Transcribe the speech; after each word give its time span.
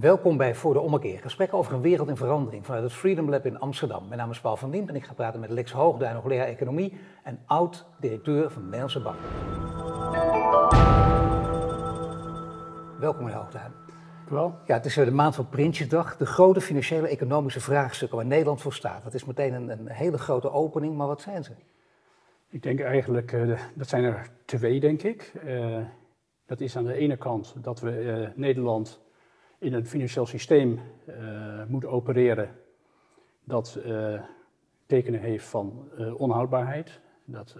Welkom 0.00 0.36
bij 0.36 0.54
Voor 0.54 0.72
de 0.72 0.80
Ommekeer. 0.80 1.18
Gesprekken 1.20 1.58
over 1.58 1.72
een 1.72 1.80
wereld 1.80 2.08
in 2.08 2.16
verandering 2.16 2.66
vanuit 2.66 2.82
het 2.82 2.92
Freedom 2.92 3.30
Lab 3.30 3.46
in 3.46 3.58
Amsterdam. 3.58 4.06
Mijn 4.06 4.18
naam 4.18 4.30
is 4.30 4.40
Paul 4.40 4.56
van 4.56 4.70
Diem 4.70 4.88
en 4.88 4.94
ik 4.94 5.04
ga 5.04 5.12
praten 5.12 5.40
met 5.40 5.50
Lex 5.50 5.72
Hoogduin, 5.72 6.14
hoogleraar 6.14 6.46
economie 6.46 6.98
en 7.22 7.38
oud-directeur 7.46 8.50
van 8.50 8.62
de 8.62 8.68
Nederlandse 8.68 9.02
Bank. 9.02 9.16
Welkom 13.00 13.24
meneer 13.24 13.40
Hoogduin. 13.40 13.72
Wel. 14.28 14.54
Ja, 14.66 14.74
het 14.74 14.84
is 14.84 14.94
de 14.94 15.10
maand 15.10 15.34
van 15.34 15.48
Prinsjesdag, 15.48 16.16
de 16.16 16.26
grote 16.26 16.60
financiële 16.60 17.08
economische 17.08 17.60
vraagstukken 17.60 18.16
waar 18.16 18.26
Nederland 18.26 18.60
voor 18.60 18.72
staat. 18.72 19.04
Dat 19.04 19.14
is 19.14 19.24
meteen 19.24 19.52
een, 19.52 19.70
een 19.70 19.88
hele 19.88 20.18
grote 20.18 20.50
opening, 20.50 20.96
maar 20.96 21.06
wat 21.06 21.20
zijn 21.20 21.44
ze? 21.44 21.52
Ik 22.48 22.62
denk 22.62 22.80
eigenlijk, 22.80 23.32
uh, 23.32 23.58
dat 23.74 23.88
zijn 23.88 24.04
er 24.04 24.30
twee, 24.44 24.80
denk 24.80 25.02
ik. 25.02 25.32
Uh, 25.44 25.78
dat 26.46 26.60
is 26.60 26.76
aan 26.76 26.84
de 26.84 26.94
ene 26.94 27.16
kant 27.16 27.54
dat 27.62 27.80
we 27.80 28.02
uh, 28.02 28.28
Nederland 28.34 29.06
in 29.58 29.72
een 29.72 29.86
financieel 29.86 30.26
systeem 30.26 30.78
moet 31.66 31.86
opereren 31.86 32.50
dat 33.44 33.80
tekenen 34.86 35.20
heeft 35.20 35.46
van 35.46 35.88
onhoudbaarheid. 36.16 37.00
Dat 37.24 37.56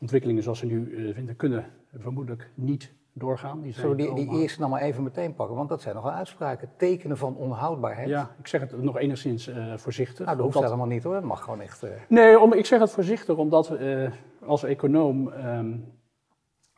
ontwikkelingen 0.00 0.42
zoals 0.42 0.58
ze 0.58 0.66
nu 0.66 1.12
vinden 1.14 1.36
kunnen 1.36 1.66
vermoedelijk 1.92 2.50
niet 2.54 2.92
doorgaan. 3.12 3.60
Die 3.60 3.72
Zullen 3.72 3.96
we 3.96 4.14
die, 4.14 4.14
die 4.14 4.40
eerste 4.40 4.60
nou 4.60 4.70
maar 4.70 4.80
even 4.80 5.02
meteen 5.02 5.34
pakken? 5.34 5.56
Want 5.56 5.68
dat 5.68 5.82
zijn 5.82 5.94
nogal 5.94 6.10
uitspraken. 6.10 6.70
Tekenen 6.76 7.16
van 7.16 7.36
onhoudbaarheid. 7.36 8.08
Ja, 8.08 8.34
ik 8.38 8.46
zeg 8.46 8.60
het 8.60 8.82
nog 8.82 8.98
enigszins 8.98 9.48
uh, 9.48 9.76
voorzichtig. 9.76 10.26
Nou, 10.26 10.36
dat 10.36 10.46
hoeft 10.46 10.64
helemaal 10.64 10.86
niet 10.86 11.02
hoor. 11.02 11.14
Dat 11.14 11.22
mag 11.22 11.42
gewoon 11.42 11.60
echt... 11.60 11.84
Uh... 11.84 11.90
Nee, 12.08 12.38
om, 12.38 12.52
ik 12.52 12.66
zeg 12.66 12.80
het 12.80 12.90
voorzichtig 12.90 13.36
omdat 13.36 13.80
uh, 13.80 14.10
als 14.44 14.62
econoom 14.62 15.26
um, 15.28 15.92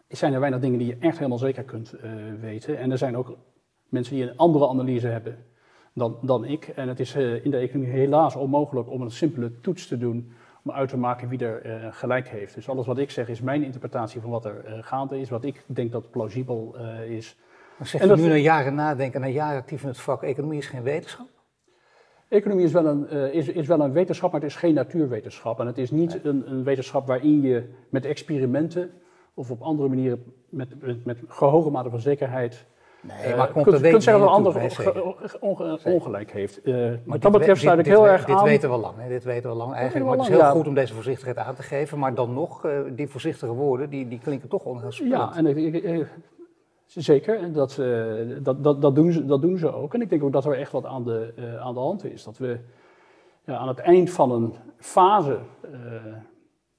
zijn 0.08 0.32
er 0.32 0.40
weinig 0.40 0.60
dingen 0.60 0.78
die 0.78 0.88
je 0.88 0.96
echt 1.00 1.16
helemaal 1.16 1.38
zeker 1.38 1.64
kunt 1.64 1.94
weten. 2.40 2.78
En 2.78 2.90
er 2.90 2.98
zijn 2.98 3.16
ook 3.16 3.36
mensen 3.94 4.14
die 4.14 4.24
een 4.24 4.36
andere 4.36 4.68
analyse 4.68 5.06
hebben 5.06 5.36
dan, 5.92 6.18
dan 6.22 6.44
ik. 6.44 6.68
En 6.68 6.88
het 6.88 7.00
is 7.00 7.14
in 7.14 7.50
de 7.50 7.56
economie 7.56 7.92
helaas 7.92 8.36
onmogelijk 8.36 8.90
om 8.90 9.00
een 9.00 9.10
simpele 9.10 9.60
toets 9.60 9.86
te 9.86 9.98
doen 9.98 10.32
om 10.64 10.70
uit 10.70 10.88
te 10.88 10.96
maken 10.96 11.28
wie 11.28 11.44
er 11.44 11.66
uh, 11.66 11.86
gelijk 11.90 12.28
heeft. 12.28 12.54
Dus 12.54 12.68
alles 12.68 12.86
wat 12.86 12.98
ik 12.98 13.10
zeg 13.10 13.28
is 13.28 13.40
mijn 13.40 13.62
interpretatie 13.62 14.20
van 14.20 14.30
wat 14.30 14.44
er 14.44 14.64
uh, 14.66 14.72
gaande 14.80 15.20
is, 15.20 15.30
wat 15.30 15.44
ik 15.44 15.64
denk 15.66 15.92
dat 15.92 16.10
plausibel 16.10 16.76
is. 17.08 17.36
Maar 17.78 17.86
zeg 17.86 18.02
je 18.02 18.10
en 18.10 18.20
nu 18.20 18.28
na 18.28 18.34
jaren 18.34 18.74
nadenken, 18.74 19.20
na 19.20 19.26
jaren 19.26 19.58
actief 19.58 19.82
in 19.82 19.88
het 19.88 20.00
vak, 20.00 20.22
economie 20.22 20.58
is 20.58 20.66
geen 20.66 20.82
wetenschap? 20.82 21.26
Economie 22.28 22.64
is 22.64 22.72
wel, 22.72 22.86
een, 22.86 23.32
is, 23.32 23.48
is 23.48 23.66
wel 23.66 23.80
een 23.80 23.92
wetenschap, 23.92 24.32
maar 24.32 24.40
het 24.40 24.50
is 24.50 24.56
geen 24.56 24.74
natuurwetenschap. 24.74 25.60
En 25.60 25.66
het 25.66 25.78
is 25.78 25.90
niet 25.90 26.10
nee. 26.10 26.32
een, 26.32 26.50
een, 26.50 26.64
wetenschap 26.64 27.06
waarin 27.06 27.42
je 27.42 27.70
met 27.88 28.04
experimenten 28.04 28.90
of 29.34 29.50
op 29.50 29.62
andere 29.62 29.88
manieren 29.88 30.24
met, 30.48 30.80
met, 30.80 31.04
met 31.04 31.18
hoge 31.28 31.70
mate 31.70 31.90
van 31.90 32.00
zekerheid 32.00 32.66
Nee, 33.06 33.36
maar 33.36 33.52
komt 33.52 33.64
kunt, 33.64 33.80
kunt 33.80 34.02
zeggen 34.02 34.22
dat 34.22 34.36
een 34.36 34.44
ander 34.44 35.82
ongelijk 35.84 36.30
heeft. 36.30 36.66
Uh, 36.66 36.92
maar 37.04 37.18
dat 37.18 37.32
betreft 37.32 37.60
sluit 37.60 37.78
ik 37.78 37.86
heel 37.86 38.08
erg 38.08 38.24
dit 38.24 38.34
aan. 38.34 38.42
Dit 38.42 38.50
weten 38.52 38.70
we 38.70 38.76
lang. 38.76 38.94
Hè? 38.98 39.08
Dit 39.08 39.24
weten 39.24 39.50
we 39.50 39.56
lang 39.56 39.74
eigenlijk. 39.74 40.06
Maar 40.06 40.14
het 40.14 40.26
is 40.26 40.32
heel 40.32 40.38
ja. 40.38 40.50
goed 40.50 40.66
om 40.66 40.74
deze 40.74 40.94
voorzichtigheid 40.94 41.38
aan 41.38 41.54
te 41.54 41.62
geven. 41.62 41.98
Maar 41.98 42.14
dan 42.14 42.32
nog, 42.32 42.66
uh, 42.66 42.80
die 42.90 43.08
voorzichtige 43.08 43.52
woorden, 43.52 43.90
die, 43.90 44.08
die 44.08 44.18
klinken 44.18 44.48
toch 44.48 44.64
onheilspellend. 44.64 45.14
Ja, 45.14 45.36
en 45.36 45.46
ik, 45.46 45.74
ik, 45.74 46.06
zeker. 46.86 47.38
En 47.38 47.52
dat, 47.52 47.76
uh, 47.80 48.12
dat, 48.42 48.64
dat, 48.64 48.82
dat, 48.82 48.94
doen 48.94 49.12
ze, 49.12 49.26
dat 49.26 49.42
doen 49.42 49.58
ze 49.58 49.72
ook. 49.72 49.94
En 49.94 50.00
ik 50.00 50.10
denk 50.10 50.22
ook 50.22 50.32
dat 50.32 50.44
er 50.44 50.58
echt 50.58 50.72
wat 50.72 50.84
aan 50.84 51.04
de, 51.04 51.32
aan 51.60 51.74
de 51.74 51.80
hand 51.80 52.04
is. 52.04 52.24
Dat 52.24 52.38
we 52.38 52.58
ja, 53.44 53.56
aan 53.56 53.68
het 53.68 53.78
eind 53.78 54.10
van 54.10 54.32
een 54.32 54.54
fase 54.78 55.38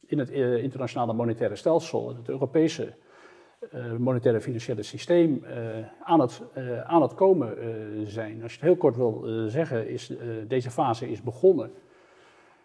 in 0.06 0.20
het 0.20 0.30
internationale 0.30 1.14
monetaire 1.14 1.56
stelsel, 1.56 2.10
in 2.10 2.16
het 2.16 2.30
Europese 2.30 2.94
uh, 3.74 3.96
monetaire 3.98 4.42
financiële 4.42 4.84
systeem 4.84 5.44
uh, 5.44 5.52
aan, 6.04 6.20
het, 6.20 6.42
uh, 6.58 6.82
aan 6.82 7.02
het 7.02 7.14
komen 7.14 7.58
zijn. 8.08 8.44
Als 8.44 8.52
je 8.52 8.58
het 8.58 8.68
heel 8.68 8.76
kort 8.76 8.96
wil 8.96 9.24
zeggen, 9.48 9.90
is 9.90 10.12
deze 10.48 10.72
fase 10.72 11.10
is 11.10 11.22
begonnen, 11.22 11.72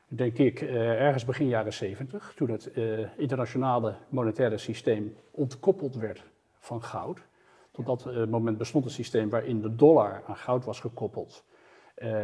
denk 0.08 0.38
ik, 0.38 0.60
ergens 0.60 1.24
begin 1.24 1.48
jaren 1.48 1.72
70, 1.72 2.32
toen 2.36 2.50
het 2.50 2.70
internationale 3.16 3.94
monetaire 4.08 4.58
systeem 4.58 5.16
ontkoppeld 5.30 5.94
werd 5.94 6.24
van 6.58 6.82
goud. 6.82 7.22
Tot 7.70 7.86
dat 7.86 8.26
moment 8.28 8.58
bestond 8.58 8.84
een 8.84 8.90
systeem 8.90 9.30
waarin 9.30 9.60
de 9.60 9.74
dollar 9.74 10.22
aan 10.26 10.36
goud 10.36 10.64
was 10.64 10.80
gekoppeld 10.80 11.44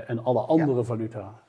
en 0.06 0.24
alle 0.24 0.40
andere 0.40 0.78
ja. 0.78 0.84
valuta 0.84 1.42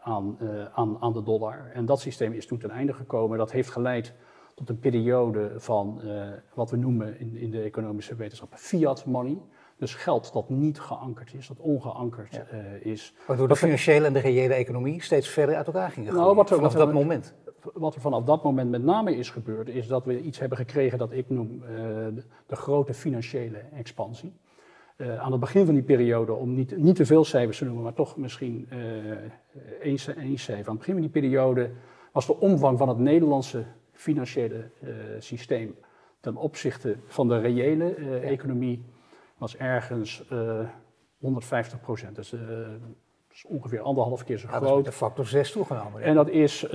aan, 0.00 0.38
aan, 0.74 0.96
aan 1.00 1.12
de 1.12 1.22
dollar. 1.22 1.70
En 1.72 1.86
dat 1.86 2.00
systeem 2.00 2.32
is 2.32 2.46
toen 2.46 2.58
ten 2.58 2.70
einde 2.70 2.92
gekomen. 2.92 3.38
Dat 3.38 3.52
heeft 3.52 3.70
geleid 3.70 4.14
tot 4.56 4.68
een 4.68 4.78
periode 4.78 5.52
van 5.56 6.00
uh, 6.04 6.22
wat 6.54 6.70
we 6.70 6.76
noemen 6.76 7.20
in, 7.20 7.36
in, 7.36 7.50
de 7.50 7.60
economische 7.60 8.14
wetenschappen 8.14 8.58
fiat 8.58 9.04
money. 9.04 9.38
Dus 9.78 9.94
geld 9.94 10.32
dat 10.32 10.48
niet 10.48 10.80
geankerd 10.80 11.34
is, 11.34 11.46
dat 11.46 11.58
ongeankerd 11.58 12.34
ja. 12.34 12.46
uh, 12.52 12.86
is. 12.86 13.14
Waardoor 13.26 13.48
de 13.48 13.56
financiële 13.56 14.06
en 14.06 14.12
de 14.12 14.18
reële 14.18 14.54
economie 14.54 15.02
steeds 15.02 15.28
verder 15.28 15.54
uit 15.54 15.66
elkaar 15.66 15.90
gingen 15.90 16.14
nou, 16.14 16.34
wat 16.34 16.50
er, 16.50 16.56
vanaf 16.56 16.72
wat 16.72 16.80
er, 16.80 16.86
dat 16.86 16.94
moment. 16.94 17.34
Wat 17.72 17.94
er 17.94 18.00
vanaf 18.00 18.24
dat 18.24 18.44
moment 18.44 18.70
met 18.70 18.82
name 18.82 19.16
is 19.16 19.30
gebeurd, 19.30 19.68
is 19.68 19.86
dat 19.86 20.04
we 20.04 20.20
iets 20.20 20.38
hebben 20.38 20.58
gekregen 20.58 20.98
dat 20.98 21.12
ik 21.12 21.30
noem 21.30 21.62
uh, 21.62 21.68
de, 21.68 22.24
de, 22.46 22.56
grote 22.56 22.94
financiële 22.94 23.58
expansie. 23.58 24.32
aan 25.18 25.30
het 25.30 25.40
begin 25.40 25.64
van 25.64 25.74
die 25.74 25.82
periode, 25.82 26.32
om 26.32 26.54
niet, 26.54 26.76
niet 26.76 26.96
te 26.96 27.06
veel 27.06 27.24
cijfers 27.24 27.58
te 27.58 27.64
noemen, 27.64 27.82
maar 27.82 27.94
toch 27.94 28.16
misschien 28.16 28.68
één, 29.80 29.98
één 30.16 30.38
cijfer. 30.38 30.66
Aan 30.66 30.76
het 30.76 30.78
begin 30.78 30.92
van 30.92 31.02
die 31.02 31.22
periode 31.22 31.70
was 32.12 32.26
de 32.26 32.40
omvang 32.40 32.78
van 32.78 32.88
het 32.88 32.98
Nederlandse 32.98 33.64
financiële 33.96 34.70
uh, 34.82 34.94
systeem 35.18 35.76
ten 36.20 36.36
opzichte 36.36 36.96
van 37.06 37.28
de 37.28 37.38
reële 37.38 37.94
ja. 37.98 38.18
economie 38.18 38.84
was 39.38 39.56
ergens 39.56 40.24
uh, 40.32 40.60
150 41.18 41.80
procent. 41.80 42.16
Dus, 42.16 42.34
is 43.30 43.44
ongeveer 43.44 43.80
anderhalf 43.80 44.24
keer 44.24 44.38
zo 44.38 44.48
ja, 44.50 44.56
groot. 44.56 44.68
Dat 44.68 44.78
is 44.78 44.84
de 44.84 44.92
factor 44.92 45.26
6 45.26 45.52
toegenomen. 45.52 46.02
En 46.02 46.14
dat 46.14 46.28
is 46.28 46.66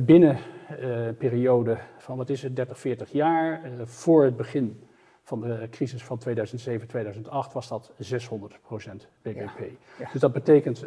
binnen 0.00 0.38
een 0.68 1.16
periode 1.16 1.78
van, 1.98 2.16
wat 2.16 2.30
is 2.30 2.42
het, 2.42 2.56
30, 2.56 2.78
40 2.78 3.12
jaar. 3.12 3.60
voor 3.84 4.24
het 4.24 4.36
begin 4.36 4.82
van 5.22 5.40
de 5.40 5.66
crisis 5.70 6.04
van 6.04 6.18
2007, 6.18 6.88
2008 6.88 7.52
was 7.52 7.68
dat 7.68 7.92
600 7.98 8.58
procent 8.62 9.08
BBP. 9.22 9.58
Ja. 9.58 9.66
Ja. 9.98 10.10
Dus 10.12 10.20
dat 10.20 10.32
betekent 10.32 10.86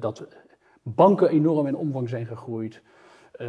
dat 0.00 0.26
banken 0.82 1.28
enorm 1.28 1.66
in 1.66 1.76
omvang 1.76 2.08
zijn 2.08 2.26
gegroeid. 2.26 2.82
Uh, 3.40 3.48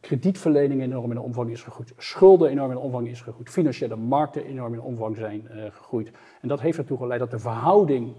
kredietverlening 0.00 0.82
enorm 0.82 1.10
in 1.10 1.18
omvang 1.18 1.50
is 1.50 1.62
gegroeid, 1.62 1.92
schulden 1.96 2.50
enorm 2.50 2.70
in 2.70 2.76
omvang 2.76 3.08
is 3.08 3.20
gegroeid, 3.20 3.50
financiële 3.50 3.96
markten 3.96 4.44
enorm 4.44 4.72
in 4.72 4.80
omvang 4.80 5.16
zijn 5.16 5.48
uh, 5.50 5.64
gegroeid. 5.70 6.10
En 6.40 6.48
dat 6.48 6.60
heeft 6.60 6.78
ertoe 6.78 6.98
geleid 6.98 7.20
dat 7.20 7.30
de 7.30 7.38
verhouding 7.38 8.14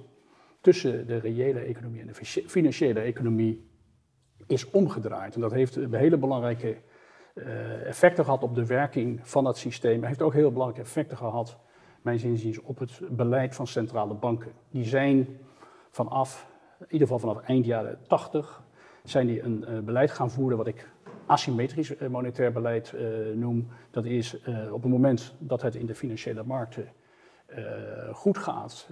tussen 0.62 1.08
de 1.08 1.18
reële 1.18 1.60
economie 1.60 2.02
en 2.02 2.08
de 2.08 2.14
financiële 2.48 3.00
economie 3.00 3.70
is 4.48 4.70
omgedraaid. 4.70 5.36
En 5.36 5.42
dat 5.42 5.52
heeft 5.52 5.76
hele 5.76 6.18
belangrijke 6.18 6.78
effecten 7.86 8.24
gehad 8.24 8.44
op 8.44 8.56
de 8.56 8.66
werking 8.66 9.20
van 9.24 9.46
het 9.46 9.58
systeem. 9.58 10.00
Het 10.00 10.08
heeft 10.08 10.22
ook 10.22 10.34
heel 10.34 10.52
belangrijke 10.52 10.88
effecten 10.88 11.18
gehad, 11.18 11.58
mijn 12.02 12.20
zinziens, 12.20 12.62
op 12.62 12.80
het 12.80 13.00
beleid 13.10 13.56
van 13.56 13.68
centrale 13.68 14.14
banken. 14.14 14.52
Die 14.70 14.86
zijn 14.86 15.38
vanaf, 15.90 16.48
in 16.80 16.86
ieder 16.90 17.08
geval 17.08 17.20
vanaf 17.20 17.44
eind 17.44 17.66
jaren 17.66 18.00
80, 18.08 18.63
zijn 19.04 19.28
die 19.28 19.42
een 19.42 19.66
uh, 19.70 19.80
beleid 19.80 20.12
gaan 20.12 20.32
voeren 20.32 20.58
wat 20.58 20.68
ik 20.68 20.90
asymmetrisch 21.26 22.02
uh, 22.02 22.08
monetair 22.08 22.52
beleid 22.52 22.94
uh, 22.96 23.36
noem. 23.36 23.68
Dat 23.92 24.06
is 24.06 24.38
op 24.72 24.82
het 24.82 24.92
moment 24.92 25.36
dat 25.38 25.62
het 25.62 25.76
in 25.76 25.86
de 25.86 25.96
financiële 25.96 26.44
markten 26.44 26.88
goed 28.12 28.38
gaat 28.38 28.90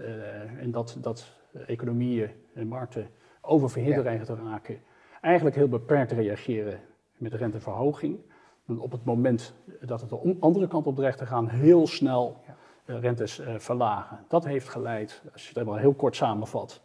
en 0.59 0.71
dat, 0.71 0.97
dat 1.01 1.37
economieën 1.65 2.29
en 2.53 2.67
markten 2.67 3.09
oververhit 3.41 3.97
dreigen 3.97 4.25
te 4.25 4.35
raken, 4.35 4.79
eigenlijk 5.21 5.55
heel 5.55 5.67
beperkt 5.67 6.11
reageren 6.11 6.79
met 7.17 7.33
renteverhoging. 7.33 8.19
En 8.67 8.79
op 8.79 8.91
het 8.91 9.05
moment 9.05 9.53
dat 9.81 10.01
het 10.01 10.09
de 10.09 10.35
andere 10.39 10.67
kant 10.67 10.87
op 10.87 10.95
dreigt 10.95 11.17
te 11.17 11.25
gaan, 11.25 11.47
heel 11.47 11.87
snel 11.87 12.43
rentes 12.85 13.41
verlagen. 13.57 14.19
Dat 14.27 14.45
heeft 14.45 14.69
geleid, 14.69 15.21
als 15.33 15.41
je 15.41 15.47
het 15.47 15.57
helemaal 15.57 15.79
heel 15.79 15.93
kort 15.93 16.15
samenvat, 16.15 16.81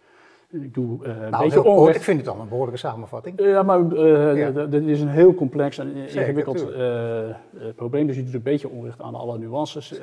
ik 0.62 0.75
doe 0.75 1.06
uh, 1.06 1.23
een 1.23 1.31
nou, 1.31 1.44
beetje 1.44 1.64
onrecht. 1.64 1.97
Ik 1.97 2.03
vind 2.03 2.17
het 2.17 2.26
dan 2.26 2.41
een 2.41 2.49
behoorlijke 2.49 2.79
samenvatting. 2.79 3.41
Ja, 3.41 3.62
maar 3.62 3.81
uh, 3.81 4.37
ja. 4.37 4.67
dit 4.67 4.87
is 4.87 5.00
een 5.00 5.08
heel 5.08 5.35
complex 5.35 5.79
en 5.79 5.94
ingewikkeld 5.94 6.70
uh, 6.70 7.29
probleem. 7.76 8.06
Dus 8.06 8.17
je 8.17 8.25
doet 8.25 8.35
een 8.35 8.43
beetje 8.43 8.69
onrecht 8.69 9.00
aan 9.00 9.14
alle 9.14 9.38
nuances 9.38 10.00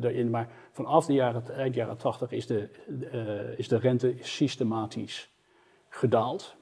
daarin. 0.00 0.30
Maar 0.30 0.48
vanaf 0.72 1.06
de 1.06 1.12
jaren, 1.12 1.42
eind 1.56 1.74
jaren 1.74 1.96
80 1.96 2.32
is 2.32 2.46
de, 2.46 2.68
is 3.56 3.68
de 3.68 3.78
rente 3.78 4.14
systematisch 4.20 5.30
gedaald. 5.88 6.54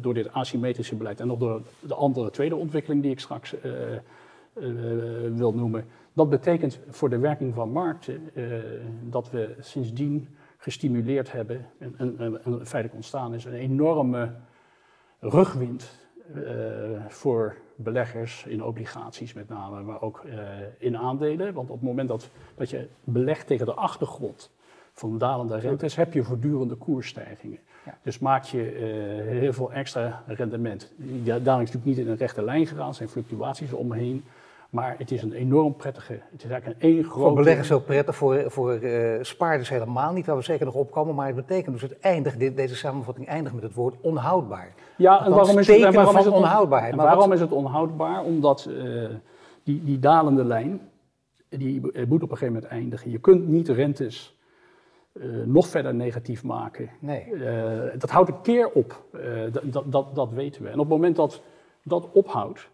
door 0.00 0.14
dit 0.14 0.32
asymmetrische 0.32 0.96
beleid 0.96 1.20
en 1.20 1.26
nog 1.26 1.38
door 1.38 1.62
de 1.80 1.94
andere 1.94 2.30
tweede 2.30 2.56
ontwikkeling 2.56 3.02
die 3.02 3.10
ik 3.10 3.20
straks 3.20 3.54
wil 5.34 5.52
noemen. 5.52 5.84
Dat 6.12 6.30
betekent 6.30 6.78
voor 6.88 7.10
de 7.10 7.18
werking 7.18 7.54
van 7.54 7.70
markten 7.70 8.30
dat 9.10 9.30
we 9.30 9.54
sindsdien 9.60 10.28
gestimuleerd 10.62 11.32
hebben 11.32 11.66
en, 11.78 11.94
en, 11.98 12.18
en 12.18 12.40
feitelijk 12.44 12.94
ontstaan 12.94 13.34
is 13.34 13.44
een 13.44 13.52
enorme 13.52 14.34
rugwind 15.20 16.00
uh, 16.34 17.06
voor 17.08 17.56
beleggers 17.76 18.44
in 18.46 18.64
obligaties 18.64 19.32
met 19.32 19.48
name, 19.48 19.82
maar 19.82 20.02
ook 20.02 20.22
uh, 20.26 20.34
in 20.78 20.96
aandelen. 20.96 21.52
Want 21.52 21.70
op 21.70 21.76
het 21.76 21.84
moment 21.88 22.08
dat, 22.08 22.30
dat 22.54 22.70
je 22.70 22.88
belegt 23.04 23.46
tegen 23.46 23.66
de 23.66 23.74
achtergrond 23.74 24.50
van 24.92 25.18
dalende 25.18 25.58
rentes 25.58 25.96
heb 25.96 26.12
je 26.12 26.22
voortdurende 26.22 26.74
koersstijgingen. 26.74 27.58
Ja. 27.84 27.98
Dus 28.02 28.18
maak 28.18 28.44
je 28.44 28.70
eh, 28.70 29.38
heel 29.38 29.52
veel 29.52 29.72
extra 29.72 30.22
rendement. 30.26 30.92
Daling 31.24 31.44
is 31.44 31.44
natuurlijk 31.46 31.84
niet 31.84 31.98
in 31.98 32.08
een 32.08 32.16
rechte 32.16 32.44
lijn 32.44 32.66
gegaan, 32.66 32.88
er 32.88 32.94
zijn 32.94 33.08
fluctuaties 33.08 33.72
omheen. 33.72 34.24
Maar 34.72 34.94
het 34.98 35.10
is 35.10 35.22
een 35.22 35.32
enorm 35.32 35.76
prettige, 35.76 36.12
het 36.12 36.44
is 36.44 36.50
eigenlijk 36.50 36.82
een 36.82 36.88
één 36.90 37.04
grote... 37.04 37.20
Voor 37.20 37.34
beleggers 37.34 37.68
zo 37.68 37.78
prettig, 37.78 38.16
voor, 38.16 38.44
voor 38.50 38.72
eh, 38.72 39.22
spaarders 39.22 39.68
helemaal 39.68 40.12
niet, 40.12 40.26
waar 40.26 40.36
we 40.36 40.42
zeker 40.42 40.64
nog 40.66 40.74
opkomen. 40.74 41.14
Maar 41.14 41.26
het 41.26 41.36
betekent 41.36 41.72
dus 41.80 41.90
het 41.90 42.00
eindigt, 42.00 42.38
dit, 42.38 42.56
deze 42.56 42.76
samenvatting 42.76 43.26
eindigt 43.26 43.54
met 43.54 43.64
het 43.64 43.74
woord 43.74 43.94
onhoudbaar. 44.00 44.72
Ja, 44.96 45.24
en 45.24 45.30
waarom 45.30 45.58
is 45.58 45.66
het, 45.66 45.82
en 45.82 45.92
waarom 45.92 46.16
is 46.16 46.24
het 46.24 46.32
on- 46.34 46.38
onhoudbaarheid. 46.38 46.92
en 46.92 46.98
waarom 46.98 47.24
wat- 47.24 47.34
is 47.34 47.40
het 47.40 47.52
onhoudbaar? 47.52 48.22
Omdat 48.22 48.68
eh, 48.78 49.04
die, 49.62 49.84
die 49.84 49.98
dalende 49.98 50.44
lijn, 50.44 50.80
die 51.48 51.80
moet 51.80 52.22
op 52.22 52.30
een 52.30 52.36
gegeven 52.36 52.52
moment 52.54 52.64
eindigen. 52.64 53.10
Je 53.10 53.18
kunt 53.18 53.48
niet 53.48 53.68
rentes 53.68 54.36
eh, 55.12 55.22
nog 55.44 55.66
verder 55.68 55.94
negatief 55.94 56.44
maken. 56.44 56.90
Nee. 57.00 57.26
Dat 57.98 58.10
houdt 58.10 58.28
een 58.28 58.40
keer 58.42 58.70
op, 58.70 59.02
dat, 59.52 59.62
dat, 59.72 59.92
dat, 59.92 60.14
dat 60.14 60.32
weten 60.32 60.62
we. 60.62 60.68
En 60.68 60.74
op 60.74 60.80
het 60.80 60.88
moment 60.88 61.16
dat 61.16 61.42
dat 61.82 62.08
ophoudt, 62.12 62.68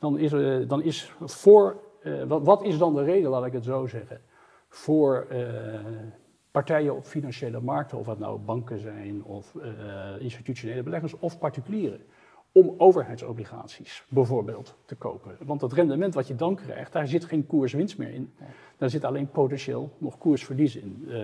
dan 0.00 0.18
is, 0.18 0.32
er- 0.32 0.66
dan 0.68 0.82
is 0.82 1.12
voor, 1.20 1.80
eh, 2.02 2.22
wat, 2.22 2.42
wat 2.42 2.62
is 2.64 2.78
dan 2.78 2.94
de 2.94 3.02
reden, 3.02 3.30
laat 3.30 3.46
ik 3.46 3.52
het 3.52 3.64
zo 3.64 3.86
zeggen, 3.86 4.20
voor 4.68 5.26
eh, 5.28 5.44
partijen 6.50 6.96
op 6.96 7.04
financiële 7.04 7.60
markten, 7.60 7.98
of 7.98 8.06
het 8.06 8.18
nou 8.18 8.38
banken 8.38 8.78
zijn 8.78 9.24
of 9.24 9.54
eh, 9.54 10.20
institutionele 10.20 10.82
beleggers 10.82 11.18
of 11.18 11.38
particulieren, 11.38 12.00
om 12.52 12.74
overheidsobligaties 12.78 14.04
bijvoorbeeld 14.08 14.74
te 14.84 14.94
kopen. 14.94 15.36
Want 15.44 15.60
het 15.60 15.72
rendement 15.72 16.14
wat 16.14 16.28
je 16.28 16.34
dan 16.34 16.54
krijgt, 16.54 16.92
daar 16.92 17.06
zit 17.06 17.24
geen 17.24 17.46
koerswinst 17.46 17.98
meer 17.98 18.14
in. 18.14 18.32
Daar 18.76 18.90
zit 18.90 19.04
alleen 19.04 19.30
potentieel 19.30 19.90
nog 19.98 20.18
koersverlies 20.18 20.76
in. 20.76 21.06
Eh, 21.08 21.16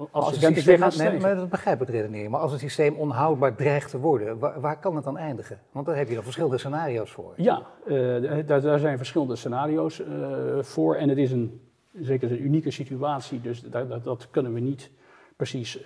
als 0.00 0.08
Als 0.10 0.30
het 0.30 0.34
systeem, 0.34 0.64
weer 0.64 0.78
gaat 0.78 0.80
nee, 0.80 0.90
stijgen. 0.90 1.20
maar 1.20 1.36
dat 1.36 1.48
begrijp 1.48 1.80
ik 1.80 1.86
het 1.86 1.96
redenering. 1.96 2.30
Maar 2.30 2.40
als 2.40 2.52
het 2.52 2.60
systeem 2.60 2.94
onhoudbaar 2.94 3.54
dreigt 3.54 3.90
te 3.90 3.98
worden, 3.98 4.38
waar, 4.38 4.60
waar 4.60 4.78
kan 4.78 4.94
het 4.94 5.04
dan 5.04 5.18
eindigen? 5.18 5.60
Want 5.72 5.86
daar 5.86 5.96
heb 5.96 6.08
je 6.08 6.14
dan 6.14 6.22
verschillende 6.22 6.58
scenario's 6.58 7.10
voor. 7.10 7.32
Ja, 7.36 7.66
eh, 7.86 8.46
daar, 8.46 8.60
daar 8.60 8.78
zijn 8.78 8.96
verschillende 8.96 9.36
scenario's 9.36 10.00
eh, 10.00 10.58
voor. 10.60 10.94
En 10.94 11.08
het 11.08 11.18
is 11.18 11.32
een, 11.32 11.60
zeker 11.92 12.30
een 12.30 12.44
unieke 12.44 12.70
situatie, 12.70 13.40
dus 13.40 13.60
daar, 13.60 13.88
dat, 13.88 14.04
dat 14.04 14.30
kunnen 14.30 14.52
we 14.52 14.60
niet 14.60 14.90
precies 15.36 15.82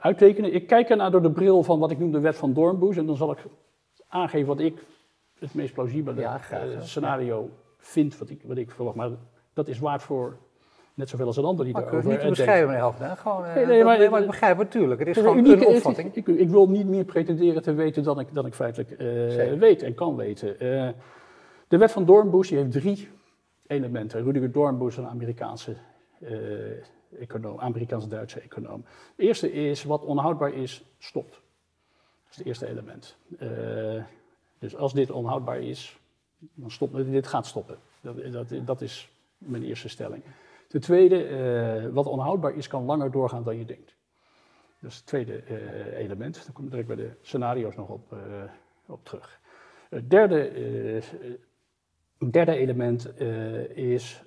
uittekenen. 0.00 0.54
Ik 0.54 0.66
kijk 0.66 0.88
ernaar 0.90 1.10
door 1.10 1.22
de 1.22 1.30
bril 1.30 1.62
van 1.62 1.78
wat 1.78 1.90
ik 1.90 1.98
noem 1.98 2.12
de 2.12 2.20
wet 2.20 2.36
van 2.36 2.52
Dornboes. 2.52 2.96
En 2.96 3.06
dan 3.06 3.16
zal 3.16 3.30
ik 3.32 3.38
aangeven 4.08 4.46
wat 4.46 4.60
ik 4.60 4.84
het 5.38 5.54
meest 5.54 5.74
plausibele 5.74 6.20
Ja, 6.20 6.38
graag, 6.38 6.64
eh, 6.64 6.72
ja. 6.72 6.80
scenario 6.80 7.50
vind, 7.78 8.18
wat 8.18 8.30
ik, 8.30 8.42
wat 8.44 8.56
ik 8.56 8.70
verwacht. 8.70 8.96
Maar 8.96 9.10
dat 9.54 9.68
is 9.68 9.78
waard 9.78 10.02
voor 10.02 10.36
net 10.94 11.08
zoveel 11.08 11.26
als 11.26 11.36
een 11.36 11.44
ander 11.44 11.64
die 11.64 11.74
daarover 11.74 12.04
niet 12.10 12.16
te 12.18 12.22
eh, 12.22 12.28
beschrijven, 12.28 12.66
meneer. 12.68 13.16
Gewoon, 13.16 13.44
eh, 13.44 13.54
Nee, 13.66 13.84
maar- 13.84 13.98
nee, 13.98 14.10
maar 14.10 14.20
ik 14.20 14.26
begrijp 14.26 14.58
het 14.58 14.66
natuurlijk. 14.66 14.98
Het 15.00 15.08
is 15.08 15.16
gewoon 15.16 15.38
een 15.38 15.44
een 15.44 15.50
unieke- 15.50 15.66
opvatting. 15.76 16.14
Ik, 16.14 16.26
ik, 16.28 16.38
ik 16.38 16.48
wil 16.50 16.68
niet 16.68 16.86
meer 16.86 17.04
pretenderen 17.04 17.62
te 17.62 17.72
weten 17.72 18.02
dan 18.02 18.20
ik, 18.20 18.34
dan 18.34 18.46
ik 18.46 18.54
feitelijk 18.54 18.90
eh, 18.90 19.58
weet 19.58 19.82
en 19.82 19.94
kan 19.94 20.16
weten. 20.16 20.60
Eh, 20.60 20.88
de 21.68 21.76
wet 21.78 21.92
van 21.92 22.04
Dornboes 22.04 22.48
die 22.48 22.58
heeft 22.58 22.72
drie 22.72 23.08
elementen. 23.66 24.22
Rudiger 24.22 24.52
Dornboes, 24.52 24.96
een 24.96 25.06
Amerikaanse, 25.06 25.76
eh 26.20 26.28
econoom, 27.16 27.60
Amerikaans-Duitse 27.60 28.40
econoom. 28.40 28.84
Het 28.86 29.26
eerste 29.26 29.52
is, 29.52 29.84
wat 29.84 30.04
onhoudbaar 30.04 30.52
is, 30.52 30.84
stopt. 30.98 31.30
Dat 31.30 32.30
is 32.30 32.36
het 32.36 32.46
eerste 32.46 32.66
element. 32.66 33.16
Eh, 33.38 34.04
dus 34.58 34.76
als 34.76 34.92
dit 34.92 35.10
onhoudbaar 35.10 35.60
is, 35.60 35.98
dan 36.38 36.70
stopt 36.70 37.10
dit 37.10 37.26
gaat 37.26 37.46
stoppen. 37.46 37.78
Dat, 38.00 38.32
dat, 38.32 38.66
dat 38.66 38.80
is 38.80 39.10
mijn 39.38 39.62
eerste 39.62 39.88
stelling. 39.88 40.22
Ten 40.68 40.80
tweede, 40.80 41.24
eh, 41.24 41.92
wat 41.92 42.06
onhoudbaar 42.06 42.54
is, 42.54 42.68
kan 42.68 42.84
langer 42.84 43.10
doorgaan 43.10 43.44
dan 43.44 43.58
je 43.58 43.64
denkt. 43.64 43.96
Dat 44.80 44.90
is 44.90 44.96
het 44.96 45.06
tweede 45.06 45.36
eh, 45.36 45.98
element. 45.98 46.34
Daar 46.34 46.52
kom 46.52 46.64
ik 46.64 46.70
direct 46.70 46.88
bij 46.88 46.96
de 46.96 47.10
scenario's 47.22 47.76
nog 47.76 47.88
op, 47.88 48.16
op 48.86 49.04
terug. 49.04 49.40
Het 49.88 50.10
derde, 50.10 51.02
derde 52.30 52.56
element 52.56 53.20
is, 53.76 54.22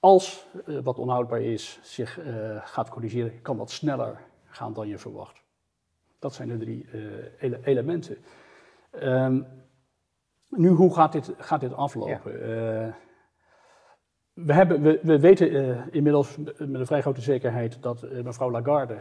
als 0.00 0.46
eh, 0.66 0.78
wat 0.82 0.98
onhoudbaar 0.98 1.40
is 1.42 1.78
zich 1.82 2.18
eh, 2.20 2.56
gaat 2.64 2.88
corrigeren, 2.88 3.42
kan 3.42 3.56
dat 3.56 3.70
sneller 3.70 4.18
gaan 4.44 4.72
dan 4.72 4.88
je 4.88 4.98
verwacht. 4.98 5.42
Dat 6.18 6.34
zijn 6.34 6.48
de 6.48 6.56
drie 6.58 6.86
eh, 6.92 7.00
ele- 7.38 7.60
elementen. 7.62 8.16
Ehm, 8.90 9.40
nu, 10.48 10.68
hoe 10.68 10.94
gaat 10.94 11.12
dit, 11.12 11.32
gaat 11.38 11.60
dit 11.60 11.74
aflopen? 11.74 12.20
We, 14.32 14.52
hebben, 14.52 14.82
we, 14.82 15.00
we 15.02 15.20
weten 15.20 15.78
inmiddels 15.92 16.36
met 16.36 16.58
een 16.58 16.86
vrij 16.86 17.00
grote 17.00 17.20
zekerheid 17.20 17.82
dat 17.82 18.06
mevrouw 18.22 18.50
Lagarde 18.50 18.98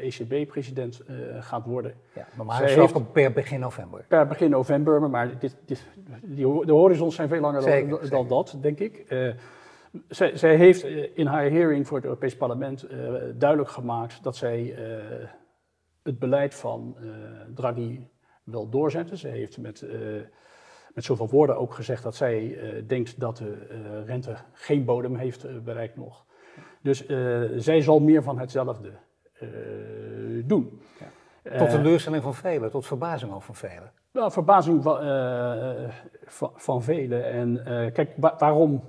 ECB-president 0.00 1.00
eh, 1.00 1.14
gaat 1.40 1.64
worden. 1.64 1.94
Ja, 2.14 2.26
normaal 2.36 2.56
Zij 2.56 2.68
per 3.12 3.32
begin 3.32 3.60
november. 3.60 4.04
Per 4.08 4.26
begin 4.26 4.50
november, 4.50 5.10
maar 5.10 5.38
dit, 5.38 5.56
dit, 5.64 5.86
die, 6.22 6.66
de 6.66 6.72
horizons 6.72 7.14
zijn 7.14 7.28
veel 7.28 7.40
langer 7.40 7.60
dan- 7.60 7.70
Zeker, 7.70 7.88
dan, 7.88 8.06
zeker. 8.06 8.28
dat, 8.28 8.56
denk 8.60 8.78
ik. 8.78 9.04
Zij, 10.08 10.36
zij 10.36 10.56
heeft 10.56 10.84
eh, 10.84 11.16
in 11.18 11.26
haar 11.26 11.50
hearing 11.50 11.86
voor 11.86 11.96
het 11.96 12.06
Europees 12.06 12.36
Parlement 12.36 12.82
eh, 12.82 12.98
duidelijk 13.34 13.70
gemaakt 13.70 14.22
dat 14.22 14.36
zij 14.36 14.74
eh, 14.74 15.28
het 16.02 16.18
beleid 16.18 16.54
van 16.54 16.96
Draghi 17.54 18.08
wil 18.44 18.68
doorzetten. 18.68 19.16
Ze 19.16 19.28
heeft 19.28 19.58
met, 19.58 19.86
met 20.94 21.04
zoveel 21.04 21.28
woorden 21.28 21.56
ook 21.58 21.74
gezegd 21.74 22.02
dat 22.02 22.14
zij 22.14 22.58
denkt 22.86 23.20
dat 23.20 23.36
de 23.36 24.02
rente 24.06 24.36
geen 24.52 24.84
bodem 24.84 25.16
heeft 25.16 25.64
bereikt 25.64 25.96
nog. 25.96 26.24
Dus 26.82 27.06
zij 27.56 27.80
zal 27.80 28.00
meer 28.00 28.22
van 28.22 28.38
hetzelfde 28.38 28.92
doen. 30.44 30.80
Tot 31.42 31.52
Eh, 31.52 31.70
teleurstelling 31.70 32.22
van 32.22 32.34
velen, 32.34 32.70
tot 32.70 32.86
verbazing 32.86 33.32
ook 33.32 33.42
van 33.42 33.54
velen. 33.54 33.92
nou, 34.12 34.32
verbazing 34.32 34.82
van, 34.82 34.96
van, 36.24 36.50
van 36.54 36.82
velen. 36.82 37.24
En 37.24 37.62
kijk, 37.92 38.12
wa- 38.16 38.34
waarom 38.38 38.82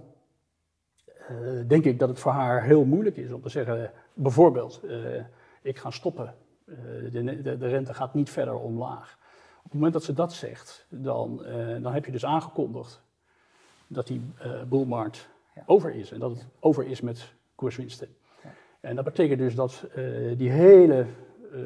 denk 1.68 1.86
ik 1.86 2.00
dat 2.00 2.10
het 2.10 2.20
voor 2.20 2.32
haar 2.32 2.64
heel 2.64 2.86
moeilijk 2.86 3.18
is 3.18 3.32
om 3.32 3.42
te 3.42 3.50
zeggen, 3.50 3.92
bijvoorbeeld, 4.14 4.82
eh, 4.90 4.98
ik 5.62 5.78
ga 5.78 5.90
stoppen, 5.92 6.34
Eh, 6.70 7.12
de, 7.12 7.42
de, 7.42 7.58
de 7.58 7.68
rente 7.68 7.94
gaat 7.94 8.14
niet 8.14 8.30
verder 8.30 8.54
omlaag. 8.54 9.18
Op 9.58 9.64
het 9.64 9.74
moment 9.74 9.94
dat 9.94 10.04
ze 10.04 10.14
dat 10.14 10.34
zegt, 10.34 10.86
dan, 10.90 11.46
eh, 11.46 11.82
dan 11.82 11.94
heb 11.94 12.06
je 12.06 12.12
dus 12.12 12.26
aangekondigd 12.26 13.02
dat 13.88 14.08
die 14.08 14.22
eh 14.38 14.64
boelmarkt 14.68 15.30
Ja. 15.56 15.64
over 15.66 15.96
is. 15.96 16.12
En 16.12 16.20
dat 16.20 16.32
het 16.32 16.48
over 16.60 16.86
is 16.86 17.02
met 17.02 17.34
koerswinsten. 17.56 18.08
En 18.80 18.96
dat 18.96 19.06
betekent 19.06 19.40
dus 19.40 19.56
dat 19.56 19.88
eh, 19.96 20.04
die 20.38 20.50
hele 20.50 21.06
eh, 21.54 21.60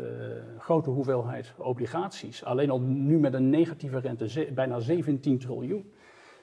grote 0.58 0.90
hoeveelheid 0.90 1.54
obligaties, 1.58 2.44
alleen 2.44 2.70
al 2.70 2.80
nu 2.80 3.20
met 3.20 3.34
een 3.34 3.50
negatieve 3.50 4.00
rente, 4.00 4.48
bijna 4.54 4.80
17 4.80 5.40
triljoen, 5.40 5.94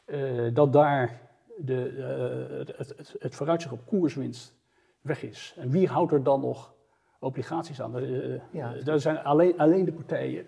eh, 0.04 0.20
dat 0.54 0.72
daar 0.72 1.20
de, 1.64 1.86
eh, 1.88 2.58
het, 2.78 2.96
het, 2.96 3.14
het, 3.18 3.34
vooruitzicht 3.34 3.74
op 3.74 3.86
koerswinst 3.86 4.54
weg 5.00 5.22
is. 5.22 5.54
En 5.58 5.70
wie 5.70 5.88
houdt 5.88 6.12
er 6.12 6.22
dan 6.22 6.40
nog 6.40 6.74
obligaties 7.18 7.80
aan? 7.82 7.98
Eh, 7.98 8.34
Ja. 8.52 8.74
eh, 8.74 8.84
dat 8.84 9.00
zijn 9.02 9.18
alleen, 9.18 9.58
alleen 9.58 9.84
de 9.84 9.92
partijen 9.92 10.46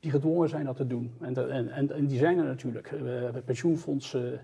die 0.00 0.10
gedwongen 0.10 0.48
zijn 0.48 0.64
dat 0.64 0.76
te 0.76 0.86
doen. 0.86 1.14
En, 1.20 1.32
dat- 1.32 1.48
en, 1.48 1.68
en, 1.68 1.92
en 1.92 2.06
die 2.06 2.18
zijn 2.18 2.38
er 2.38 2.44
natuurlijk. 2.44 2.92
Pensioenfondsen, 3.44 4.40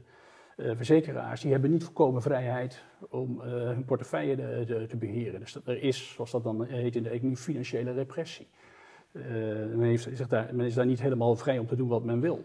verzekeraars, 0.57 1.41
die 1.41 1.53
hebben 1.53 1.71
niet 1.71 1.85
volkomen 1.85 2.23
vrijheid 2.23 2.83
om 3.11 3.41
hun 3.41 3.85
portefeuille 3.85 4.65
te, 4.89 4.97
beheren. 4.97 5.41
Dus 5.41 5.53
dat, 5.53 5.67
er 5.67 5.83
is, 5.83 6.13
zoals 6.13 6.31
dat 6.31 6.43
dan 6.45 6.65
heet 6.65 6.97
in 6.97 7.03
de 7.03 7.09
economie, 7.09 7.37
financiële 7.37 7.93
repressie. 7.93 8.49
Men, 9.13 9.81
heeft, 9.81 10.09
zich 10.13 10.29
daar, 10.29 10.55
men 10.55 10.67
is 10.67 10.75
daar 10.75 10.87
niet 10.87 11.01
helemaal 11.03 11.37
vrij 11.37 11.59
om 11.59 11.67
te 11.67 11.77
doen 11.77 11.89
wat 11.89 12.05
men 12.05 12.21
wil. 12.21 12.45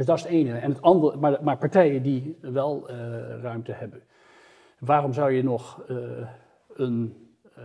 Dus 0.00 0.08
dat 0.08 0.18
is 0.18 0.24
het 0.24 0.32
ene. 0.32 0.58
En 0.58 0.70
het 0.70 0.82
andere, 0.82 1.16
maar, 1.16 1.38
maar 1.42 1.56
partijen 1.56 2.02
die 2.02 2.36
wel 2.40 2.88
eh, 2.88 2.96
ruimte 3.42 3.72
hebben. 3.72 4.02
Waarom 4.78 5.12
zou 5.12 5.32
je 5.32 5.42
nog 5.42 5.82
eh, 5.88 5.96
een, 6.74 7.14
eh, 7.54 7.64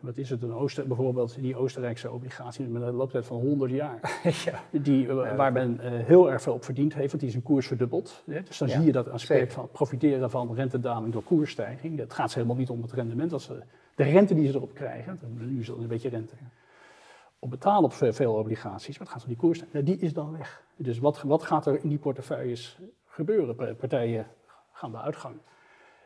wat 0.00 0.16
is 0.16 0.30
het, 0.30 0.42
een 0.42 0.52
Ooster, 0.52 0.86
bijvoorbeeld 0.86 1.36
die 1.40 1.56
Oostenrijkse 1.56 2.10
obligatie 2.10 2.64
met 2.64 2.82
een 2.82 2.94
looptijd 2.94 3.26
van 3.26 3.36
100 3.36 3.70
jaar, 3.70 4.20
ja. 4.44 4.60
die, 4.70 5.06
waar 5.12 5.52
men 5.52 5.78
heel 5.80 6.30
erg 6.30 6.42
veel 6.42 6.52
op 6.52 6.64
verdiend 6.64 6.94
heeft, 6.94 7.08
want 7.08 7.20
die 7.20 7.28
is 7.28 7.34
een 7.34 7.42
koers 7.42 7.66
verdubbeld. 7.66 8.22
Hè? 8.26 8.42
Dus 8.42 8.58
dan 8.58 8.68
Ja, 8.68 8.74
zie 8.74 8.84
je 8.84 8.92
dat 8.92 9.10
aspect 9.10 9.52
van 9.52 9.68
profiteren 9.72 10.30
van 10.30 10.54
rentedaling 10.54 11.12
door 11.12 11.22
koersstijging. 11.22 11.98
Het 11.98 12.12
gaat 12.12 12.30
ze 12.30 12.38
helemaal 12.38 12.58
niet 12.58 12.70
om 12.70 12.82
het 12.82 12.92
rendement, 12.92 13.30
dat 13.30 13.42
ze, 13.42 13.62
de 13.94 14.04
rente 14.04 14.34
die 14.34 14.46
ze 14.46 14.56
erop 14.56 14.74
krijgen, 14.74 15.18
nu 15.38 15.60
is 15.60 15.66
dat 15.66 15.78
een 15.78 15.86
beetje 15.86 16.08
rente, 16.08 16.34
op 17.42 17.50
betalen 17.50 17.84
op 17.84 17.92
ve- 17.92 18.12
veel 18.12 18.34
obligaties, 18.34 18.98
het 18.98 19.08
gaat 19.08 19.22
om 19.22 19.28
die 19.28 19.36
koersstijging, 19.36 19.84
Nou, 19.84 19.96
die 19.96 20.06
is 20.06 20.12
dan 20.12 20.32
weg. 20.38 20.62
Dus 20.76 20.98
wat, 20.98 21.22
wat 21.22 21.42
gaat 21.42 21.66
er 21.66 21.82
in 21.82 21.88
die 21.88 21.98
portefeuilles 21.98 22.78
gebeuren? 23.06 23.54
Pa- 23.54 23.74
Partijen 23.74 24.26
gaan 24.72 24.90
de 24.90 24.98
uitgang. 24.98 25.36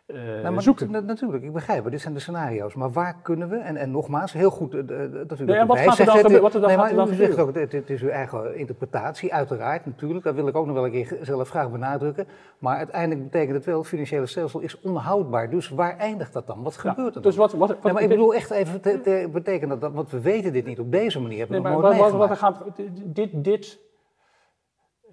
Uh, 0.06 0.42
nou, 0.42 0.54
maar 0.54 0.62
zoeken. 0.62 0.92
Dat, 0.92 1.04
natuurlijk, 1.04 1.44
ik 1.44 1.52
begrijp 1.52 1.82
het. 1.82 1.92
Dit 1.92 2.00
zijn 2.00 2.14
de 2.14 2.20
scenario's. 2.20 2.74
Maar 2.74 2.92
waar 2.92 3.16
kunnen 3.22 3.48
we, 3.48 3.56
en, 3.56 3.76
en 3.76 3.90
nogmaals, 3.90 4.32
heel 4.32 4.50
goed 4.50 4.74
uh, 4.74 4.82
dat 5.26 5.40
u 5.40 5.44
nee, 5.44 5.56
en 5.56 5.66
wat 5.66 5.78
gaat 5.78 5.98
er 5.98 6.04
dan 6.04 6.16
gebeuren? 6.16 6.42
Wat 6.42 6.54
er 6.54 6.60
dan, 6.60 6.68
nee, 6.68 6.78
gaat 6.78 6.90
er 6.90 6.96
dan 6.96 7.10
u 7.10 7.14
zegt 7.14 7.38
ook, 7.38 7.54
het, 7.54 7.72
het, 7.72 7.90
is 7.90 8.02
uw 8.02 8.08
eigen 8.08 8.56
interpretatie, 8.56 9.34
uiteraard, 9.34 9.86
natuurlijk. 9.86 10.24
Dat 10.24 10.34
wil 10.34 10.48
ik 10.48 10.56
ook 10.56 10.66
nog 10.66 10.74
wel 10.74 10.84
een 10.84 10.90
keer 10.90 11.18
zelf 11.22 11.48
graag 11.48 11.70
benadrukken. 11.70 12.26
Maar 12.58 12.76
uiteindelijk 12.76 13.22
betekent 13.22 13.56
het 13.56 13.64
wel, 13.64 13.78
het 13.78 13.86
financiële 13.86 14.26
stelsel 14.26 14.60
is 14.60 14.80
onhoudbaar. 14.80 15.50
Dus 15.50 15.68
waar 15.68 15.96
eindigt 15.96 16.32
dat 16.32 16.46
dan? 16.46 16.62
Wat 16.62 16.76
gebeurt 16.76 17.06
er 17.06 17.12
dan? 17.12 17.22
Dus 17.22 17.36
wat, 17.36 17.52
wat, 17.52 17.68
wat 17.68 17.82
nee, 17.82 17.92
maar 17.92 18.02
ik 18.02 18.08
bedoel 18.08 18.34
echt 18.34 18.50
even, 18.50 18.80
te, 18.80 19.00
te, 19.00 19.28
betekent 19.32 19.70
dat, 19.70 19.80
dat, 19.80 19.92
want 19.92 20.10
we 20.10 20.20
weten 20.20 20.52
dit 20.52 20.66
niet 20.66 20.80
op 20.80 20.92
deze 20.92 21.20
manier. 21.20 21.38
Hebben 21.38 21.62
nee, 21.62 21.72
maar 21.72 21.82
nog 21.82 21.98
nooit 21.98 22.12
wat, 22.12 22.28
wat 22.28 22.38
gaat, 22.38 22.62
dit, 23.04 23.44
dit 23.44 23.78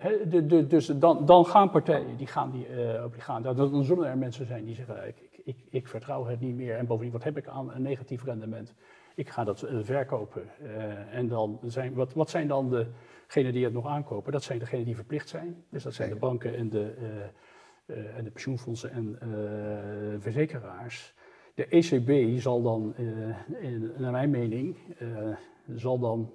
He, 0.04 0.28
de, 0.28 0.46
de, 0.46 0.68
dus 0.68 0.86
dan, 0.86 1.26
dan, 1.26 1.46
gaan 1.46 1.70
partijen, 1.70 2.18
die 2.18 2.28
gaan 2.28 2.52
die 2.52 2.70
uh, 2.70 3.04
obligaties, 3.04 3.44
dan, 3.44 3.72
dan 3.72 3.84
zullen 3.84 4.08
er 4.08 4.18
mensen 4.18 4.46
zijn 4.46 4.66
die 4.66 4.76
zeggen, 4.76 5.08
ik, 5.08 5.16
ik, 5.44 5.58
ik, 5.70 5.88
vertrouw 5.88 6.26
het 6.26 6.40
niet 6.40 6.56
meer 6.56 6.78
en 6.78 6.86
bovendien, 6.86 7.14
wat 7.14 7.24
heb 7.24 7.38
ik 7.38 7.48
aan 7.48 7.74
een 7.74 7.82
negatief 7.82 8.24
rendement? 8.24 8.74
Ik 9.16 9.30
ga 9.30 9.44
dat 9.44 9.64
uh, 9.64 9.80
verkopen. 9.82 10.50
Uh, 10.62 11.16
en 11.16 11.28
dan 11.28 11.60
zijn, 11.66 11.94
wat, 11.94 12.14
wat 12.14 12.30
zijn 12.30 12.48
dan 12.48 12.70
degenen 13.28 13.54
die 13.54 13.64
het 13.64 13.74
nog 13.74 13.88
aankopen? 13.88 14.32
Dat 14.32 14.44
zijn 14.44 14.60
degenen 14.60 14.86
die 14.86 14.96
verplicht 14.96 15.30
zijn. 15.30 15.64
Dus 15.70 15.84
dat 15.84 15.94
zijn 15.94 16.10
de 16.10 16.16
banken 16.16 16.56
en 16.56 16.70
de, 16.70 16.94
en 18.16 18.24
de 18.24 18.32
pensioenfondsen 18.32 18.92
en 18.92 19.18
verzekeraars. 20.22 21.14
De 21.54 21.68
ECB 21.68 22.40
zal 22.40 22.62
dan, 22.62 22.96
in, 23.60 23.92
naar 23.98 24.12
mijn 24.12 24.30
mening, 24.30 24.78
zal 25.76 26.00
dan 26.00 26.34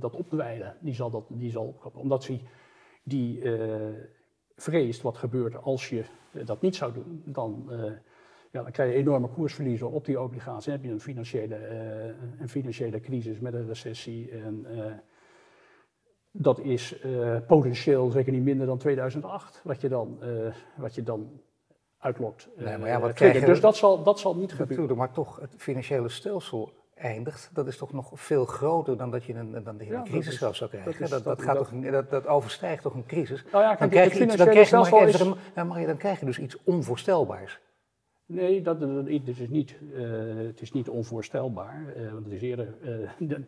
dat 0.00 0.14
opwijden, 0.14 0.76
die 0.80 0.94
zal, 0.94 1.10
dat, 1.10 1.24
die 1.28 1.50
zal. 1.50 1.80
Omdat 1.94 2.26
hij 2.26 2.42
die 3.02 3.40
uh, 3.40 3.86
vreest 4.56 5.02
wat 5.02 5.16
gebeurt 5.16 5.62
als 5.62 5.88
je 5.88 6.04
dat 6.44 6.62
niet 6.62 6.76
zou 6.76 6.92
doen. 6.92 7.22
Dan, 7.24 7.66
ja, 8.50 8.62
dan 8.62 8.70
krijg 8.72 8.92
je 8.92 8.98
enorme 8.98 9.28
koersverliezen 9.28 9.90
op 9.90 10.04
die 10.04 10.20
obligaties. 10.20 10.64
Dan 10.64 10.74
heb 10.74 10.84
je 10.84 10.90
een 10.90 11.00
financiële, 11.00 11.56
een 12.38 12.48
financiële 12.48 13.00
crisis 13.00 13.40
met 13.40 13.54
een 13.54 13.66
recessie. 13.66 14.30
En, 14.30 14.66
dat 16.30 16.60
is 16.60 16.96
potentieel 17.46 18.10
zeker 18.10 18.32
niet 18.32 18.42
minder 18.42 18.66
dan 18.66 18.78
2008, 18.78 19.60
wat 19.64 19.80
je 19.80 19.88
dan, 19.88 20.18
wat 20.76 20.94
je 20.94 21.02
dan 21.02 21.40
uitlokt. 21.98 22.48
Nee, 22.56 22.78
maar 22.78 22.88
ja, 22.88 23.00
wat 23.00 23.12
krijg 23.12 23.40
je, 23.40 23.46
dus 23.46 23.60
dat 23.60 23.76
zal, 23.76 24.02
dat 24.02 24.18
zal 24.18 24.36
niet 24.36 24.52
gebeuren. 24.52 24.96
Maar 24.96 25.12
toch, 25.12 25.40
het 25.40 25.54
financiële 25.56 26.08
stelsel 26.08 26.72
eindigt, 26.98 27.50
dat 27.52 27.66
is 27.66 27.76
toch 27.76 27.92
nog 27.92 28.10
veel 28.14 28.44
groter 28.44 28.96
dan 28.96 29.10
dat 29.10 29.24
je 29.24 29.34
een, 29.34 29.64
dan 29.64 29.80
een 29.80 29.86
ja, 29.86 30.02
crisis 30.02 30.42
is, 30.42 30.56
zou 30.56 30.70
krijgen. 30.70 30.92
Dat, 30.92 31.00
is, 31.00 31.10
dat, 31.10 31.24
dat, 31.24 31.42
gaat 31.42 31.56
toch, 31.56 31.70
dat, 31.70 32.10
dat 32.10 32.26
overstijgt 32.26 32.82
toch 32.82 32.94
een 32.94 33.06
crisis? 33.06 33.44
Nou 33.52 33.64
ja, 33.64 33.74
dan, 33.74 33.88
krijg 33.88 34.14
je 34.18 34.24
iets, 34.24 34.36
dan, 34.36 34.48
krijg 34.48 34.70
je, 34.70 34.76
even, 34.76 35.08
is... 35.08 35.16
dan, 35.18 35.36
dan 35.86 35.96
krijg 35.96 36.20
je 36.20 36.26
dus 36.26 36.38
iets 36.38 36.56
onvoorstelbaars. 36.64 37.60
Nee, 38.26 38.62
dat, 38.62 38.80
dat, 38.80 38.94
dat 38.94 39.08
is 39.08 39.48
niet, 39.48 39.76
uh, 39.92 40.46
het 40.46 40.60
is 40.60 40.72
niet 40.72 40.88
onvoorstelbaar, 40.88 41.94
uh, 41.96 42.12
want 42.12 42.24
het 42.24 42.34
is 42.34 42.42
eerder... 42.42 42.74
Uh, 43.18 43.38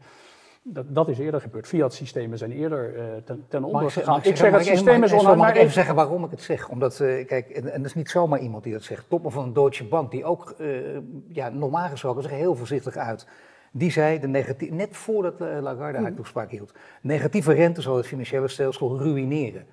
dat, 0.62 0.94
dat, 0.94 1.08
is 1.08 1.18
eerder 1.18 1.40
gebeurd. 1.40 1.66
Fiat-systemen 1.66 2.38
zijn 2.38 2.52
eerder 2.52 2.96
uh, 2.96 3.02
ten, 3.24 3.44
ten 3.48 3.64
onder 3.64 3.90
gegaan. 3.90 4.18
Ik, 4.18 4.24
ik, 4.24 4.36
zeg, 4.36 4.52
het 4.52 4.64
systeem 4.64 5.02
is 5.02 5.12
onhoudbaar. 5.12 5.36
Mag 5.46 5.54
ik 5.54 5.56
even 5.56 5.72
zeggen 5.72 5.94
waarom 5.94 6.24
ik 6.24 6.30
het 6.30 6.42
zeg? 6.42 6.68
Omdat, 6.68 6.98
uh, 7.00 7.26
kijk, 7.26 7.48
en, 7.48 7.72
en 7.72 7.76
dat 7.76 7.86
is 7.86 7.94
niet 7.94 8.10
zomaar 8.10 8.40
iemand 8.40 8.64
die 8.64 8.72
dat 8.72 8.82
zegt. 8.82 9.08
Topman 9.08 9.32
van 9.32 9.44
een 9.44 9.52
Deutsche 9.52 9.84
Bank, 9.84 10.10
die 10.10 10.24
ook, 10.24 10.54
uh, 10.58 10.98
ja, 11.28 11.48
normaal 11.48 11.88
gesproken, 11.88 12.22
zich 12.22 12.32
heel 12.32 12.54
voorzichtig 12.54 12.96
uit. 12.96 13.26
Die 13.72 13.90
zei, 13.90 14.18
de 14.18 14.28
negatief, 14.28 14.70
net 14.70 14.96
voordat 14.96 15.40
Lagarde 15.40 15.98
haar 15.98 16.14
toespraak 16.14 16.50
hield, 16.50 16.72
negatieve 17.02 17.52
rente 17.52 17.80
zal 17.80 17.96
het 17.96 18.06
financiële 18.06 18.48
stelsel 18.48 18.98
ruïneren. 18.98 19.66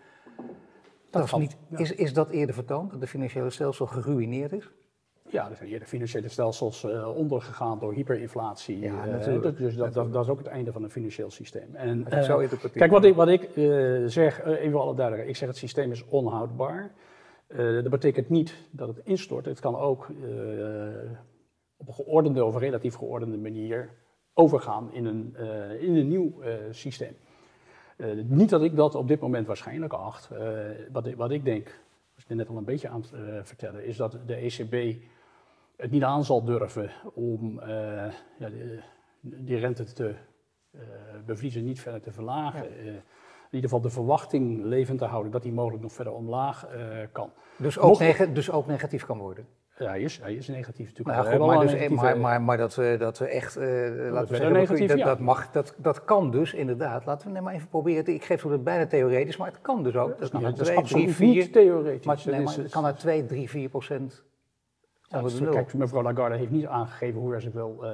Dat 1.09 1.23
is, 1.23 1.33
niet, 1.33 1.57
is, 1.75 1.91
is 1.91 2.13
dat 2.13 2.29
eerder 2.29 2.55
vertoond, 2.55 2.91
dat 2.91 2.99
het 2.99 3.09
financiële 3.09 3.49
stelsel 3.49 3.85
geruïneerd 3.85 4.51
is? 4.51 4.69
Ja, 5.37 5.49
er 5.49 5.55
zijn 5.55 5.69
eerder 5.69 5.87
financiële 5.87 6.27
stelsels 6.27 6.83
uh, 6.83 7.15
ondergegaan 7.15 7.79
door 7.79 7.93
hyperinflatie. 7.93 8.79
Ja, 8.79 9.07
uh, 9.07 9.41
dus 9.57 9.75
dat, 9.75 9.93
dat, 9.93 10.13
dat, 10.13 10.23
is 10.23 10.29
ook 10.29 10.37
het 10.37 10.47
einde 10.47 10.71
van 10.71 10.83
een 10.83 10.89
financieel 10.89 11.31
systeem. 11.31 11.75
En, 11.75 12.05
uh, 12.13 12.21
zo 12.21 12.43
kijk, 12.73 12.91
wat 12.91 13.05
ik, 13.05 13.15
wat 13.15 13.27
ik 13.27 13.49
zeg, 14.05 14.45
even 14.45 14.79
alle 14.79 14.95
duidelijkheid, 14.95 15.27
ik 15.29 15.35
zeg 15.35 15.47
het 15.47 15.57
systeem 15.57 15.91
is 15.91 16.05
onhoudbaar. 16.05 16.91
dat 17.55 17.89
betekent 17.89 18.29
niet 18.29 18.55
dat 18.71 18.87
het 18.87 18.99
instort. 19.03 19.45
Het 19.45 19.59
kan 19.59 19.75
ook 19.75 20.07
op 21.77 21.87
een 21.87 21.93
geordende 21.93 22.45
of 22.45 22.57
relatief 22.57 22.95
geordende 22.95 23.37
manier 23.37 23.89
overgaan 24.33 24.93
in 24.93 25.05
een, 25.05 25.35
in 25.79 25.95
een 25.95 26.07
nieuw 26.07 26.41
systeem. 26.71 27.15
Niet 28.25 28.49
dat 28.49 28.63
ik 28.63 28.75
dat 28.75 28.95
op 28.95 29.07
dit 29.07 29.19
moment 29.19 29.47
waarschijnlijk 29.47 29.93
acht. 29.93 30.29
wat, 30.91 31.07
ik, 31.07 31.15
wat 31.15 31.31
ik 31.31 31.45
denk, 31.45 31.65
was 32.15 32.23
ik 32.23 32.35
net 32.35 32.49
al 32.49 32.57
een 32.57 32.63
beetje 32.63 32.89
aan 32.89 33.01
het 33.01 33.47
vertellen, 33.47 33.85
is 33.85 33.97
dat 33.97 34.17
de 34.25 34.35
ECB 34.35 35.01
het 35.77 35.91
niet 35.91 36.03
aan 36.03 36.23
zal 36.23 36.43
durven 36.43 36.91
om 37.13 37.61
ja, 38.39 38.49
die, 38.49 38.79
die, 39.21 39.57
rente 39.57 39.83
te 39.83 40.15
bevriezen, 41.25 41.63
niet 41.63 41.79
verder 41.79 42.01
te 42.01 42.11
verlagen. 42.11 42.63
Ja. 42.83 42.91
in 42.91 43.55
ieder 43.55 43.69
geval 43.69 43.81
de 43.81 43.89
verwachting 43.89 44.63
levend 44.63 44.99
te 44.99 45.05
houden 45.05 45.31
dat 45.31 45.43
die 45.43 45.53
mogelijk 45.53 45.83
nog 45.83 45.93
verder 45.93 46.13
omlaag 46.13 46.67
kan. 47.11 47.31
Dus 47.57 47.79
ook, 47.79 47.99
dus 48.33 48.51
ook 48.51 48.67
negatief 48.67 49.05
kan 49.05 49.17
worden? 49.17 49.47
Ja, 49.79 49.87
hij 49.87 50.01
is, 50.01 50.19
hij 50.21 50.33
is 50.33 50.47
negatief 50.47 50.87
natuurlijk. 50.87 51.17
Nou, 51.17 51.37
goed, 51.37 51.47
maar, 51.47 51.59
dus, 51.59 51.71
negatieve, 51.71 52.03
maar, 52.03 52.17
maar, 52.17 52.41
maar, 52.41 52.57
dat 52.57 52.75
we, 52.75 52.95
dat 52.99 53.17
we 53.17 53.27
echt, 53.27 53.57
uh, 53.57 53.63
laten 53.63 54.31
we 54.31 54.35
zeggen, 54.35 54.53
negatief, 54.53 54.89
dat, 54.89 54.97
ja. 54.97 55.05
dat, 55.05 55.19
mag, 55.19 55.51
dat, 55.51 55.73
dat 55.77 56.03
kan 56.03 56.31
dus 56.31 56.53
inderdaad. 56.53 57.05
Laten 57.05 57.27
we 57.27 57.33
net 57.33 57.43
maar 57.43 57.53
even 57.53 57.67
proberen. 57.67 58.13
Ik 58.13 58.23
geef 58.23 58.43
het 58.43 58.63
bijna 58.63 58.87
theoretisch, 58.87 59.37
maar 59.37 59.47
het 59.47 59.61
kan 59.61 59.83
dus 59.83 59.95
ook. 59.95 60.19
Dat, 60.19 60.31
ja, 60.31 60.39
dat 60.39 60.59
is 60.59 60.75
absoluut 60.75 61.15
3, 61.15 61.35
niet 61.35 61.53
theoretisch. 61.53 62.05
Maar, 62.05 62.23
nee, 62.25 62.41
maar 62.41 62.55
het 62.55 62.69
kan 62.69 62.85
uit 62.85 62.99
2, 62.99 63.25
3, 63.25 63.49
4 63.49 63.69
procent 63.69 64.23
ja, 65.07 65.49
Kijk, 65.51 65.73
mevrouw 65.73 66.01
Lagarde 66.01 66.35
heeft 66.35 66.51
niet 66.51 66.65
aangegeven 66.65 67.19
hoe 67.19 67.41
ze 67.41 67.49
wil, 67.49 67.79
uh, 67.81 67.91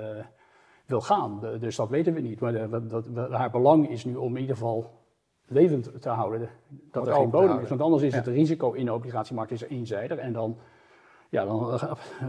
wil 0.86 1.02
gaan. 1.02 1.40
De, 1.40 1.58
dus 1.60 1.76
dat 1.76 1.90
weten 1.90 2.14
we 2.14 2.20
niet. 2.22 2.40
Maar 2.40 2.52
de, 2.52 2.88
dat, 2.88 3.32
haar 3.32 3.52
belang 3.52 3.90
is 3.90 4.06
nu 4.06 4.16
om 4.16 4.36
in 4.36 4.42
ieder 4.42 4.56
geval 4.56 5.02
levend 5.48 6.02
te 6.02 6.10
houden 6.10 6.50
dat 6.92 7.08
er 7.08 7.14
geen 7.14 7.30
bodem 7.30 7.60
is. 7.60 7.70
Want 7.70 7.82
anders 7.82 8.04
is 8.04 8.12
ja. 8.12 8.18
het 8.18 8.28
risico 8.28 8.72
in 8.72 8.86
de 8.86 8.94
obligatiemarkt 8.94 9.52
is 9.52 9.62
eenzijdig. 9.62 10.18
En 10.18 10.34
dan 10.34 10.58
ja, 11.30 11.46
dan 11.46 11.80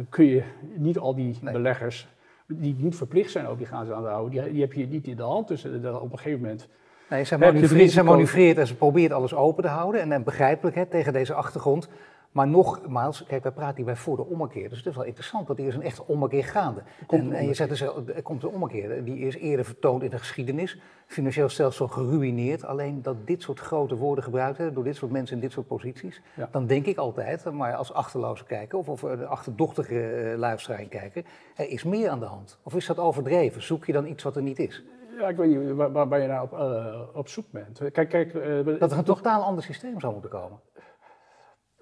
kun 0.08 0.24
je 0.24 0.42
niet 0.76 0.98
al 0.98 1.14
die 1.14 1.38
nee. 1.40 1.52
beleggers 1.52 2.08
die 2.46 2.76
niet 2.78 2.96
verplicht 2.96 3.30
zijn 3.30 3.48
obligaties 3.48 3.92
aan 3.92 4.02
te 4.02 4.08
houden, 4.08 4.30
die, 4.30 4.52
die 4.52 4.60
heb 4.60 4.72
je 4.72 4.86
niet 4.86 5.06
in 5.06 5.16
de 5.16 5.22
hand. 5.22 5.48
Dus 5.48 5.64
op 5.64 6.12
een 6.12 6.18
gegeven 6.18 6.40
moment. 6.40 6.68
Nee, 7.10 7.24
ze 7.24 7.38
manoeuvreert, 7.38 7.90
ze 7.90 8.02
manoeuvreert 8.02 8.58
en 8.58 8.66
ze 8.66 8.74
probeert 8.74 9.12
alles 9.12 9.34
open 9.34 9.62
te 9.62 9.68
houden. 9.68 10.00
En, 10.00 10.12
en 10.12 10.22
begrijpelijk 10.22 10.76
hè, 10.76 10.86
tegen 10.86 11.12
deze 11.12 11.34
achtergrond. 11.34 11.88
Maar 12.34 12.48
nogmaals, 12.48 13.24
kijk, 13.26 13.42
wij 13.42 13.52
praten 13.52 13.76
hierbij 13.76 13.96
voor 13.96 14.16
de 14.16 14.24
ommekeer. 14.24 14.68
Dus 14.68 14.78
het 14.78 14.86
is 14.86 14.96
wel 14.96 15.04
interessant, 15.04 15.46
dat 15.46 15.58
er 15.58 15.66
is 15.66 15.74
een 15.74 15.82
echte 15.82 16.06
ommekeer 16.06 16.44
gaande. 16.44 16.82
En, 17.08 17.32
en, 17.32 17.46
je 17.46 17.54
zegt 17.54 17.68
dus, 17.68 17.80
er 17.80 18.22
komt 18.22 18.42
een 18.42 18.48
ommekeer. 18.48 19.04
Die 19.04 19.18
is 19.18 19.36
eerder 19.36 19.64
vertoond 19.64 20.02
in 20.02 20.10
de 20.10 20.18
geschiedenis. 20.18 20.78
Financieel 21.06 21.48
stelsel 21.48 21.88
geruineerd. 21.88 22.64
Alleen 22.64 23.02
dat 23.02 23.26
dit 23.26 23.42
soort 23.42 23.60
grote 23.60 23.96
woorden 23.96 24.24
gebruikt 24.24 24.56
werden 24.56 24.74
door 24.74 24.84
dit 24.84 24.96
soort 24.96 25.10
mensen 25.10 25.34
in 25.36 25.42
dit 25.42 25.52
soort 25.52 25.66
posities. 25.66 26.22
Ja. 26.36 26.48
Dan 26.50 26.66
denk 26.66 26.86
ik 26.86 26.96
altijd, 26.96 27.52
maar 27.52 27.74
als 27.74 27.92
achterloze 27.92 28.44
kijker 28.44 28.78
of, 28.78 28.88
of 28.88 29.02
een 29.02 29.26
achterdochtige 29.26 30.32
uh, 30.32 30.38
luisteraar 30.38 30.84
kijker, 30.84 31.24
er 31.54 31.68
is 31.68 31.84
meer 31.84 32.08
aan 32.08 32.20
de 32.20 32.26
hand. 32.26 32.58
Of 32.62 32.74
is 32.74 32.86
dat 32.86 32.98
overdreven? 32.98 33.62
Zoek 33.62 33.84
je 33.84 33.92
dan 33.92 34.06
iets 34.06 34.22
wat 34.22 34.36
er 34.36 34.42
niet 34.42 34.58
is? 34.58 34.84
Ja, 35.18 35.28
ik 35.28 35.36
weet 35.36 35.48
niet 35.48 35.76
waar, 35.76 35.92
waar, 35.92 36.08
waar 36.08 36.20
je 36.20 36.28
naar 36.28 36.42
op, 36.42 36.52
uh, 36.52 37.00
op 37.12 37.28
zoek 37.28 37.46
bent. 37.50 37.80
Kijk, 37.92 38.08
kijk, 38.08 38.34
uh, 38.34 38.78
dat 38.78 38.92
er 38.92 38.98
een 38.98 39.04
totaal 39.04 39.42
ander 39.42 39.64
systeem 39.64 40.00
zou 40.00 40.12
moeten 40.12 40.30
komen. 40.30 40.58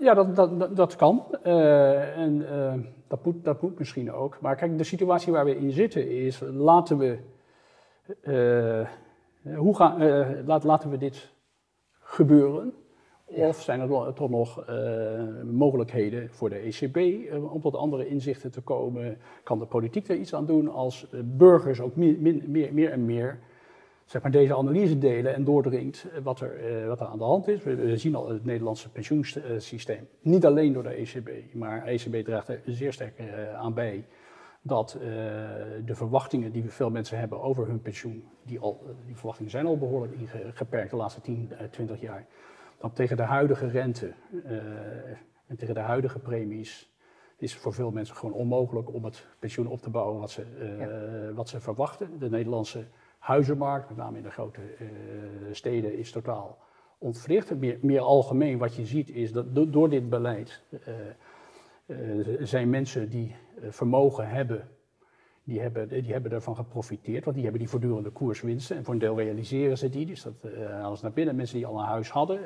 Ja, 0.03 0.15
dat, 0.15 0.37
dat, 0.37 0.77
dat 0.77 0.97
kan. 0.97 1.25
Uh, 1.45 2.19
en 2.19 2.41
uh, 2.41 2.75
dat, 3.09 3.25
moet, 3.25 3.45
dat 3.45 3.63
moet 3.63 3.79
misschien 3.79 4.13
ook. 4.13 4.41
Maar 4.41 4.57
kijk, 4.57 4.79
de 4.79 4.85
situatie 4.85 5.33
waar 5.33 5.45
we 5.45 5.57
in 5.57 5.71
zitten 5.71 6.11
is, 6.11 6.41
laten 6.41 6.99
we, 6.99 7.19
uh, 8.23 8.89
hoe 9.57 9.77
gaan, 9.77 10.03
laat, 10.45 10.65
laten 10.65 10.91
we 10.91 10.97
dit 10.97 11.33
gebeuren? 12.01 12.75
Ja. 13.29 13.49
Of 13.49 13.61
zijn 13.61 13.81
er 13.81 14.15
toch 14.15 14.31
nog 14.31 14.65
mogelijkheden 15.45 16.31
voor 16.31 16.51
de 16.51 16.57
ECB 16.57 16.97
om 17.53 17.61
tot 17.61 17.77
andere 17.77 18.07
inzichten 18.07 18.51
te 18.51 18.61
komen? 18.61 19.19
Kan 19.43 19.59
de 19.59 19.67
politiek 19.67 20.09
er 20.09 20.17
iets 20.17 20.35
aan 20.35 20.47
doen 20.47 20.69
als 20.69 21.07
burgers 21.25 21.81
ook 21.81 21.97
meer, 21.97 22.17
meer, 22.49 22.75
meer 22.75 22.91
en 22.91 23.05
meer 23.05 23.39
zeg 24.05 24.23
maar, 24.23 24.31
deze 24.31 24.57
analyse 24.57 24.99
delen 24.99 25.35
en 25.35 25.45
doordringt 25.45 26.07
wat 26.23 26.41
er, 26.41 26.81
uh, 26.81 26.87
wat 26.87 27.01
er 27.01 27.07
aan 27.07 27.19
de 27.19 27.25
hand 27.25 27.49
is. 27.49 27.63
We, 27.63 27.75
we, 27.75 27.97
zien 27.97 28.15
al 28.15 28.29
het 28.29 28.45
Nederlandse 28.45 28.91
pensioensysteem, 28.91 30.09
niet 30.21 30.47
alleen 30.47 30.73
door 30.73 30.83
de 30.83 30.89
ECB, 30.89 31.55
maar 31.55 31.85
de 31.85 31.91
ECB 31.91 32.25
draagt 32.25 32.49
er 32.49 32.61
zeer 32.65 32.93
sterk 32.93 33.19
uh, 33.19 33.55
aan 33.55 33.75
bij 33.75 34.07
dat 34.65 34.97
uh, 34.97 35.03
de 35.85 35.95
verwachtingen 35.95 36.53
die 36.53 36.71
veel 36.71 36.91
mensen 36.91 37.19
hebben 37.19 37.41
over 37.43 37.67
hun 37.67 37.81
pensioen, 37.81 38.25
die, 38.43 38.61
al, 38.61 38.81
die 39.07 39.17
verwachtingen 39.17 39.51
zijn 39.51 39.67
al 39.67 39.79
behoorlijk 39.79 40.13
ingeperkt 40.13 40.91
de 40.91 40.97
laatste 40.97 41.21
10, 41.21 41.53
20 41.71 42.01
jaar, 42.01 42.27
dat 42.79 42.95
tegen 42.95 43.17
de 43.17 43.23
huidige 43.23 43.67
rente 43.67 44.13
en 45.47 45.57
tegen 45.57 45.75
de 45.75 45.81
huidige 45.81 46.19
premies 46.19 46.91
is 47.37 47.57
voor 47.57 47.73
veel 47.73 47.91
mensen 47.91 48.17
gewoon 48.17 48.35
onmogelijk 48.35 48.95
om 48.95 49.05
het 49.05 49.27
pensioen 49.39 49.67
op 49.67 49.83
te 49.83 49.91
bouwen 49.91 50.21
wat 50.21 50.31
ze, 50.31 50.45
ja. 50.79 51.33
wat 51.35 51.49
ze 51.49 51.61
verwachten. 51.61 52.19
De 52.19 52.31
Nederlandse 52.31 52.85
huizenmarkt, 53.23 53.88
met 53.88 53.97
name 53.97 54.17
in 54.17 54.23
de 54.23 54.31
grote 54.31 54.61
uh, 54.61 54.88
steden, 55.52 55.99
is 55.99 56.12
totaal 56.12 56.59
ontwricht. 56.99 57.55
Meer, 57.59 57.79
meer, 57.81 58.00
algemeen 58.00 58.59
wat 58.59 58.75
je 58.75 58.87
ziet 58.87 59.11
is 59.11 59.33
dat 59.33 59.55
do 59.55 59.71
door 59.71 59.88
dit 59.88 60.11
beleid 60.11 60.62
uh, 61.87 62.37
zijn 62.41 62.71
mensen 62.71 63.09
die 63.09 63.35
vermogen 63.69 64.29
hebben 64.29 64.69
die 65.45 65.61
hebben, 65.61 65.88
die 65.88 66.12
hebben 66.12 66.31
daarvan 66.31 66.57
geprofiteerd, 66.57 67.25
want 67.25 67.35
die 67.35 67.45
hebben 67.45 67.62
die 67.62 67.71
voortdurende 67.71 68.11
koerswinsten. 68.11 68.76
En 68.76 68.85
voor 68.85 68.95
een 68.95 69.00
deel 69.00 69.19
realiseren 69.19 69.79
ze 69.79 69.88
die. 69.88 70.07
Dus 70.07 70.23
dat 70.23 70.35
alles 70.83 71.00
naar 71.00 71.12
binnen. 71.12 71.37
Mensen 71.37 71.57
die 71.57 71.67
al 71.67 71.79
een 71.79 71.85
huis 71.85 72.11
hadden, 72.11 72.41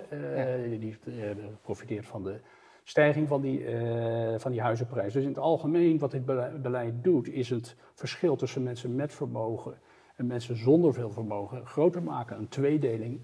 die 0.80 0.97
hebben 1.04 1.45
geprofiteerd 1.45 2.06
van 2.06 2.23
de 2.23 2.40
stijging 2.83 3.28
van 3.28 3.40
die, 3.40 3.61
uh, 3.61 4.38
van 4.38 4.50
die 4.50 4.61
huizenprijs. 4.61 5.12
Dus 5.12 5.23
in 5.23 5.28
het 5.28 5.38
algemeen, 5.38 5.99
wat 5.99 6.11
dit 6.11 6.25
beleid 6.62 7.04
doet, 7.04 7.28
is 7.28 7.50
het 7.50 7.76
verschil 7.95 8.37
tussen 8.37 8.62
mensen 8.62 8.95
met 8.95 9.12
vermogen 9.12 9.78
en 10.16 10.26
mensen 10.26 10.56
zonder 10.56 10.92
veel 10.92 11.11
vermogen 11.11 11.66
groter 11.66 12.02
maken. 12.02 12.38
Een 12.38 12.49
tweedeling. 12.49 13.20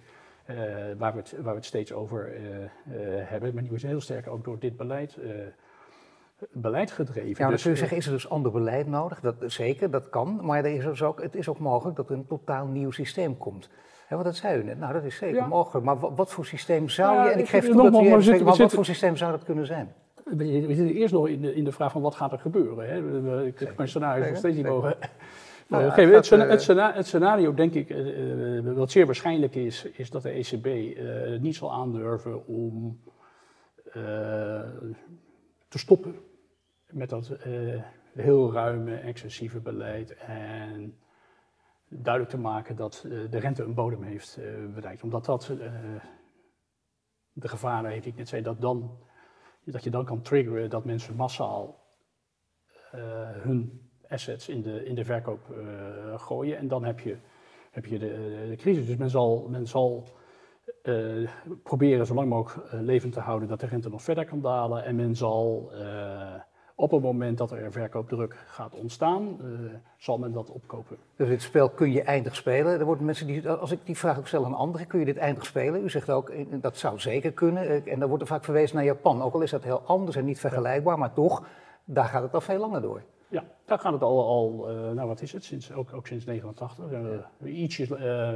waar, 0.99 1.13
we 1.13 1.19
het, 1.19 1.33
waar 1.33 1.53
we 1.53 1.59
het 1.59 1.65
steeds 1.65 1.93
over 1.93 2.33
hebben. 3.29 3.55
Maar 3.55 3.63
die 3.63 3.73
is 3.73 3.83
heel 3.83 4.01
sterk 4.01 4.27
ook 4.27 4.45
door 4.45 4.59
dit 4.59 4.77
beleid 4.77 5.19
beleid 6.53 6.91
gedreven. 6.91 7.45
Ja, 7.45 7.51
dus, 7.51 7.63
kun 7.63 7.71
je 7.71 7.77
zeggen, 7.77 7.97
is 7.97 8.07
er 8.07 8.13
dus 8.13 8.29
ander 8.29 8.53
beleid 8.53 8.87
nodig? 8.87 9.21
Dat, 9.21 9.35
zeker, 9.47 9.91
dat 9.91 10.09
kan. 10.09 10.41
Maar 10.43 10.65
er 10.65 10.75
is 10.75 10.85
dus 10.85 11.03
ook, 11.03 11.23
het 11.23 11.35
is 11.35 11.49
ook 11.49 11.59
mogelijk 11.59 11.97
dat 11.97 12.09
er 12.09 12.17
een 12.17 12.27
totaal 12.27 12.67
nieuw 12.67 12.91
systeem 12.91 13.39
komt. 13.39 13.69
Wat 14.09 14.25
dat 14.25 14.37
zei 14.37 14.61
u 14.61 14.65
net. 14.65 14.79
Nou, 14.79 14.93
dat 14.93 15.05
is 15.05 15.17
zeker 15.17 15.49
mogelijk. 15.49 15.85
Maar 15.85 15.99
wat, 15.99 16.31
voor 16.31 16.47
systeem 16.47 16.89
zou 16.89 17.15
nou 17.15 17.29
je... 17.29 17.35
En 17.35 17.39
ik 17.39 17.49
geef 17.49 17.65
toe 17.65 17.91
dat 17.91 18.03
u 18.03 18.09
maar 18.45 18.57
wat 18.59 18.73
voor 18.73 18.85
systeem 18.85 19.17
zou 19.17 19.31
dat 19.31 19.45
kunnen 19.45 19.67
zijn? 19.67 19.93
We 20.25 20.75
zitten 20.75 20.95
eerst 20.95 21.13
nog 21.13 21.29
in 21.29 21.41
de, 21.41 21.55
in 21.55 21.65
de 21.65 21.73
vraag 21.73 21.93
van 21.93 22.03
wat 22.03 22.15
gaat 22.15 22.33
er 22.33 22.39
gebeuren. 22.39 22.89
Hè? 22.89 23.47
Ik 23.47 23.59
heb 23.59 23.77
mijn 23.77 23.89
scenario 23.89 24.29
nog 24.29 24.37
steeds 24.37 24.57
niet 24.57 24.67
mogen... 24.67 24.97
Nou, 25.69 25.83
ja, 25.83 25.91
het, 25.91 26.31
het, 26.31 26.49
het, 26.49 26.63
scenario, 26.63 26.97
het, 26.97 27.07
scenario, 27.07 27.55
denk 27.55 27.75
ik, 27.75 27.91
uh, 27.91 28.73
wat 28.73 28.91
zeer 28.91 29.07
waarschijnlijk 29.07 29.55
is, 29.55 29.85
is 29.85 30.11
dat 30.11 30.23
de 30.23 30.31
ECB 30.31 30.67
uh, 30.67 31.41
niet 31.41 31.57
zal 31.57 31.73
aandurven 31.73 32.47
om 32.47 33.01
te 35.69 35.79
stoppen 35.79 36.15
met 36.91 37.09
dat 37.09 37.37
heel 38.13 38.53
ruime, 38.53 38.97
excessieve 38.97 39.61
beleid 39.61 40.17
en 40.17 40.99
duidelijk 41.89 42.33
te 42.33 42.39
maken 42.39 42.77
dat 42.77 43.07
de 43.31 43.39
rente 43.39 43.63
een 43.63 43.75
bodem 43.75 44.03
heeft 44.03 44.39
bereikt. 44.75 45.03
Omdat 45.03 45.25
dat 45.25 45.53
de 47.33 47.49
gevaren 47.49 47.91
heeft, 47.91 48.07
ik 48.07 48.17
net 48.17 48.29
zei, 48.29 48.43
dat, 48.43 48.61
dan, 48.61 48.99
dat 49.65 49.85
je 49.85 49.91
dan 49.91 50.05
kan 50.05 50.23
triggeren 50.23 50.71
dat 50.71 50.85
mensen 50.85 51.17
massaal 51.17 51.87
hun 53.43 53.82
assets 54.13 54.49
in 54.49 54.63
de, 54.63 54.85
in 54.85 54.95
de 54.95 55.05
verkoop 55.05 55.41
gooien. 56.17 56.59
En 56.59 56.69
dan 56.69 56.85
heb 56.85 57.01
je, 57.01 57.17
heb 57.71 57.87
je 57.87 57.99
de, 57.99 58.47
de 58.49 58.57
crisis. 58.57 58.87
Dus 58.87 58.97
men 58.97 59.11
zal, 59.11 59.47
men 59.51 59.67
zal 59.67 60.05
proberen 61.63 62.07
zo 62.07 62.15
lang 62.15 62.29
mogelijk 62.29 62.73
levend 62.73 63.13
te 63.13 63.21
houden 63.21 63.49
dat 63.49 63.61
de 63.61 63.67
rente 63.67 63.89
nog 63.89 64.03
verder 64.03 64.25
kan 64.25 64.41
dalen. 64.41 64.85
En 64.85 64.97
men 64.97 65.17
zal 65.17 65.73
op 66.75 66.91
het 66.91 67.03
moment 67.03 67.39
dat 67.39 67.51
er 67.51 67.73
verkoopdruk 67.73 68.37
gaat 68.47 68.75
ontstaan, 68.75 69.39
zal 69.97 70.19
men 70.19 70.33
dat 70.33 70.51
opkopen. 70.51 70.97
Dus 71.17 71.29
dit 71.29 71.43
spel 71.43 71.69
kun 71.69 71.93
je 71.93 72.03
eindig 72.03 72.37
spelen. 72.37 72.79
Er 72.79 72.85
worden 72.85 73.05
mensen 73.05 73.27
die, 73.27 73.49
als 73.49 73.71
ik 73.71 73.79
die 73.85 73.97
vraag 73.97 74.19
ook 74.19 74.27
stel 74.27 74.45
aan 74.45 74.55
anderen, 74.55 74.87
kun 74.87 74.99
je 74.99 75.05
dit 75.05 75.17
eindig 75.17 75.47
spelen? 75.47 75.85
U 75.85 75.91
zegt 75.91 76.11
ook, 76.11 76.29
eh, 76.29 76.47
dat 76.51 76.77
zou 76.77 77.01
zeker 77.01 77.33
kunnen. 77.33 77.69
Eh, 77.69 77.93
en 77.93 77.99
dan 77.99 78.09
wordt 78.09 78.23
er 78.23 78.29
vaak 78.29 78.45
verwezen 78.45 78.77
naar 78.77 78.85
Japan. 78.85 79.23
Ook 79.23 79.35
al 79.35 79.41
is 79.41 79.51
dat 79.51 79.65
heel 79.65 79.83
anders 79.87 80.17
en 80.17 80.25
niet 80.25 80.41
vergelijkbaar, 80.41 80.99
maar 80.99 81.13
toch, 81.13 81.47
daar 81.85 82.05
gaat 82.05 82.23
het 82.23 82.35
al 82.35 82.41
veel 82.41 82.59
langer 82.59 82.81
door. 82.81 83.03
Daar 83.73 83.81
gaat 83.81 83.93
het 83.93 84.03
al, 84.03 84.27
al 84.27 84.67
nou 84.95 85.09
wat 85.09 85.23
is 85.23 85.33
het, 85.33 85.45
sinds, 85.45 85.73
ook, 85.73 85.93
ook 85.95 86.07
sinds 86.07 86.25
89, 86.25 86.79
uh, 87.43 87.63
ietsjes 87.63 87.89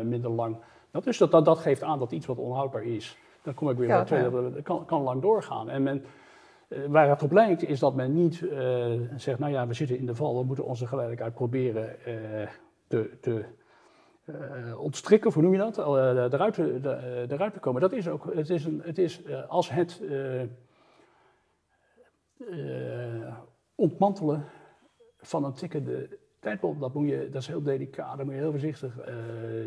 minder 0.04 0.30
lang. 0.30 0.56
Dat, 0.90 1.04
dus 1.04 1.18
dat, 1.18 1.30
dat, 1.30 1.44
dat, 1.44 1.58
geeft 1.58 1.82
aan 1.82 1.98
dat 1.98 2.12
iets 2.12 2.26
wat 2.26 2.38
onhoudbaar 2.38 2.82
is, 2.82 3.18
dan 3.42 3.54
kom 3.54 3.70
ik 3.70 3.76
weer 3.76 3.88
ja, 3.88 4.04
bij 4.04 4.18
het 4.18 4.62
kan, 4.62 4.84
kan 4.84 5.02
lang 5.02 5.22
doorgaan. 5.22 5.70
En 5.70 5.82
men 5.82 6.04
eh, 6.68 6.78
waar 6.88 7.08
het 7.08 7.22
op 7.22 7.32
lijkt 7.32 7.62
is 7.62 7.78
dat 7.78 7.94
men 7.94 8.14
niet 8.14 8.40
uh, 8.40 9.00
zegt, 9.16 9.38
nou 9.38 9.52
ja, 9.52 9.66
we 9.66 9.74
zitten 9.74 9.98
in 9.98 10.06
de 10.06 10.14
val, 10.14 10.38
we 10.38 10.44
moeten 10.44 10.64
onze 10.64 10.86
geleidelijkheid 10.86 11.34
proberen 11.34 11.96
uh, 12.06 12.48
te, 12.86 13.18
te 13.20 13.44
ontstrikken, 14.78 15.32
hoe 15.32 15.42
noem 15.42 15.52
je 15.52 15.58
dat, 15.58 15.78
eruit, 16.32 16.54
te, 16.54 17.26
eruit 17.28 17.52
te 17.52 17.60
komen. 17.60 17.80
Dat 17.80 17.92
is 17.92 18.08
ook, 18.08 18.34
het 18.34 18.50
is, 18.50 18.64
een, 18.64 18.82
het 18.84 18.98
is 18.98 19.20
als 19.48 19.70
het 19.70 20.02
ontmantelen 23.74 24.44
van 25.26 25.44
een 25.44 25.52
tikkende 25.52 26.08
tijdbom, 26.40 26.78
dat, 26.80 26.94
moet 26.94 27.08
je, 27.08 27.28
dat 27.32 27.42
is 27.42 27.48
heel 27.48 27.62
delicaat, 27.62 28.16
dat 28.16 28.26
moet 28.26 28.34
je 28.34 28.40
heel 28.40 28.50
voorzichtig 28.50 28.98
uh, 28.98 29.14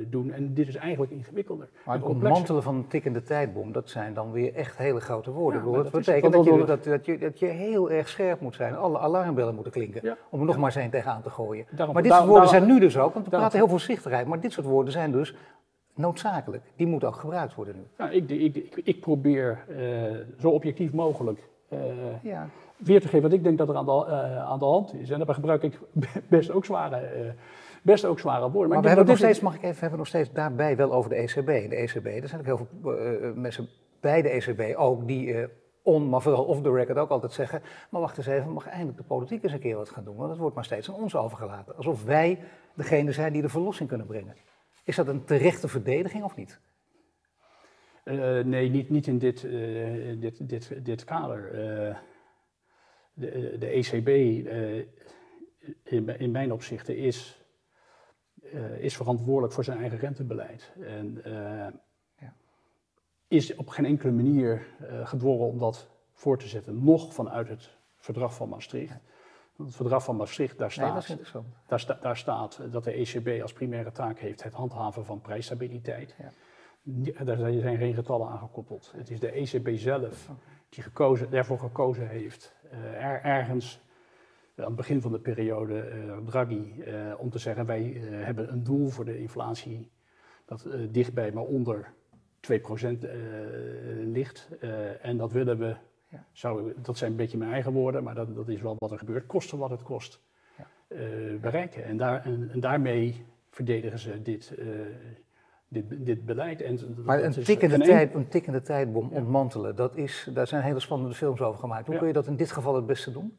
doen. 0.08 0.32
En 0.32 0.54
dit 0.54 0.67
is 0.67 0.76
eigenlijk 0.76 1.12
ingewikkelder. 1.12 1.69
Maar 1.86 1.95
het 1.95 2.06
ontmantelen 2.06 2.63
van 2.63 2.76
een 2.76 2.88
tikkende 2.88 3.22
tijdbom, 3.22 3.72
dat 3.72 3.89
zijn 3.89 4.13
dan 4.13 4.32
weer 4.32 4.54
echt 4.54 4.78
hele 4.78 5.00
grote 5.00 5.32
woorden. 5.32 5.72
Ja, 5.72 5.84
dat, 5.84 5.91
betekent 5.91 6.34
dat, 6.34 6.45
je, 6.45 6.65
dat, 6.65 6.84
dat, 6.84 7.06
je, 7.06 7.17
dat 7.17 7.39
je 7.39 7.45
heel 7.45 7.91
erg 7.91 8.10
scherp 8.10 8.39
moet 8.41 8.56
zijn, 8.56 8.76
alle 8.76 9.00
alarmbellen 9.00 9.54
moeten 9.56 9.72
klinken, 9.72 10.17
om 10.30 10.39
er 10.39 10.45
nog 10.45 10.58
maar 10.58 10.76
eens 10.76 10.84
een 10.84 10.89
tegenaan 10.89 11.22
te 11.22 11.30
gooien. 11.30 11.65
Daarom, 11.72 11.93
maar 11.93 12.04
dit 12.04 12.13
soort 12.13 12.28
woorden 12.28 12.50
zijn 12.50 12.65
nu 12.65 12.80
dus 12.80 12.98
ook, 12.98 13.13
want 13.13 13.26
we 13.26 13.32
praten 13.32 13.58
heel 13.58 13.67
voorzichtigheid, 13.67 14.28
maar 14.28 14.39
dit 14.39 14.52
soort 14.52 14.67
woorden 14.67 14.91
zijn 14.91 15.12
dus 15.12 15.36
noodzakelijk. 15.95 16.63
Die 16.76 16.88
moeten 16.88 17.08
ook 17.08 17.15
gebruikt 17.15 17.56
worden 17.56 17.76
nu. 17.76 17.84
Ja, 17.98 18.10
ik, 18.10 18.30
ik, 18.30 18.56
ik, 18.56 18.82
ik 18.84 19.00
probeer 19.00 19.65
uh, 19.69 20.15
zo 20.39 20.50
objectief 20.50 20.93
mogelijk 20.93 21.39
ja 22.21 22.49
weer 22.77 23.01
te 23.01 23.08
geven 23.08 23.21
wat 23.21 23.32
ik 23.32 23.43
denk 23.43 23.58
dat 23.58 23.69
er 23.69 23.75
aan 23.75 23.86
de, 23.86 24.05
uh, 24.08 24.38
aan 24.38 24.60
de 24.60 24.65
hand 24.65 24.93
is. 24.93 25.10
En 25.10 25.17
daarbij 25.17 25.36
gebruik 25.36 25.63
ik 25.63 25.79
best 26.27 26.51
ook 26.51 26.65
zware, 26.65 27.23
uh, 27.23 27.32
best 27.82 28.05
ook 28.05 28.19
zware 28.19 28.51
woorden. 28.51 28.60
Maar, 28.60 28.69
maar 28.69 28.82
we 28.82 28.88
hebben 28.88 29.05
nog 29.05 29.17
steeds, 29.17 29.39
mag 29.39 29.55
ik 29.55 29.63
even, 29.63 29.79
hebben 29.79 29.97
nog 29.97 30.08
steeds 30.08 30.32
daarbij 30.32 30.75
wel 30.75 30.93
over 30.93 31.10
de 31.10 31.15
ECB. 31.15 31.69
De 31.69 31.75
ECB, 31.75 32.05
er 32.05 32.27
zijn 32.27 32.39
ook 32.39 32.45
heel 32.45 32.67
veel 32.82 32.93
uh, 32.93 33.34
mensen 33.36 33.69
bij 33.99 34.21
de 34.21 34.29
ECB 34.29 34.77
ook 34.77 35.08
die 35.08 35.47
on, 35.84 36.10
maar 36.10 36.21
vooral 36.21 36.43
off 36.43 36.62
the 36.62 36.71
record 36.71 36.97
ook 36.97 37.10
altijd 37.10 37.32
zeggen, 37.32 37.62
maar 37.89 38.01
wacht 38.01 38.17
eens 38.17 38.27
even, 38.27 38.51
mag 38.51 38.67
eindelijk 38.67 38.97
de 38.97 39.03
politiek 39.03 39.43
eens 39.43 39.53
een 39.53 39.60
keer 39.60 39.75
wat 39.75 39.89
gaan 39.89 40.03
doen, 40.03 40.15
want 40.15 40.29
het 40.29 40.39
wordt 40.39 40.55
maar 40.55 40.65
steeds 40.65 40.89
aan 40.89 40.95
ons 40.95 41.15
overgelaten. 41.15 41.75
Alsof 41.75 42.03
wij 42.03 42.39
degene 42.75 43.12
zijn 43.12 43.34
die 43.34 43.41
de 43.41 43.49
verlossing 43.49 43.89
kunnen 43.89 44.08
brengen. 44.08 44.36
Is 44.84 44.95
dat 44.95 45.08
een 45.08 45.23
terechte 45.23 45.67
verdediging 45.67 46.23
of 46.23 46.36
niet? 46.36 46.60
Nee, 48.45 48.69
niet, 48.69 48.89
niet 48.89 49.08
in 49.08 49.17
dit, 49.17 49.41
dit, 50.19 50.50
dit, 50.50 50.86
dit 50.86 51.04
kader 51.04 51.52
de, 53.19 53.56
de 53.60 53.67
ECB 53.67 54.08
eh, 54.08 54.78
in, 55.84 56.19
in, 56.19 56.32
mijn 56.32 56.52
opzichten 56.52 56.98
is, 56.98 57.43
is 58.78 58.95
verantwoordelijk 58.95 59.54
voor 59.54 59.63
zijn 59.63 59.80
eigen 59.80 60.00
rentebeleid. 60.00 60.72
En 60.82 61.22
ja. 62.19 62.34
is 63.28 63.56
op 63.56 63.67
geen 63.67 63.86
enkele 63.86 64.12
manier 64.12 64.67
gedwongen 65.04 65.48
om 65.48 65.58
dat 65.58 65.89
voor 66.13 66.38
te 66.38 66.48
zetten, 66.48 66.84
nog 66.84 67.13
vanuit 67.13 67.48
het 67.48 67.78
verdrag 67.98 68.34
van 68.36 68.50
Maastricht. 68.50 69.00
Het 69.58 69.76
verdrag 69.76 70.04
van 70.04 70.15
Maastricht, 70.15 70.58
daar 70.58 70.72
staat, 70.72 71.08
nee, 71.08 71.17
daar, 71.67 71.80
sta, 71.80 71.98
daar, 72.02 72.17
staat 72.17 72.62
dat 72.72 72.84
de 72.84 72.91
ECB 72.91 73.41
als 73.41 73.54
primaire 73.54 73.91
taak 73.91 74.19
heeft 74.19 74.43
het 74.43 74.54
handhaven 74.54 75.06
van 75.06 75.22
prijsstabiliteit. 75.22 76.15
Ja. 76.17 76.32
Daar 77.23 77.38
zijn 77.38 77.78
geen 77.78 77.93
getallen 77.93 78.28
aan 78.28 78.39
gekoppeld. 78.39 78.93
Het 78.95 79.10
is 79.10 79.19
de 79.19 79.32
ECB 79.32 79.69
zelf 79.73 80.30
die 80.69 80.84
gekozen, 80.84 81.30
daarvoor 81.30 81.60
gekozen 81.60 82.08
heeft 82.08 82.56
eh, 82.71 83.06
er, 83.06 83.21
ergens 83.21 83.82
aan 84.56 84.65
het 84.65 84.75
begin 84.75 85.02
van 85.02 85.12
de 85.12 85.19
periode 85.19 85.80
eh, 85.80 86.17
Draghi 86.17 86.84
om 87.17 87.30
te 87.30 87.39
zeggen 87.39 87.65
wij 87.65 87.82
hebben 88.10 88.52
een 88.52 88.63
doel 88.63 88.89
voor 88.89 89.06
de 89.06 89.19
inflatie 89.19 89.91
dat 90.45 90.67
dichtbij 90.89 91.32
maar 91.32 91.43
onder 91.43 91.93
2% 92.54 92.60
ligt. 94.04 94.49
en 95.02 95.17
dat 95.17 95.32
willen 95.32 95.58
we, 95.58 95.75
ja. 96.08 96.25
zou, 96.32 96.73
dat 96.82 96.97
zijn 96.97 97.12
een 97.12 97.17
beetje 97.17 97.38
mijn 97.38 97.52
eigen 97.52 97.71
woorden, 97.71 98.04
maar 98.04 98.15
dat, 98.15 98.36
dat 98.36 98.47
is 98.47 98.62
wel 98.62 98.75
wat 98.78 98.91
er 98.91 98.97
gebeurt, 98.97 99.25
kosten 99.25 99.58
wat 99.58 99.69
het 99.69 99.84
kost, 99.84 100.21
ja. 100.58 100.67
bereiken. 101.41 101.84
En, 101.84 101.97
daar, 101.97 102.25
en, 102.25 102.49
en, 102.52 102.60
daarmee 102.60 103.25
verdedigen 103.49 103.99
ze 103.99 104.21
dit, 104.21 104.54
dit, 105.69 106.05
dit 106.05 106.25
beleid. 106.25 106.62
En 106.62 106.79
maar 107.05 107.23
een 107.23 107.43
tikkende, 107.43 107.77
tijd, 107.77 108.13
een 108.13 108.27
tikkende 108.27 108.62
tijdbom 108.62 109.10
ontmantelen, 109.13 109.75
dat 109.75 109.95
is, 109.95 110.29
daar 110.34 110.47
zijn 110.47 110.63
hele 110.63 110.79
spannende 110.79 111.15
films 111.15 111.41
over 111.41 111.60
gemaakt. 111.60 111.88
Hoe 111.88 111.97
kun 111.97 112.08
je 112.08 112.13
dat 112.13 112.27
in 112.27 112.36
dit 112.36 112.51
geval 112.51 112.75
het 112.75 112.86
beste 112.86 113.12
doen? 113.12 113.38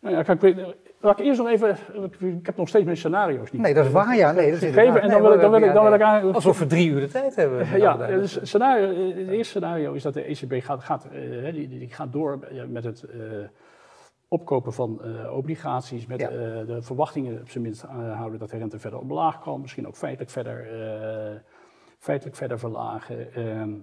Nou 0.00 0.16
ja, 0.16 0.22
kijk, 0.22 0.76
laat 1.00 1.18
ik 1.18 1.26
eerst 1.26 1.38
nog 1.40 1.48
even, 1.48 1.76
ik 2.20 2.46
heb 2.46 2.56
nog 2.56 2.68
steeds 2.68 2.84
mijn 2.84 2.96
scenario's 2.96 3.50
niet. 3.50 3.62
Nee, 3.62 3.74
dat 3.74 3.86
is 3.86 3.92
waar, 3.92 4.16
ja. 4.16 4.32
Nee, 4.32 4.50
dat 4.50 4.62
is 4.62 4.68
gegeven, 4.68 5.02
en 5.02 5.10
dan 5.10 5.22
wil 5.22 5.32
ik, 5.32 5.40
dan 5.40 5.50
wil 5.50 5.62
ik, 5.62 5.72
dan 5.72 5.84
wil 5.84 5.92
ik 5.92 6.00
aan... 6.00 6.34
Alsof 6.34 6.58
we 6.58 6.66
drie 6.66 6.90
uur 6.90 7.00
de 7.00 7.08
tijd 7.08 7.36
hebben. 7.36 7.78
Ja, 7.78 7.96
dus 7.96 8.38
scenario, 8.42 9.08
het 9.08 9.28
eerste 9.28 9.58
scenario 9.58 9.92
is 9.92 10.02
dat 10.02 10.14
de 10.14 10.22
ECB 10.22 10.64
gaat, 10.64 10.84
gaat, 10.84 11.08
uh, 11.12 11.52
die, 11.52 11.68
die 11.68 11.88
gaat 11.88 12.12
door 12.12 12.38
met 12.68 12.84
het... 12.84 13.04
Opkopen 14.28 14.72
van 14.72 15.00
uh, 15.04 15.36
obligaties 15.36 16.06
met 16.06 16.20
uh, 16.20 16.28
de 16.28 16.78
verwachtingen 16.80 17.40
op 17.40 17.48
zijn 17.48 17.62
minst 17.62 17.84
uh, 17.84 18.16
houden 18.16 18.38
dat 18.38 18.50
de 18.50 18.56
rente 18.56 18.78
verder 18.78 18.98
omlaag 18.98 19.40
kan, 19.40 19.60
misschien 19.60 19.86
ook 19.86 19.96
feitelijk 19.96 20.30
verder, 20.30 20.66
feitelijk 21.98 22.36
verder 22.36 22.58
verlagen. 22.58 23.32
Ehm, 23.32 23.74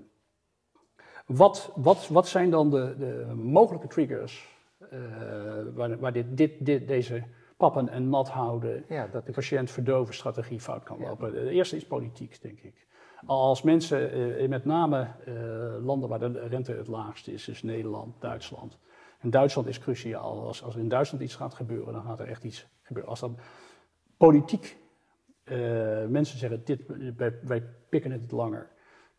wat, 1.25 1.71
wat, 1.75 2.07
wat 2.07 2.27
zijn 2.27 2.49
dan 2.49 2.69
de, 2.69 2.95
de 2.97 3.33
mogelijke 3.35 3.87
triggers 3.87 4.61
waar, 5.73 5.99
waar 5.99 6.13
dit, 6.13 6.37
dit, 6.37 6.65
dit, 6.65 6.87
deze 6.87 7.23
pappen 7.57 7.89
en 7.89 8.09
nat 8.09 8.29
houden, 8.29 8.85
ja, 8.89 9.07
dat 9.07 9.25
de 9.25 9.31
patiënt 9.31 9.71
verdoven 9.71 10.13
strategie 10.13 10.59
fout 10.59 10.83
kan 10.83 10.99
lopen? 10.99 11.31
De 11.31 11.49
eerste 11.49 11.75
is 11.75 11.85
politiek, 11.87 12.41
denk 12.41 12.59
ik. 12.59 12.87
Als 13.25 13.61
mensen, 13.61 14.49
met 14.49 14.65
name 14.65 15.07
landen 15.81 16.09
waar 16.09 16.19
de 16.19 16.47
rente 16.47 16.73
het 16.73 16.87
laagst 16.87 17.27
is, 17.27 17.45
dus 17.45 17.63
Nederland, 17.63 18.21
Duitsland, 18.21 18.79
En 19.23 19.29
Duitsland 19.29 19.67
is 19.67 19.79
cruciaal. 19.79 20.45
Als, 20.45 20.63
als 20.63 20.75
in 20.75 20.89
Duitsland 20.89 21.23
iets 21.23 21.35
gaat 21.35 21.53
gebeuren, 21.53 21.93
dan 21.93 22.03
gaat 22.03 22.19
er 22.19 22.27
echt 22.27 22.43
iets 22.43 22.67
gebeuren. 22.81 23.11
Als 23.11 23.19
dan 23.19 23.37
politiek 24.17 24.77
uh, 25.45 26.05
mensen 26.05 26.37
zeggen, 26.37 26.65
dit, 26.65 26.81
wij, 27.17 27.39
wij, 27.43 27.63
pikken 27.89 28.11
het 28.11 28.21
niet 28.21 28.31
langer, 28.31 28.69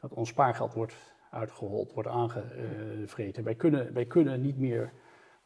dat 0.01 0.13
ons 0.13 0.29
spaargeld 0.29 0.75
wordt 0.75 0.95
uitgehold, 1.31 1.93
wordt 1.93 2.09
aangevreten. 2.09 3.45
Wij 3.45 3.55
kunnen, 3.55 3.93
wij 3.93 4.05
kunnen 4.05 4.41
niet 4.41 4.59
meer 4.59 4.93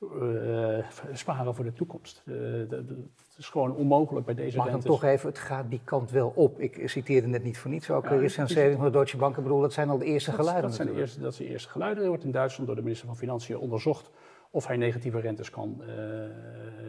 uh, 0.00 0.78
sparen 1.12 1.54
voor 1.54 1.64
de 1.64 1.72
toekomst. 1.72 2.22
Uh, 2.24 2.70
het 2.70 3.36
is 3.36 3.48
gewoon 3.48 3.74
onmogelijk 3.74 4.26
bij 4.26 4.34
deze 4.34 4.56
Mag 4.56 4.66
rentes. 4.66 4.84
dan 4.84 4.94
toch 4.94 5.04
even, 5.04 5.28
het 5.28 5.38
gaat 5.38 5.70
die 5.70 5.80
kant 5.84 6.10
wel 6.10 6.32
op. 6.34 6.60
Ik 6.60 6.88
citeerde 6.88 7.26
net 7.26 7.42
niet 7.42 7.58
voor 7.58 7.70
niets 7.70 7.90
ook 7.90 8.04
ja, 8.04 8.16
recensering 8.16 8.76
van 8.76 8.84
de 8.84 8.90
Deutsche 8.90 9.16
Bank. 9.16 9.36
Ik 9.36 9.42
bedoel, 9.42 9.60
dat 9.60 9.72
zijn 9.72 9.88
al 9.88 9.98
de 9.98 10.04
eerste 10.04 10.30
dat, 10.30 10.38
geluiden 10.38 10.66
dat 10.66 10.74
zijn, 10.74 10.88
de 10.88 10.94
eerste, 10.94 11.20
dat 11.20 11.34
zijn 11.34 11.48
de 11.48 11.54
eerste 11.54 11.68
geluiden. 11.68 12.02
Er 12.02 12.08
wordt 12.08 12.24
in 12.24 12.30
Duitsland 12.30 12.66
door 12.66 12.76
de 12.76 12.82
minister 12.82 13.06
van 13.06 13.16
Financiën 13.16 13.58
onderzocht 13.58 14.10
of 14.50 14.66
hij 14.66 14.76
negatieve 14.76 15.20
rentes 15.20 15.50
kan 15.50 15.80
uh, 15.80 15.86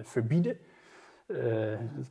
verbieden. 0.03 0.57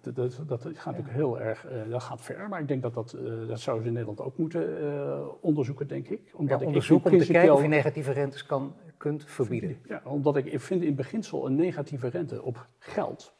Dat, 0.01 0.15
dat, 0.15 0.43
dat, 0.47 0.63
gaat 0.63 0.85
natuurlijk 0.85 1.15
heel 1.15 1.41
erg, 1.41 1.67
dat 1.91 2.03
gaat 2.03 2.21
ver, 2.21 2.49
maar 2.49 2.61
ik 2.61 2.69
denk 2.69 2.83
dat 2.83 2.95
dat, 2.95 3.17
dat 3.49 3.61
zouden 3.61 3.85
ze 3.85 3.89
in 3.89 3.93
Nederland 3.93 4.21
ook 4.21 4.39
moeten 4.39 5.43
onderzoeken, 5.43 5.89
denk 5.89 6.09
ik. 6.09 6.31
Omdat 6.35 6.61
ja, 6.61 6.67
onderzoeken 6.67 7.13
om 7.13 7.19
te 7.19 7.33
kijken 7.33 7.55
of 7.55 7.63
je 7.63 7.69
negatieve 7.69 8.13
rentes 8.13 8.47
kan 8.47 8.75
kunt 8.97 9.25
verbieden. 9.25 9.77
Ja, 9.89 10.03
omdat 10.05 10.37
ik 10.37 10.61
vind 10.61 10.83
in 10.83 10.95
beginsel 10.95 11.47
een 11.47 11.55
negatieve 11.55 12.09
rente 12.09 12.43
op 12.43 12.67
geld. 12.79 13.35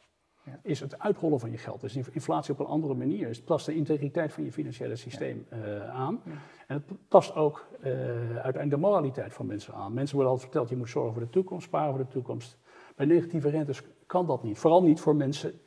Is 0.61 0.79
het 0.79 0.99
uitrollen 0.99 1.39
van 1.39 1.51
je 1.51 1.57
geld. 1.57 1.81
Dus 1.81 1.95
inflatie 1.95 2.53
op 2.53 2.59
een 2.59 2.65
andere 2.65 2.93
manier. 2.93 3.27
Het 3.27 3.45
tast 3.45 3.65
de 3.65 3.75
integriteit 3.75 4.33
van 4.33 4.43
je 4.43 4.51
financiële 4.51 4.95
systeem 4.95 5.45
uh, 5.53 5.89
aan. 5.89 6.21
En 6.67 6.75
het 6.87 6.97
tast 7.07 7.35
ook 7.35 7.67
uh, 7.79 7.87
uiteindelijk 8.29 8.69
de 8.69 8.77
moraliteit 8.77 9.33
van 9.33 9.45
mensen 9.45 9.73
aan. 9.73 9.93
Mensen 9.93 10.15
worden 10.15 10.33
altijd 10.33 10.51
verteld, 10.51 10.69
je 10.69 10.77
moet 10.77 10.89
zorgen 10.89 11.13
voor 11.13 11.21
de 11.21 11.29
toekomst, 11.29 11.65
sparen 11.65 11.89
voor 11.95 12.03
de 12.03 12.11
toekomst. 12.11 12.57
Bij 12.95 13.05
negatieve 13.05 13.49
rentes 13.49 13.81
kan 14.05 14.25
dat 14.25 14.43
niet. 14.43 14.57
Vooral 14.57 14.83
niet 14.83 14.99
voor 14.99 15.15
mensen 15.15 15.59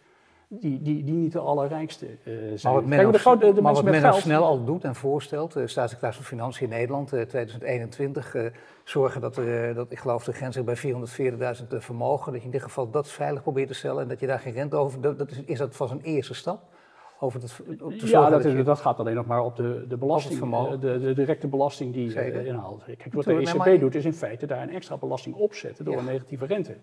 die, 0.60 0.82
die, 0.82 1.04
die 1.04 1.14
niet 1.14 1.32
de 1.32 1.38
allerrijkste 1.38 2.06
uh, 2.06 2.34
zijn. 2.34 2.60
Maar 2.62 2.72
wat 2.72 2.84
men, 2.84 2.98
Kijk, 2.98 3.12
de, 3.12 3.18
grote, 3.18 3.52
de 3.52 3.62
maar 3.62 3.74
wat 3.74 3.84
men 3.84 4.00
geld, 4.00 4.14
snel 4.14 4.44
al 4.44 4.64
doet 4.64 4.84
en 4.84 4.94
voorstelt, 4.94 5.56
uh, 5.56 5.66
staatssecretaris 5.66 6.16
van 6.16 6.24
Financiën 6.24 6.70
in 6.70 6.76
Nederland, 6.76 7.14
uh, 7.14 7.20
2021, 7.20 8.36
zorgen 8.84 9.20
dat, 9.20 9.36
er, 9.36 9.74
dat 9.74 9.92
ik 9.92 9.98
geloof 9.98 10.24
de 10.24 10.32
grens 10.32 10.64
bij 10.64 10.76
440.000 10.76 11.66
vermogen, 11.68 12.32
dat 12.32 12.40
je 12.40 12.46
in 12.46 12.52
dit 12.52 12.62
geval 12.62 12.90
dat 12.90 13.08
veilig 13.08 13.42
probeert 13.42 13.68
te 13.68 13.74
stellen 13.74 14.02
en 14.02 14.08
dat 14.08 14.20
je 14.20 14.26
daar 14.26 14.38
geen 14.38 14.52
rente 14.52 14.76
over, 14.76 15.00
dat, 15.00 15.18
dat 15.18 15.30
is, 15.30 15.42
is 15.44 15.58
dat 15.58 15.76
van 15.76 15.90
een 15.90 16.00
eerste 16.02 16.34
stap? 16.34 16.62
Over 17.20 17.40
te 17.40 17.46
ja, 18.08 18.30
dat, 18.30 18.42
dat, 18.42 18.52
je, 18.52 18.62
dat, 18.62 18.80
gaat 18.80 18.98
alleen 18.98 19.14
nog 19.14 19.26
maar 19.26 19.44
op 19.44 19.56
de, 19.56 19.84
de 19.88 19.96
belasting, 19.96 20.40
de, 20.80 20.98
de, 20.98 21.12
directe 21.14 21.48
belasting 21.48 21.92
die 21.92 22.12
je 22.12 22.46
inhaalt. 22.46 22.84
Kijk, 22.84 23.12
wat 23.12 23.24
de 23.24 23.34
ECB 23.34 23.54
maar, 23.54 23.78
doet 23.78 23.94
is 23.94 24.04
in 24.04 24.12
feite 24.12 24.46
daar 24.46 24.62
een 24.62 24.70
extra 24.70 24.96
belasting 24.96 25.34
opzetten 25.34 25.84
door 25.84 25.94
ja. 25.94 26.00
een 26.00 26.06
negatieve 26.06 26.46
rente. 26.46 26.76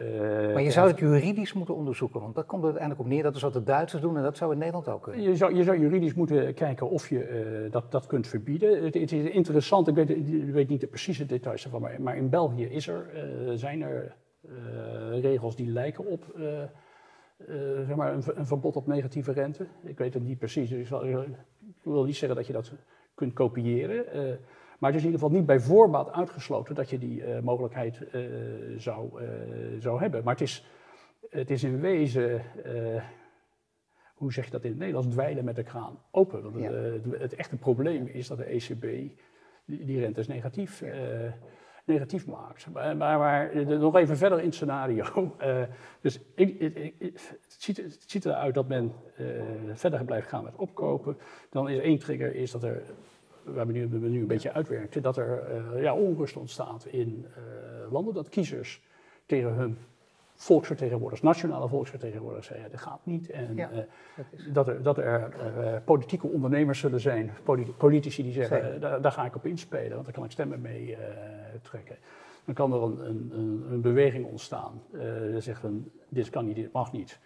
Uh, 0.00 0.52
maar 0.52 0.62
je 0.62 0.70
zou 0.70 0.88
het 0.88 0.98
juridisch 0.98 1.52
moeten 1.52 1.74
onderzoeken, 1.74 2.20
want 2.20 2.34
dat 2.34 2.46
komt 2.46 2.62
er 2.62 2.68
uiteindelijk 2.68 3.06
op 3.06 3.12
neer. 3.12 3.22
Dat 3.22 3.36
is 3.36 3.42
wat 3.42 3.52
de 3.52 3.62
Duitsers 3.62 4.02
doen 4.02 4.16
en 4.16 4.22
dat 4.22 4.36
zou 4.36 4.52
in 4.52 4.58
Nederland 4.58 4.88
ook 4.88 5.02
kunnen. 5.02 5.22
Je 5.22 5.36
zou, 5.36 5.54
je 5.54 5.62
zou 5.62 5.78
juridisch 5.78 6.14
moeten 6.14 6.54
kijken 6.54 6.90
of 6.90 7.08
je 7.08 7.28
uh, 7.64 7.72
dat, 7.72 7.90
dat 7.90 8.06
kunt 8.06 8.26
verbieden. 8.26 8.84
Het, 8.84 8.94
het, 8.94 9.12
is 9.12 9.30
interessant, 9.30 9.88
ik 9.88 9.94
weet, 9.94 10.10
ik 10.10 10.52
weet 10.52 10.68
niet 10.68 10.80
de 10.80 10.86
precieze 10.86 11.26
details 11.26 11.64
ervan, 11.64 11.80
maar, 11.80 12.02
maar 12.02 12.16
in 12.16 12.28
België 12.28 12.64
is 12.64 12.88
er, 12.88 13.06
uh, 13.14 13.50
zijn 13.54 13.82
er 13.82 14.16
regels 15.20 15.56
die 15.56 15.68
lijken 15.68 16.06
op 16.06 16.24
zeg 17.86 17.96
maar 17.96 18.12
een, 18.14 18.22
een, 18.34 18.46
verbod 18.46 18.76
op 18.76 18.86
negatieve 18.86 19.32
rente. 19.32 19.66
Ik 19.84 19.98
weet 19.98 20.14
het 20.14 20.22
niet 20.22 20.38
precies, 20.38 20.68
dus 20.68 20.78
ik, 20.78 20.86
zal, 20.86 21.04
ik 21.06 21.26
wil 21.82 22.04
niet 22.04 22.16
zeggen 22.16 22.36
dat 22.36 22.46
je 22.46 22.52
dat 22.52 22.72
kunt 23.14 23.32
kopiëren. 23.32 24.04
Maar 24.82 24.90
het 24.90 25.00
is 25.00 25.06
in 25.06 25.12
ieder 25.12 25.26
geval 25.26 25.38
niet 25.38 25.46
bij 25.46 25.60
voorbaat 25.60 26.12
uitgesloten 26.12 26.74
dat 26.74 26.90
je 26.90 26.98
die 26.98 27.20
uh, 27.20 27.40
mogelijkheid 27.40 28.00
uh, 28.12 28.20
zou, 28.78 29.22
uh, 29.22 29.28
zou 29.78 30.00
hebben. 30.00 30.24
Maar 30.24 30.32
het 30.32 30.42
is, 30.42 30.66
het 31.30 31.50
is 31.50 31.64
in 31.64 31.80
wezen, 31.80 32.42
hoe 34.14 34.32
zeg 34.32 34.44
je 34.44 34.50
dat 34.50 34.64
in 34.64 34.70
het 34.70 34.78
Nederlands, 34.78 35.08
dweilen 35.08 35.44
met 35.44 35.56
de 35.56 35.62
kraan 35.62 35.98
open. 36.10 36.42
Want 36.42 36.58
ja. 36.58 36.72
het, 36.72 37.04
het, 37.18 37.34
echte 37.34 37.56
probleem 37.56 38.06
is 38.06 38.26
dat 38.26 38.38
de 38.38 38.44
ECB 38.44 38.80
die, 39.64 39.84
die 39.84 40.00
rentes 40.00 40.26
negatief, 40.26 40.82
negatief 41.84 42.26
maakt. 42.26 42.66
Maar, 42.72 42.96
maar, 42.96 43.18
maar 43.18 43.66
nog 43.66 43.96
even 43.96 44.16
verder 44.16 44.38
in 44.38 44.44
het 44.44 44.54
scenario. 44.54 45.36
dus 46.00 46.20
ik, 46.34 46.60
ik, 46.60 46.76
ik, 46.76 46.94
het, 46.98 47.56
ziet, 47.58 47.76
het 47.76 48.04
ziet 48.06 48.24
eruit 48.24 48.54
dat 48.54 48.68
men 48.68 48.92
verder 49.74 50.04
blijft 50.04 50.28
gaan 50.28 50.44
met 50.44 50.56
opkopen. 50.56 51.16
Dan 51.50 51.68
is 51.68 51.78
één 51.78 51.98
trigger 51.98 52.34
is 52.34 52.50
dat 52.50 52.62
er 52.62 52.82
waar 53.44 53.66
we 53.66 53.72
nu, 53.72 53.88
we 53.88 54.08
nu 54.08 54.20
een 54.20 54.26
beetje 54.26 54.52
uitwerkten, 54.52 55.02
dat 55.02 55.16
er 55.16 55.42
uh, 55.74 55.82
ja, 55.82 55.94
onrust 55.94 56.36
ontstaat 56.36 56.86
in 56.86 57.26
uh, 57.28 57.92
landen, 57.92 58.14
dat 58.14 58.28
kiezers 58.28 58.82
tegen 59.26 59.52
hun 59.52 59.78
volksvertegenwoordigers, 60.34 61.22
nationale 61.22 61.68
volksvertegenwoordigers 61.68 62.46
zeggen, 62.46 62.70
dat 62.70 62.80
gaat 62.80 63.00
niet. 63.02 63.30
En 63.30 63.56
ja, 63.56 63.70
uh, 63.72 63.78
dat, 64.52 64.54
dat, 64.54 64.68
er, 64.68 64.82
dat 64.82 64.98
er 64.98 65.82
politieke 65.84 66.26
ondernemers 66.26 66.78
zullen 66.78 67.00
zijn, 67.00 67.30
politici 67.76 68.22
die 68.22 68.32
zeggen, 68.32 68.80
daar, 68.80 69.00
daar, 69.00 69.12
ga 69.12 69.24
ik 69.24 69.36
op 69.36 69.46
inspelen, 69.46 69.92
want 69.92 70.04
daar 70.04 70.14
kan 70.14 70.24
ik 70.24 70.30
stemmen 70.30 70.60
mee 70.60 70.96
trekken. 71.62 71.96
Dan 72.44 72.54
kan 72.54 72.72
er 72.72 72.82
een, 72.82 73.30
een, 73.32 73.64
een 73.70 73.80
beweging 73.80 74.26
ontstaan. 74.26 74.82
Uh, 74.92 75.02
zegt 75.38 75.62
een, 75.62 75.92
dit 76.08 76.30
kan 76.30 76.46
niet, 76.46 76.56
dit 76.56 76.72
mag 76.72 76.92
niet. 76.92 77.18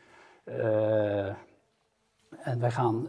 en 2.42 2.60
wij 2.60 2.70
gaan 2.70 3.08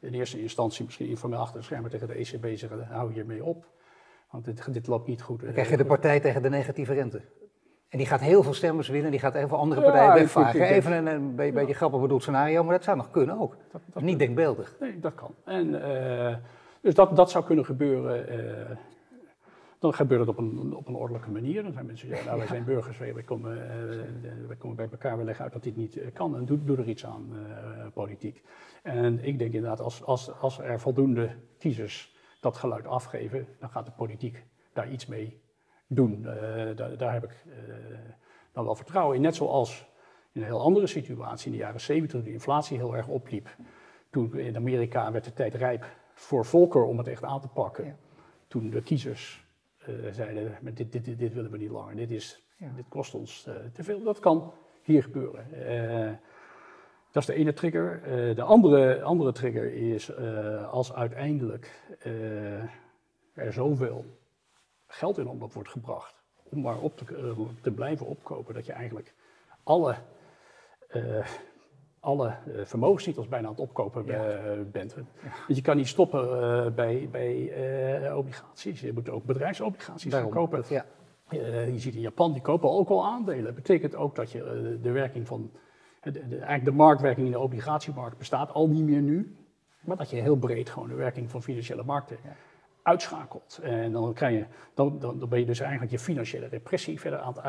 in 0.00 0.14
eerste 0.14 0.40
instantie 0.40 0.84
misschien 0.84 1.08
informeel 1.08 1.38
achter 1.38 1.58
de 1.58 1.64
schermen 1.64 1.90
tegen 1.90 2.08
de 2.08 2.14
ECB 2.14 2.58
zeggen, 2.58 2.86
hou 2.86 3.12
hiermee 3.12 3.44
op, 3.44 3.66
want 4.30 4.44
dit, 4.44 4.72
dit 4.72 4.86
loopt 4.86 5.06
niet 5.06 5.22
goed. 5.22 5.40
Dan 5.40 5.52
krijg 5.52 5.70
je 5.70 5.76
de 5.76 5.84
partij 5.84 6.20
tegen 6.20 6.42
de 6.42 6.48
negatieve 6.48 6.94
rente. 6.94 7.22
En 7.88 7.98
die 7.98 8.06
gaat 8.06 8.20
heel 8.20 8.42
veel 8.42 8.54
stemmers 8.54 8.88
winnen, 8.88 9.10
die 9.10 9.20
gaat 9.20 9.34
heel 9.34 9.48
veel 9.48 9.58
andere 9.58 9.80
partijen 9.80 10.08
ja, 10.08 10.14
wegvagen. 10.14 10.60
Even 10.60 10.92
een, 10.92 11.06
een 11.06 11.34
beetje 11.34 11.66
ja. 11.66 11.74
grappig 11.74 12.00
bedoeld 12.00 12.22
scenario, 12.22 12.64
maar 12.64 12.74
dat 12.74 12.84
zou 12.84 12.96
nog 12.96 13.10
kunnen 13.10 13.40
ook. 13.40 13.56
Dat, 13.72 13.80
dat 13.92 14.02
niet 14.02 14.18
denkbeeldig. 14.18 14.76
Nee, 14.80 15.00
dat 15.00 15.14
kan. 15.14 15.34
En, 15.44 15.68
uh, 15.68 16.36
dus 16.80 16.94
dat, 16.94 17.16
dat 17.16 17.30
zou 17.30 17.44
kunnen 17.44 17.64
gebeuren. 17.64 18.32
Uh, 18.32 18.76
dan 19.78 19.94
gebeurt 19.94 20.20
het 20.20 20.28
op 20.28 20.38
een, 20.38 20.74
op 20.74 20.88
een 20.88 20.94
ordelijke 20.94 21.30
manier. 21.30 21.62
Dan 21.62 21.72
zijn 21.72 21.86
mensen, 21.86 22.08
ja, 22.08 22.24
nou, 22.24 22.38
wij 22.38 22.46
zijn 22.46 22.64
burgers, 22.64 22.98
wij, 22.98 23.22
komen, 23.22 23.56
uh, 23.56 24.46
wij 24.46 24.56
komen 24.56 24.76
bij 24.76 24.88
elkaar, 24.90 25.18
we 25.18 25.24
leggen 25.24 25.44
uit 25.44 25.52
dat 25.52 25.62
dit 25.62 25.76
niet 25.76 26.00
kan 26.12 26.36
en 26.36 26.44
doe, 26.44 26.64
doe 26.64 26.76
er 26.76 26.88
iets 26.88 27.06
aan, 27.06 27.32
politiek. 27.94 28.42
En 28.82 29.24
ik 29.24 29.38
denk 29.38 29.52
inderdaad, 29.52 29.80
als, 29.80 30.04
als, 30.04 30.40
als 30.40 30.58
er 30.58 30.80
voldoende 30.80 31.30
kiezers 31.58 32.16
dat 32.40 32.56
geluid 32.56 32.86
afgeven, 32.86 33.46
dan 33.58 33.70
gaat 33.70 33.86
de 33.86 33.92
politiek 33.92 34.46
daar 34.72 34.90
iets 34.90 35.06
mee 35.06 35.40
doen. 35.86 36.22
Daar, 36.22 36.96
daar, 36.96 37.12
heb 37.12 37.24
ik 37.24 37.44
dan 38.52 38.64
wel 38.64 38.74
vertrouwen 38.74 39.16
in. 39.16 39.22
Net 39.22 39.34
zoals 39.34 39.86
in 40.32 40.40
een 40.40 40.46
heel 40.46 40.60
andere 40.60 40.86
situatie 40.86 41.46
in 41.46 41.52
de 41.52 41.64
jaren 41.64 41.80
70, 41.80 42.10
toen 42.10 42.28
de 42.28 42.32
inflatie 42.32 42.76
heel 42.76 42.96
erg 42.96 43.08
opliep. 43.08 43.56
Toen 44.10 44.36
in 44.38 44.56
Amerika 44.56 45.12
werd 45.12 45.24
de 45.24 45.32
tijd 45.32 45.54
rijp 45.54 45.86
voor 46.14 46.44
Volcker 46.44 46.84
om 46.84 46.98
het 46.98 47.06
echt 47.06 47.24
aan 47.24 47.40
te 47.40 47.48
pakken. 47.48 47.84
Ja. 47.84 47.96
Toen 48.48 48.70
de 48.70 48.82
kiezers 48.82 49.47
uh, 49.88 50.12
zeiden, 50.12 50.58
dit, 50.62 50.92
dit, 50.92 51.04
dit, 51.04 51.18
dit, 51.18 51.34
willen 51.34 51.50
we 51.50 51.58
niet 51.58 51.70
langer, 51.70 51.96
dit, 51.96 52.10
is, 52.10 52.42
ja. 52.56 52.72
dit 52.76 52.88
kost 52.88 53.14
ons 53.14 53.42
te 53.72 53.84
veel. 53.84 54.02
Dat 54.02 54.18
kan 54.18 54.52
hier 54.82 55.02
gebeuren. 55.02 55.46
Dat 57.12 57.22
is 57.22 57.28
de 57.28 57.34
ene 57.34 57.52
trigger. 57.52 58.02
De 58.34 58.42
andere, 58.42 59.02
andere 59.02 59.32
trigger 59.32 59.72
is 59.72 60.16
als 60.70 60.94
uiteindelijk 60.94 61.90
er 63.34 63.52
zoveel 63.52 64.04
geld 64.86 65.18
in 65.18 65.26
omloop 65.26 65.52
wordt 65.52 65.70
gebracht 65.70 66.22
om 66.50 66.60
maar 66.60 66.78
op 66.78 66.96
te, 66.96 67.34
te 67.62 67.70
blijven 67.70 68.06
opkopen, 68.06 68.54
dat 68.54 68.66
je 68.66 68.72
eigenlijk 68.72 69.14
alle, 69.62 69.96
alle 72.08 72.34
vermogenstitels 72.64 73.28
bijna 73.28 73.46
aan 73.46 73.52
het 73.52 73.60
opkopen 73.60 74.06
ja. 74.06 74.38
bent. 74.72 74.94
Ja. 74.96 75.30
Dus 75.46 75.56
je 75.56 75.62
kan 75.62 75.76
niet 75.76 75.88
stoppen 75.88 76.74
bij, 76.74 77.08
bij 77.10 78.12
obligaties. 78.14 78.80
Je 78.80 78.92
moet 78.92 79.10
ook 79.10 79.24
bedrijfsobligaties 79.24 80.10
Daarom, 80.10 80.32
gaan 80.32 80.40
kopen. 80.40 80.64
Ja. 80.68 80.84
je 81.64 81.78
ziet 81.78 81.94
in 81.94 82.00
Japan, 82.00 82.32
die 82.32 82.42
kopen 82.42 82.70
ook 82.70 82.88
al 82.88 83.04
aandelen. 83.04 83.44
Dat 83.44 83.54
betekent 83.54 83.94
ook 83.96 84.14
dat 84.14 84.32
je 84.32 84.78
de 84.82 84.90
werking 84.90 85.26
van 85.26 85.50
de, 86.02 86.10
de, 86.12 86.36
eigenlijk 86.36 86.64
de 86.64 86.70
marktwerking 86.70 87.26
in 87.26 87.32
de 87.32 87.38
obligatiemarkt 87.38 88.18
bestaat 88.18 88.52
al 88.52 88.68
niet 88.68 88.84
meer 88.84 89.00
nu. 89.00 89.36
Maar 89.80 89.96
dat 89.96 90.10
je 90.10 90.16
heel 90.16 90.36
breed 90.36 90.70
gewoon 90.70 90.88
de 90.88 90.94
werking 90.94 91.30
van 91.30 91.42
financiële 91.42 91.82
markten 91.84 92.16
ja. 92.24 92.36
uitschakelt. 92.82 93.60
En 93.62 93.92
dan, 93.92 94.12
krijg 94.14 94.38
je, 94.38 94.46
dan, 94.74 94.98
dan, 94.98 95.18
dan, 95.18 95.28
ben 95.28 95.38
je 95.38 95.46
dus 95.46 95.60
eigenlijk 95.60 95.90
je 95.90 95.98
financiële 95.98 96.46
repressie 96.46 97.00
verder 97.00 97.18
aan 97.18 97.32
het 97.34 97.42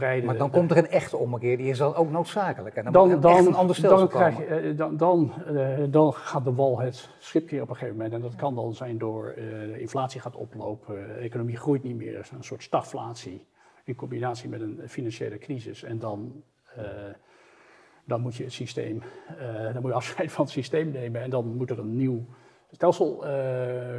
Maar 0.00 0.36
dan 0.36 0.50
komt 0.50 0.70
er 0.70 0.76
een 0.76 0.88
echte 0.88 1.16
ommekeer, 1.16 1.56
die 1.56 1.68
is 1.68 1.78
dan 1.78 1.94
ook 1.94 2.10
noodzakelijk. 2.10 2.76
En 2.76 2.84
dan, 2.84 2.92
dan, 2.92 3.08
moet 3.08 3.22
dan 3.22 3.36
echt 3.36 3.46
een 3.46 3.54
ander 3.54 3.76
stelsel 3.76 4.08
dan, 4.08 4.34
je, 4.36 4.74
dan, 4.74 4.96
dan, 4.96 5.32
uh, 5.50 5.78
dan 5.90 6.12
gaat 6.12 6.44
de 6.44 6.54
wal 6.54 6.80
het 6.80 7.08
schipje 7.18 7.62
op 7.62 7.68
een 7.68 7.74
gegeven 7.74 7.96
moment. 7.96 8.14
En 8.14 8.20
dat 8.20 8.34
kan 8.34 8.54
dan 8.54 8.74
zijn 8.74 8.98
door 8.98 9.34
uh, 9.36 9.44
de 9.72 9.80
inflatie 9.80 10.20
gaat 10.20 10.36
oplopen, 10.36 10.94
de 10.94 11.12
economie 11.12 11.56
groeit 11.56 11.82
niet 11.82 11.96
meer, 11.96 12.28
een 12.36 12.44
soort 12.44 12.62
stagflatie. 12.62 13.46
In 13.84 13.94
combinatie 13.94 14.48
met 14.48 14.60
een 14.60 14.80
financiële 14.86 15.38
crisis. 15.38 15.82
En 15.82 15.98
dan... 15.98 16.42
Uh, 16.78 16.84
dan 18.04 18.20
moet 18.20 18.36
je 18.36 18.44
het 18.44 18.52
systeem, 18.52 19.02
uh, 19.40 19.72
dan 19.72 19.82
moet 19.82 19.90
je 19.90 19.96
afscheid 20.02 20.32
van 20.32 20.44
het 20.44 20.52
systeem 20.52 20.90
nemen 20.90 21.22
en 21.22 21.30
dan 21.30 21.56
moet 21.56 21.70
er 21.70 21.78
een 21.78 21.96
nieuw 21.96 22.24
stelsel 22.70 23.24
uh, 23.24 23.30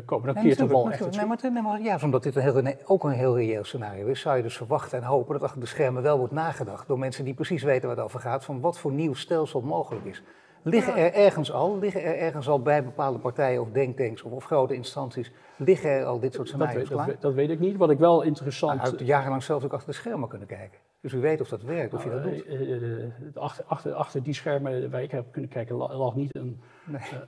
komen. 0.05 0.33
Dan 0.33 0.43
keert 0.43 0.59
er 0.59 0.67
wel 0.67 0.91
echt 0.91 1.15
nee, 1.15 1.25
maar, 1.25 1.39
nee, 1.41 1.61
maar 1.61 1.81
ja, 1.81 1.97
omdat 2.03 2.23
dit 2.23 2.35
een 2.35 2.41
heel, 2.41 2.73
ook 2.85 3.03
een 3.03 3.11
heel 3.11 3.37
reëel 3.37 3.63
scenario 3.63 4.07
is, 4.07 4.21
zou 4.21 4.37
je 4.37 4.43
dus 4.43 4.57
verwachten 4.57 4.97
en 4.97 5.03
hopen 5.03 5.33
dat 5.33 5.43
achter 5.43 5.59
de 5.59 5.65
schermen 5.65 6.03
wel 6.03 6.17
wordt 6.17 6.33
nagedacht 6.33 6.87
door 6.87 6.99
mensen 6.99 7.25
die 7.25 7.33
precies 7.33 7.63
weten 7.63 7.87
waar 7.87 7.97
het 7.97 8.05
over 8.05 8.19
gaat, 8.19 8.45
van 8.45 8.61
wat 8.61 8.79
voor 8.79 8.91
nieuw 8.91 9.13
stelsel 9.13 9.61
mogelijk 9.61 10.05
is. 10.05 10.23
Liggen 10.63 10.95
er 10.95 11.13
ergens 11.13 11.51
al, 11.51 11.79
liggen 11.79 12.03
er 12.03 12.17
ergens 12.17 12.49
al 12.49 12.61
bij 12.61 12.83
bepaalde 12.83 13.19
partijen 13.19 13.61
of 13.61 13.69
denktanks 13.71 14.21
of, 14.21 14.31
of 14.31 14.45
grote 14.45 14.75
instanties, 14.75 15.31
liggen 15.57 15.89
er 15.89 16.05
al 16.05 16.19
dit 16.19 16.33
soort 16.33 16.47
scenario's 16.47 16.89
dat, 16.89 17.05
dat, 17.05 17.21
dat, 17.21 17.33
weet 17.33 17.49
ik 17.49 17.59
niet. 17.59 17.77
Wat 17.77 17.89
ik 17.89 17.99
wel 17.99 18.21
interessant... 18.21 18.81
Nou, 18.81 18.91
uit 18.91 19.07
jarenlang 19.07 19.43
zelf 19.43 19.63
ook 19.63 19.73
achter 19.73 19.89
de 19.89 19.95
schermen 19.95 20.29
kunnen 20.29 20.47
kijken. 20.47 20.79
Dus 21.01 21.13
u 21.13 21.19
weet 21.19 21.41
of 21.41 21.49
dat 21.49 21.61
werkt, 21.61 21.93
of 21.93 22.03
je 22.03 22.09
dat 22.09 22.23
nou, 22.23 22.35
doet. 22.35 22.45
Eh, 22.45 22.61
eh, 22.61 23.03
eh, 23.03 23.11
achter, 23.33 23.65
achter, 23.65 23.93
achter 23.93 24.23
die 24.23 24.33
schermen 24.33 24.91
waar 24.91 25.03
ik 25.03 25.11
heb 25.11 25.31
kunnen 25.31 25.49
kijken, 25.49 25.75
lag 25.75 26.15
niet 26.15 26.35
een, 26.35 26.59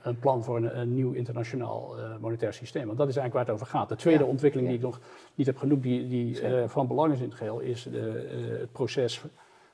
een 0.02 0.18
plan 0.18 0.44
voor 0.44 0.56
een, 0.56 0.78
een 0.78 0.94
nieuw 0.94 1.12
internationaal 1.12 1.94
monetair 2.20 2.52
systeem. 2.52 2.86
Want 2.86 2.98
dat 2.98 3.08
is 3.08 3.16
eigenlijk 3.16 3.46
waar 3.46 3.54
het 3.56 3.64
over 3.64 3.78
gaat. 3.78 3.88
De 3.88 3.96
tweede 3.96 4.24
ontwikkeling 4.24 4.68
die 4.68 4.78
ik 4.78 4.84
nog 4.84 5.00
niet 5.34 5.46
heb 5.46 5.56
genoemd, 5.56 5.82
die, 5.82 6.08
die 6.08 6.40
van 6.66 6.86
belang 6.86 7.12
is 7.12 7.18
in 7.18 7.28
het 7.28 7.34
geheel, 7.34 7.60
is 7.60 7.82
de, 7.82 8.56
het 8.60 8.72
proces 8.72 9.24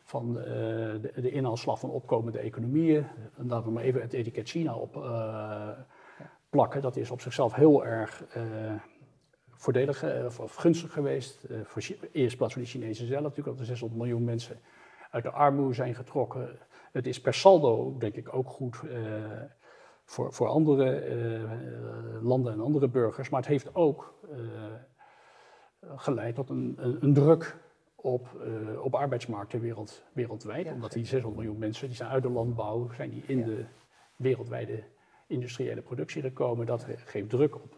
van 0.02 0.32
de, 0.32 1.12
de 1.14 1.30
inhaalslag 1.30 1.78
van 1.78 1.90
opkomende 1.90 2.38
economieën. 2.38 3.06
En 3.37 3.48
laten 3.48 3.66
we 3.66 3.72
maar 3.72 3.82
even 3.82 4.00
het 4.00 4.12
etiket 4.12 4.48
China 4.48 4.74
op 4.74 4.92
plakken. 6.50 6.82
Dat 6.82 6.96
is 6.96 7.11
op 7.11 7.20
zichzelf 7.20 7.54
heel 7.54 7.87
erg 7.87 8.24
voordelig 9.59 10.03
eh, 10.03 10.25
of, 10.25 10.55
gunstig 10.55 10.92
geweest. 10.92 11.44
Uh, 11.51 11.59
voor 11.64 11.83
eerst 12.12 12.37
plaats 12.37 12.53
voor 12.53 12.62
de 12.62 12.68
Chinezen 12.68 13.07
zelf, 13.07 13.23
natuurlijk 13.23 13.49
al 13.49 13.57
de 13.57 13.64
600 13.64 14.01
miljoen 14.01 14.25
mensen 14.25 14.61
uit 15.11 15.23
de 15.23 15.31
armoede 15.31 15.75
zijn 15.75 15.94
getrokken. 15.94 16.59
Het 16.92 17.07
is 17.07 17.21
per 17.21 17.35
saldo, 17.35 17.97
denk 17.99 18.14
ik, 18.14 18.35
ook 18.35 18.49
goed 18.49 18.81
uh, 18.85 18.92
voor, 20.05 20.33
voor 20.33 20.47
andere 20.47 21.49
landen 22.23 22.53
en 22.53 22.61
andere 22.61 22.88
burgers. 22.88 23.29
Maar 23.29 23.40
het 23.40 23.49
heeft 23.49 23.75
ook 23.75 24.14
geleid 25.97 26.35
tot 26.35 26.51
een, 26.51 26.75
een, 26.77 26.97
een 27.01 27.14
druk 27.14 27.57
op, 27.94 28.29
op 28.83 28.94
arbeidsmarkten 28.94 29.61
wereld, 29.61 30.03
wereldwijd. 30.12 30.73
Omdat 30.73 30.92
die 30.92 31.07
600 31.07 31.42
miljoen 31.42 31.59
mensen, 31.59 31.87
die 31.87 31.97
zijn 31.97 32.11
uit 32.11 32.23
de 32.23 32.31
landbouw, 32.31 32.90
zijn 32.92 33.11
die 33.11 33.23
in 33.27 33.44
de 33.44 33.64
wereldwijde 34.16 34.85
industriële 35.27 35.83
productie 35.83 36.23
gekomen. 36.23 36.66
Dat 36.66 36.87
geeft 37.05 37.31
druk 37.31 37.55
op 37.55 37.78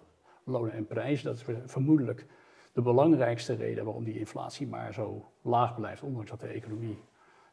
lonen 0.51 0.73
en 0.73 0.87
prijzen. 0.87 1.27
Dat 1.27 1.37
is 1.37 1.45
vermoedelijk 1.67 2.27
de 2.73 2.83
belangrijkste 2.83 3.55
reden 3.55 3.85
waarom 3.85 4.05
die 4.05 4.19
inflatie 4.19 4.67
maar 4.67 4.95
zo 4.95 5.31
laag 5.43 5.75
blijft, 5.75 6.03
ondanks 6.03 6.31
dat 6.31 6.41
de 6.41 6.47
economie 6.47 6.99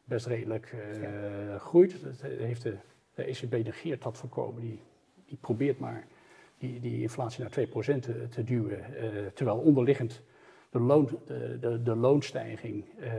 best 0.04 0.26
redelijk 0.26 0.74
uh, 1.02 1.56
groeit. 1.56 2.02
Dat 2.02 2.20
heeft 2.20 2.62
de, 2.62 2.76
de, 3.14 3.22
ECB 3.22 3.52
negeert 3.52 4.02
dat 4.02 4.16
voorkomen. 4.16 4.62
Die, 4.62 4.80
die 5.26 5.38
probeert 5.40 5.78
maar 5.78 6.06
die, 6.58 6.80
die 6.80 7.02
inflatie 7.02 7.42
naar 7.42 7.66
2% 7.96 8.00
te, 8.00 8.28
te 8.28 8.44
duwen, 8.44 8.78
uh, 8.90 9.26
terwijl 9.34 9.58
onderliggend 9.58 10.22
de, 10.70 10.80
loon, 10.80 11.08
de, 11.26 11.58
de, 11.60 11.82
de 11.82 11.96
loonstijging 11.96 12.84
uh, 13.00 13.10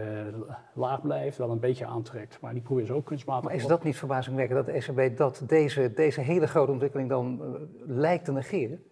laag 0.73 1.01
blijft, 1.01 1.37
wel 1.37 1.51
een 1.51 1.59
beetje 1.59 1.85
aantrekt, 1.85 2.39
maar 2.41 2.53
die 2.53 2.61
probeert 2.61 2.87
ze 2.87 2.93
ook 2.93 3.05
kunstmatig. 3.05 3.43
Maar 3.43 3.55
is 3.55 3.67
dat 3.67 3.83
niet 3.83 3.97
verbazingwekkend 3.97 4.65
dat 4.65 4.75
de 4.75 5.03
ECB 5.03 5.17
dat 5.17 5.43
deze, 5.47 5.93
deze 5.93 6.21
hele 6.21 6.47
grote 6.47 6.71
ontwikkeling 6.71 7.09
dan 7.09 7.41
lijkt 7.85 8.25
te 8.25 8.31
negeren? 8.31 8.83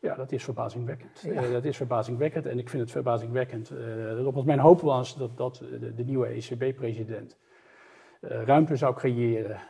Ja, 0.00 0.14
dat 0.14 0.32
is 0.32 0.44
verbazingwekkend. 0.44 1.24
Uh, 1.26 1.50
dat 1.50 1.64
is 1.64 1.76
verbazingwekkend 1.76 2.46
en 2.46 2.58
ik 2.58 2.68
vind 2.68 2.82
het 2.82 2.90
verbazingwekkend. 2.90 3.70
Uh, 3.70 4.32
dat 4.32 4.44
mijn 4.44 4.58
hoop 4.58 4.80
was 4.80 5.16
dat, 5.16 5.36
dat 5.36 5.56
de, 5.56 5.94
de 5.94 6.04
nieuwe 6.04 6.26
ECB-president 6.26 7.38
uh, 8.20 8.42
ruimte 8.42 8.76
zou 8.76 8.94
creëren 8.94 9.60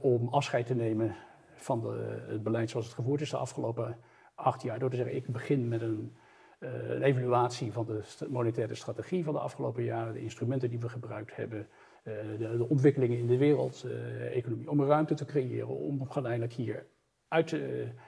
om 0.00 0.28
afscheid 0.28 0.66
te 0.66 0.74
nemen 0.74 1.16
van 1.54 1.80
de, 1.80 2.24
het 2.26 2.42
beleid 2.42 2.70
zoals 2.70 2.86
het 2.86 2.94
gevoerd 2.94 3.20
is 3.20 3.30
de 3.30 3.36
afgelopen 3.36 3.96
acht 4.34 4.62
jaar. 4.62 4.78
Door 4.78 4.90
te 4.90 4.96
zeggen, 4.96 5.16
ik 5.16 5.26
begin 5.26 5.68
met 5.68 5.82
een, 5.82 6.16
een 6.58 7.02
evaluatie 7.02 7.72
van 7.72 7.86
de 7.86 8.02
monetaire 8.28 8.74
strategie 8.74 9.24
van 9.24 9.32
de 9.32 9.40
afgelopen 9.40 9.84
jaren, 9.84 10.12
de 10.12 10.22
instrumenten 10.22 10.70
die 10.70 10.80
we 10.80 10.88
gebruikt 10.88 11.36
hebben, 11.36 11.68
de, 12.02 12.36
de, 12.38 12.68
ontwikkelingen 12.68 13.18
in 13.18 13.26
de 13.26 13.36
wereldeconomie, 13.36 14.70
om 14.70 14.84
ruimte 14.84 15.14
te 15.14 15.24
creëren 15.24 15.68
om 15.68 16.10
geleidelijk 16.10 16.52
hier 16.52 16.86
uit, 17.28 17.56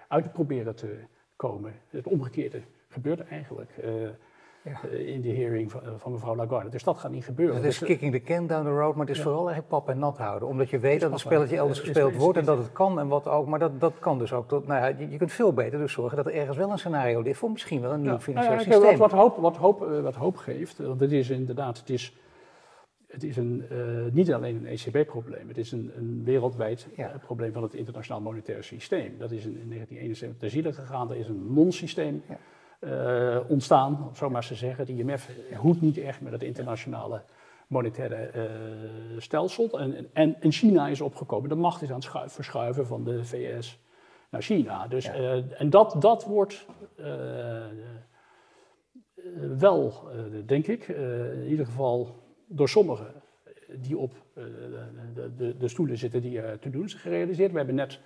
uit 0.08 0.24
te 0.24 0.30
proberen 0.30 0.76
te 0.76 1.06
komen. 1.36 1.74
Het 1.90 2.06
omgekeerde 2.06 2.62
gebeurt 2.88 3.28
eigenlijk 3.28 3.70
uh, 3.84 3.90
ja. 4.62 4.80
uh, 4.90 5.08
in 5.08 5.20
de 5.20 5.34
hearing 5.34 5.70
van, 5.70 5.80
van, 5.96 6.12
mevrouw 6.12 6.36
Lagarde. 6.36 6.68
Dus 6.68 6.82
dat 6.82 6.98
gaat 6.98 7.10
niet 7.10 7.24
gebeuren. 7.24 7.56
Het 7.56 7.64
is 7.64 7.78
dus, 7.78 7.88
kicking 7.88 8.12
the 8.12 8.20
can 8.20 8.46
down 8.46 8.64
the 8.64 8.70
road, 8.70 8.94
maar 8.94 9.06
het 9.06 9.14
is 9.14 9.16
ja. 9.16 9.22
vooral 9.22 9.44
eigenlijk 9.44 9.68
pap 9.68 9.88
en 9.88 9.98
nat 9.98 10.18
houden. 10.18 10.48
Omdat 10.48 10.70
je 10.70 10.78
weet 10.78 11.00
dat 11.00 11.10
het 11.10 11.20
spelletje 11.20 11.56
elders 11.56 11.80
gespeeld 11.80 12.12
is, 12.12 12.18
wordt 12.18 12.38
en 12.38 12.44
dat 12.44 12.58
het 12.58 12.72
kan 12.72 12.98
en 12.98 13.08
wat 13.08 13.28
ook. 13.28 13.46
Maar 13.46 13.58
dat, 13.58 13.80
dat 13.80 13.98
kan 13.98 14.18
dus 14.18 14.32
ook. 14.32 14.48
Tot, 14.48 14.66
nou 14.66 14.80
ja, 14.80 14.86
je, 14.98 15.10
je, 15.10 15.16
kunt 15.16 15.32
veel 15.32 15.52
beter 15.52 15.78
dus 15.78 15.92
zorgen 15.92 16.16
dat 16.16 16.26
er 16.26 16.34
ergens 16.34 16.56
wel 16.56 16.70
een 16.70 16.78
scenario 16.78 17.20
ligt 17.20 17.38
voor 17.38 17.50
misschien 17.50 17.80
wel 17.80 17.92
een 17.92 18.02
nieuw 18.02 18.18
financieel 18.18 18.54
nou 18.54 18.64
systeem. 18.64 18.98
Wat, 18.98 19.10
wat, 19.10 19.20
hoop, 19.20 19.36
wat, 19.36 19.56
hoop, 19.56 19.86
wat 20.02 20.14
hoop 20.14 20.36
geeft, 20.36 20.78
want 20.78 21.00
het 21.00 21.12
is 21.12 21.30
inderdaad, 21.30 21.78
het 21.78 21.90
is 21.90 22.14
het 23.16 23.24
is 23.24 23.36
een, 23.36 23.64
uh, 23.72 24.12
niet 24.12 24.32
alleen 24.32 24.56
een 24.56 24.66
ECB-probleem, 24.66 25.48
het 25.48 25.58
is 25.58 25.72
een, 25.72 25.92
een 25.96 26.24
wereldwijd 26.24 26.88
ja. 26.96 27.14
uh, 27.14 27.18
probleem 27.20 27.52
van 27.52 27.62
het 27.62 27.74
internationaal 27.74 28.20
monetair 28.20 28.64
systeem. 28.64 29.18
Dat 29.18 29.30
is 29.30 29.44
in, 29.44 29.58
in 29.58 29.68
1971 29.68 30.38
ter 30.38 30.50
ziele 30.50 30.72
gegaan, 30.72 31.10
er 31.10 31.16
is 31.16 31.28
een 31.28 31.52
non-systeem 31.52 32.22
ja. 32.28 32.38
uh, 33.38 33.50
ontstaan, 33.50 34.06
om 34.08 34.14
zo 34.14 34.30
maar 34.30 34.46
te 34.46 34.54
zeggen. 34.54 34.86
De 34.86 34.92
IMF 34.92 35.30
hoedt 35.54 35.80
niet 35.80 35.98
echt 35.98 36.20
met 36.20 36.32
het 36.32 36.42
internationale 36.42 37.22
monetaire 37.66 38.30
stelsel. 39.18 39.80
En, 39.80 40.08
en, 40.12 40.40
en, 40.40 40.52
China 40.52 40.88
is 40.88 41.00
opgekomen, 41.00 41.48
de 41.48 41.54
macht 41.54 41.82
is 41.82 41.90
aan 41.90 42.00
het 42.12 42.32
verschuiven 42.32 42.86
van 42.86 43.04
de 43.04 43.24
VS 43.24 43.78
naar 44.30 44.42
China. 44.42 44.86
Dus, 44.86 45.04
ja. 45.04 45.42
en 45.58 45.70
dat, 45.70 45.96
dat 45.98 46.24
wordt 46.24 46.66
wel, 49.58 50.08
denk 50.46 50.66
ik, 50.66 50.88
in 50.88 51.48
ieder 51.48 51.66
geval 51.66 52.24
door 52.46 52.68
sommigen 52.68 53.12
die 53.68 53.96
op 53.98 54.12
eh, 54.34 54.44
de, 55.14 55.34
de, 55.36 55.56
de 55.56 55.68
stoelen 55.68 55.98
zitten 55.98 56.20
die 56.20 56.40
er 56.40 56.58
te 56.58 56.70
doen 56.70 56.84
is 56.84 56.94
gerealiseerd. 56.94 57.50
We 57.50 57.56
hebben 57.56 57.74
net 57.74 58.00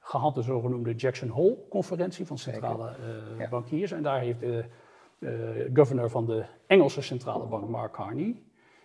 gehad 0.00 0.34
de 0.34 0.42
zogenoemde 0.42 0.94
Jackson 0.94 1.28
Hole-conferentie 1.28 2.26
van 2.26 2.38
centrale 2.38 2.96
uh, 3.38 3.50
bankiers. 3.50 3.92
En 3.92 4.02
daar 4.02 4.20
heeft 4.20 4.40
de 4.40 4.64
governor 5.74 6.10
van 6.10 6.26
de 6.26 6.44
Engelse 6.66 7.02
centrale 7.02 7.46
bank, 7.46 7.68
Mark 7.68 7.92
Carney, 7.92 8.42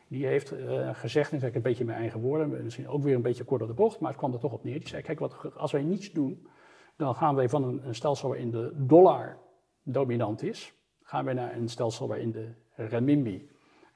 die 0.07 0.25
heeft 0.25 0.53
uh, 0.53 0.89
gezegd, 0.93 1.31
en 1.31 1.39
zeg 1.39 1.49
ik 1.49 1.55
een 1.55 1.61
beetje 1.61 1.85
mijn 1.85 1.99
eigen 1.99 2.19
woorden, 2.19 2.63
misschien 2.63 2.87
ook 2.87 3.03
weer 3.03 3.15
een 3.15 3.21
beetje 3.21 3.43
kort 3.43 3.61
op 3.61 3.67
de 3.67 3.73
bocht, 3.73 3.99
maar 3.99 4.09
het 4.09 4.19
kwam 4.19 4.33
er 4.33 4.39
toch 4.39 4.53
op 4.53 4.63
neer. 4.63 4.79
Die 4.79 4.87
zei, 4.87 5.01
kijk, 5.01 5.19
wat, 5.19 5.55
als 5.55 5.71
wij 5.71 5.83
niets 5.83 6.11
doen, 6.11 6.47
dan 6.95 7.15
gaan 7.15 7.35
wij 7.35 7.49
van 7.49 7.63
een, 7.63 7.87
een 7.87 7.95
stelsel 7.95 8.29
waarin 8.29 8.51
de 8.51 8.71
dollar 8.75 9.37
dominant 9.83 10.43
is, 10.43 10.73
gaan 11.01 11.25
wij 11.25 11.33
naar 11.33 11.55
een 11.55 11.69
stelsel 11.69 12.07
waarin 12.07 12.31
de 12.31 12.53
renminbi 12.75 13.49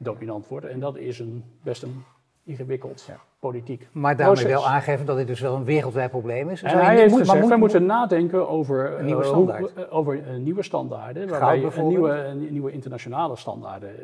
dominant 0.03 0.47
worden. 0.47 0.69
En 0.69 0.79
dat 0.79 0.97
is 0.97 1.19
een, 1.19 1.43
best 1.61 1.83
een 1.83 2.03
ingewikkeld 2.43 3.03
ja. 3.07 3.19
politiek 3.39 3.87
Maar 3.91 4.15
daarmee 4.15 4.47
wel 4.47 4.67
aangeven 4.67 5.05
dat 5.05 5.17
dit 5.17 5.27
dus 5.27 5.39
wel 5.39 5.55
een 5.55 5.63
wereldwijd 5.63 6.09
probleem 6.09 6.49
is. 6.49 6.61
En 6.61 6.77
hij 6.77 6.97
heeft 6.97 7.17
gezegd, 7.17 7.47
wij 7.47 7.57
moeten 7.57 7.85
nadenken 7.85 8.49
over 8.49 8.99
uh, 8.99 9.05
nieuwe, 9.05 9.23
standaard. 9.23 9.77
uh, 9.77 9.83
over, 9.95 10.15
uh, 10.15 10.35
nieuwe 10.35 10.63
standaarden. 10.63 11.29
Waarbij 11.29 11.59
je 11.59 11.75
een 11.75 11.87
nieuwe, 11.87 12.33
nieuwe 12.49 12.71
internationale 12.71 13.35
standaarden 13.35 13.95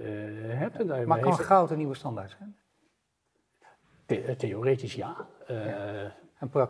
hebt. 0.58 0.76
En 0.76 1.08
maar 1.08 1.20
kan 1.20 1.34
goud 1.34 1.72
een 1.72 1.78
nieuwe 1.78 1.96
standaard 1.96 2.36
zijn? 2.38 2.56
The 4.06 4.36
theoretisch 4.38 4.94
ja. 4.94 5.16
ja. 5.48 6.12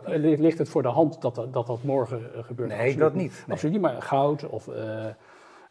En 0.04 0.20
ligt 0.20 0.58
het 0.58 0.68
voor 0.68 0.82
de 0.82 0.88
hand 0.88 1.20
dat 1.22 1.34
dat, 1.34 1.52
dat, 1.52 1.66
dat 1.66 1.82
morgen 1.82 2.22
gebeurt? 2.44 2.68
Nee, 2.68 2.96
dat 2.96 3.14
niet. 3.14 3.32
Nee. 3.32 3.54
Absoluut 3.54 3.74
niet, 3.74 3.82
maar 3.82 4.02
goud 4.02 4.48
of 4.48 4.68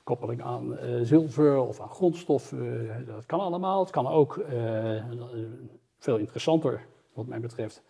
koppeling 0.07 0.41
aan 0.41 0.73
uh, 0.73 0.99
zilver 1.01 1.57
of 1.57 1.79
aan 1.79 1.89
grondstoffen. 1.89 3.05
dat 3.05 3.25
kan 3.25 3.39
allemaal. 3.39 3.79
Het 3.79 3.89
kan 3.89 4.07
ook 4.07 4.37
uh, 4.37 5.03
veel 5.97 6.17
interessanter, 6.17 6.85
wat 7.13 7.27
mij 7.27 7.39
betreft, 7.39 7.83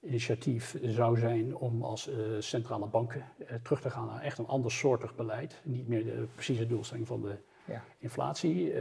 initiatief 0.00 0.78
zou 0.82 1.18
zijn 1.18 1.56
om 1.56 1.82
als 1.82 2.10
centrale 2.38 2.86
banken 2.86 3.24
terug 3.62 3.80
te 3.80 3.90
gaan 3.90 4.06
naar 4.06 4.22
echt 4.22 4.38
een 4.38 4.46
andersoortig 4.46 5.14
beleid. 5.14 5.60
Niet 5.64 5.88
meer 5.88 6.04
de 6.04 6.26
precieze 6.34 6.66
doelstelling 6.66 7.06
van 7.06 7.22
de 7.22 7.36
ja. 7.64 7.82
inflatie, 7.98 8.74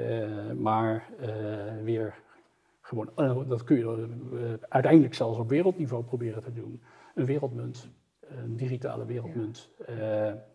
maar 0.54 1.10
weer 1.84 2.16
gewoon, 2.82 3.10
dat 3.48 3.64
kun 3.64 3.78
je 3.78 4.60
uiteindelijk 4.70 5.14
zelfs 5.14 5.40
op 5.40 5.50
wereldniveau 5.50 6.04
proberen 6.04 6.44
te 6.44 6.54
doen. 6.54 6.82
Een 7.16 7.26
wereldmunt, 7.26 7.90
een 8.20 8.56
digitale 8.56 9.06
wereldmunt. 9.06 9.70
Ja 9.88 10.54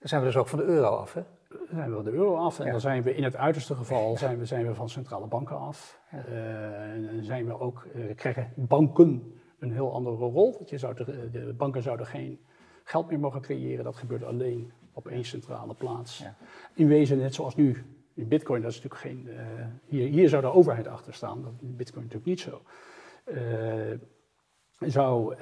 dan 0.00 0.08
zijn 0.08 0.20
we 0.20 0.26
dus 0.26 0.36
ook 0.36 0.48
van 0.48 0.58
de 0.58 0.64
euro 0.64 0.86
af, 0.86 1.14
hè? 1.14 1.22
Dan 1.48 1.66
zijn 1.70 1.88
we 1.88 1.94
van 1.94 2.04
de 2.04 2.10
euro 2.10 2.36
af. 2.36 2.60
En 2.60 2.70
dan 2.70 2.80
zijn 2.80 3.02
we 3.02 3.14
in 3.14 3.24
het 3.24 3.36
uiterste 3.36 3.74
geval 3.74 4.16
zijn 4.16 4.38
we, 4.38 4.44
zijn 4.44 4.66
we 4.66 4.74
van 4.74 4.88
centrale 4.88 5.26
banken 5.26 5.58
af. 5.58 6.00
Ja. 6.10 6.24
Uh, 6.28 7.10
en 7.10 7.24
zijn 7.24 7.46
we 7.46 7.60
ook, 7.60 7.86
uh, 7.94 8.14
krijgen 8.14 8.52
banken 8.56 9.32
een 9.58 9.72
heel 9.72 9.92
andere 9.92 10.16
rol. 10.16 10.52
Want 10.56 10.70
je 10.70 10.78
zou 10.78 10.94
de, 10.94 11.30
de, 11.30 11.54
banken 11.56 11.82
zouden 11.82 12.06
geen 12.06 12.40
geld 12.84 13.08
meer 13.08 13.18
mogen 13.18 13.40
creëren. 13.40 13.84
Dat 13.84 13.96
gebeurt 13.96 14.24
alleen 14.24 14.72
op 14.92 15.08
één 15.08 15.24
centrale 15.24 15.74
plaats. 15.74 16.18
Ja. 16.18 16.34
In 16.74 16.88
wezen 16.88 17.18
net 17.18 17.34
zoals 17.34 17.56
nu 17.56 17.84
in 18.14 18.28
bitcoin, 18.28 18.62
dat 18.62 18.70
is 18.70 18.82
natuurlijk 18.82 19.02
geen... 19.02 19.34
Uh, 19.34 19.66
hier, 19.84 20.08
hier 20.08 20.28
zou 20.28 20.42
de 20.42 20.52
overheid 20.52 20.86
achter 20.86 21.14
staan. 21.14 21.42
Dat 21.42 21.52
is 21.56 21.62
in 21.62 21.76
bitcoin 21.76 22.04
natuurlijk 22.04 22.30
niet 22.30 22.40
zo. 22.40 22.62
zou 24.78 25.34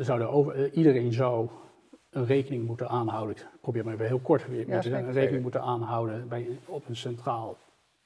zou 0.00 0.18
de 0.18 0.26
over, 0.26 0.72
iedereen 0.72 1.12
zou 1.12 1.50
een 2.10 2.26
rekening 2.26 2.66
moeten 2.66 2.88
aanhouden. 2.88 3.36
Ik 3.36 3.46
probeer 3.60 3.84
maar 3.84 3.94
even 3.94 4.06
heel 4.06 4.20
kort 4.20 4.48
weer 4.48 4.68
Ja, 4.68 4.80
te 4.80 4.88
zeggen. 4.88 5.08
Een 5.08 5.14
rekening 5.14 5.42
moeten 5.42 5.62
aanhouden 5.62 6.28
bij, 6.28 6.58
op 6.66 6.88
een 6.88 6.96
centraal 6.96 7.58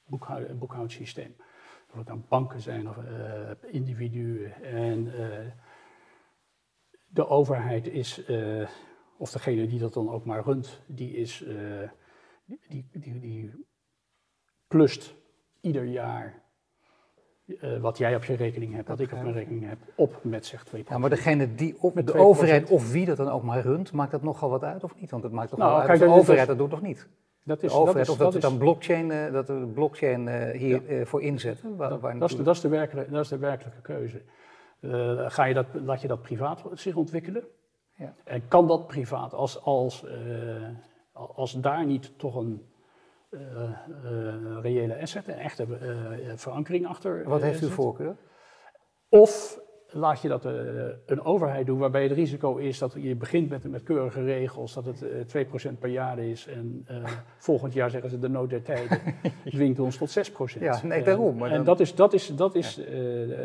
boekhoud, 0.07 0.59
boekhoudsysteem. 0.59 1.35
Of 1.91 1.97
het 2.01 2.07
dan 2.07 2.25
banken 2.29 2.61
zijn 2.61 2.89
of 2.89 2.97
eh, 2.99 3.51
individuen. 3.73 4.63
En 4.63 5.15
eh, 5.15 5.51
de 7.15 7.29
overheid 7.29 7.87
is, 7.87 8.25
eh, 8.25 8.69
of 9.19 9.31
degene 9.31 9.67
die 9.67 9.79
dat 9.79 9.93
dan 9.93 10.11
ook 10.11 10.25
maar 10.25 10.45
runt, 10.45 10.83
die 10.87 11.17
is, 11.17 11.43
eh, 11.43 11.89
die, 12.45 12.89
die, 12.93 13.21
die 13.21 13.67
plust 14.67 15.15
ieder 15.61 15.85
jaar 15.85 16.44
eh, 17.47 17.81
wat 17.81 17.99
jij 17.99 18.17
op 18.17 18.25
je 18.25 18.35
rekening 18.35 18.75
hebt, 18.75 18.89
wat 18.89 19.01
ik 19.01 19.13
op 19.13 19.23
mijn 19.23 19.33
rekening 19.33 19.69
heb, 19.69 19.79
op 19.95 20.19
met 20.23 20.47
zeg 20.47 20.65
2 20.65 20.85
Ja, 20.89 20.99
maar 20.99 21.11
degene 21.11 21.55
die 21.55 21.77
op 21.81 21.95
Met 21.95 22.07
de 22.07 22.13
2%. 22.13 22.17
overheid 22.17 22.71
of 22.71 22.93
wie 22.93 23.07
dat 23.07 23.17
dan 23.17 23.29
ook 23.29 23.43
maar 23.43 23.61
runt, 23.61 23.93
maakt 23.93 24.11
dat 24.11 24.23
nogal 24.23 24.51
wat 24.51 24.63
uit 24.65 24.85
of 24.85 24.95
niet? 25.01 25.11
Want 25.11 25.23
het 25.23 25.33
maakt 25.33 25.51
toch 25.51 25.59
Nou, 25.59 25.71
wel 25.71 25.81
uit 25.81 25.89
kijk, 25.89 26.01
of 26.01 26.07
de 26.07 26.13
dat 26.13 26.21
overheid 26.21 26.47
dat 26.47 26.59
doet 26.59 26.73
of 26.73 26.81
niet. 26.81 27.09
Dat 27.45 27.61
De 27.61 27.67
is, 27.67 27.73
overheid, 27.73 28.07
dat 28.07 28.07
is, 28.07 28.13
of 28.13 28.19
dat 28.19 28.33
dat 28.33 28.43
we 28.43 28.49
dan 28.49 28.59
blockchain, 28.59 29.11
eh, 29.11 29.33
dat 29.33 29.49
we 29.49 29.55
blockchain 29.75 30.53
hier 30.57 30.87
eh, 30.87 31.07
voor 31.07 31.23
inzetten. 31.23 31.77
Waar, 31.77 32.01
waar 32.01 32.19
dat, 32.19 32.31
is 32.31 32.37
de, 32.37 32.43
dat, 32.43 32.55
is 32.55 32.61
de 32.61 32.69
werkelijke, 32.69 33.11
dat 33.11 33.23
is 33.23 33.29
de 33.29 33.39
werkelijke 33.39 33.81
keuze. 33.81 34.23
Ga 35.29 35.45
je 35.45 35.55
dat, 35.55 35.67
laat 35.73 36.01
je 36.01 36.09
dat 36.09 36.23
privaat 36.23 36.63
zich 36.73 36.97
ontwikkelen? 36.97 37.45
Ja. 37.97 38.15
En 38.25 38.49
kan 38.49 38.69
dat 38.69 38.87
privaat, 38.87 39.35
als, 39.35 39.63
als, 39.63 40.07
als 41.13 41.53
daar 41.53 41.87
niet 41.87 42.19
toch 42.19 42.35
een 42.35 42.63
reële 44.63 45.01
asset, 45.01 45.29
een 45.29 45.35
echte 45.35 45.63
eh, 45.63 46.33
verankering 46.37 46.87
achter 46.87 47.25
Wat 47.29 47.41
eh, 47.41 47.47
heeft 47.47 47.63
u 47.63 47.71
voorkeur? 47.71 48.17
Of 49.09 49.61
laat 49.95 50.23
je 50.23 50.29
dat 50.29 50.45
eh, 50.45 50.53
een 51.07 51.25
overheid 51.25 51.67
doen, 51.67 51.79
waarbij 51.79 52.03
het 52.03 52.13
risico 52.13 52.57
is 52.57 52.79
dat 52.79 52.95
je 52.99 53.15
begint 53.17 53.49
met, 53.51 53.71
met 53.71 53.83
keurige 53.83 54.25
regels, 54.25 54.75
dat 54.75 54.85
het 54.85 55.03
eh 55.33 55.45
2% 55.73 55.79
per 55.79 55.89
jaar 55.91 56.19
is 56.19 56.47
en 56.47 56.85
eh, 56.87 56.97
volgend 57.39 57.73
jaar 57.73 57.91
zeggen 57.91 58.11
ze 58.11 58.19
de 58.19 58.29
nood 58.29 58.51
der 58.51 58.63
tijden 58.63 58.99
dwingt 59.45 59.79
ons 59.81 59.97
tot 59.97 60.31
6%. 60.57 60.59
Ja, 60.61 60.81
nee, 60.83 60.99
Eh, 60.99 61.05
daarom, 61.05 61.37
maar 61.37 61.49
en 61.51 61.57
dan- 61.57 61.65
dat 61.65 61.81
is, 61.81 61.95
dat 61.95 62.13
is, 62.13 62.27
dat 62.37 62.55
is, 62.55 62.79
eh, 62.79 62.95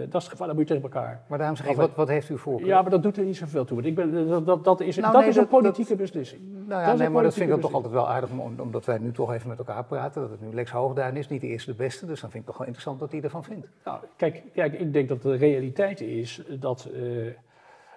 dat 0.09 0.21
is 0.21 0.23
het 0.23 0.23
gevaar, 0.27 0.47
dat 0.47 0.55
moet 0.55 0.67
je 0.67 0.73
tegen 0.73 0.89
elkaar. 0.91 1.21
Maar 1.27 1.37
daarom 1.37 1.55
zeg 1.57 1.67
ik, 1.67 1.75
wat, 1.75 1.95
wat 1.95 2.07
heeft 2.07 2.29
u 2.29 2.37
voorkeur? 2.37 2.67
Ja, 2.67 2.81
maar 2.81 2.91
dat 2.91 3.03
doet 3.03 3.17
er 3.17 3.23
niet 3.23 3.37
zoveel 3.37 3.65
toe. 3.65 3.75
Want 3.75 3.87
ik 3.87 3.95
ben, 3.95 4.27
dat, 4.27 4.45
dat, 4.45 4.63
dat 4.63 4.79
is, 4.81 4.95
Nou, 4.97 5.11
dat 5.11 5.21
nee, 5.21 5.29
is 5.29 5.35
een 5.37 5.47
politieke 5.47 5.95
beslissing. 5.95 6.41
Nou 6.67 6.81
ja, 6.81 6.93
nee, 6.93 7.09
maar 7.09 7.23
dat 7.23 7.33
vind 7.33 7.45
ik 7.45 7.51
dan 7.51 7.59
toch 7.61 7.73
altijd 7.73 7.93
wel 7.93 8.09
aardig, 8.09 8.29
om- 8.31 8.59
omdat 8.59 8.85
wij 8.85 8.97
nu 8.97 9.11
toch 9.11 9.33
even 9.33 9.49
met 9.49 9.57
elkaar 9.57 9.83
praten. 9.83 10.21
Dat 10.21 10.29
het 10.31 10.41
nu 10.41 10.53
Lex 10.53 10.71
Hoogduin 10.71 11.15
is, 11.17 11.27
niet 11.27 11.41
de 11.41 11.47
eerste 11.47 11.71
de 11.71 11.77
beste. 11.77 12.05
Dus 12.05 12.21
dan 12.21 12.29
vind 12.29 12.41
ik 12.43 12.49
toch 12.49 12.57
wel 12.57 12.67
interessant 12.67 12.99
wat 12.99 13.11
hij 13.11 13.21
ervan 13.21 13.43
vindt. 13.43 13.67
Nou, 13.85 13.99
kijk, 14.15 14.43
kijk, 14.53 14.73
ik 14.79 14.93
denk 14.93 15.09
dat 15.09 15.21
de 15.21 15.35
realiteit 15.35 16.01
is 16.01 16.38
dat, 16.59 16.85
eh, 16.85 17.33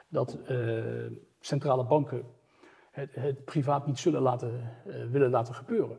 dat 0.08 0.38
eh, 0.46 1.06
centrale 1.40 1.84
banken 1.84 2.24
het, 2.90 3.14
het 3.14 3.44
privaat 3.44 3.86
niet 3.86 3.98
zullen 3.98 4.22
laten, 4.22 4.70
eh, 4.86 4.94
willen 5.10 5.30
laten 5.30 5.54
gebeuren. 5.54 5.98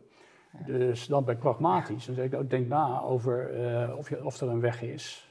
Dus 0.66 1.08
dan 1.08 1.26
ben 1.26 1.34
ik 1.34 1.40
pragmatisch. 1.40 2.06
Dan 2.06 2.16
zeg 2.16 2.26
ik, 2.26 2.32
nou, 2.32 2.48
denk 2.48 2.68
na 2.68 3.02
over 3.02 3.52
of, 3.98 4.10
je, 4.10 4.26
of 4.26 4.42
er 4.42 4.50
een 4.50 4.60
weg 4.60 4.82
is. 4.82 5.28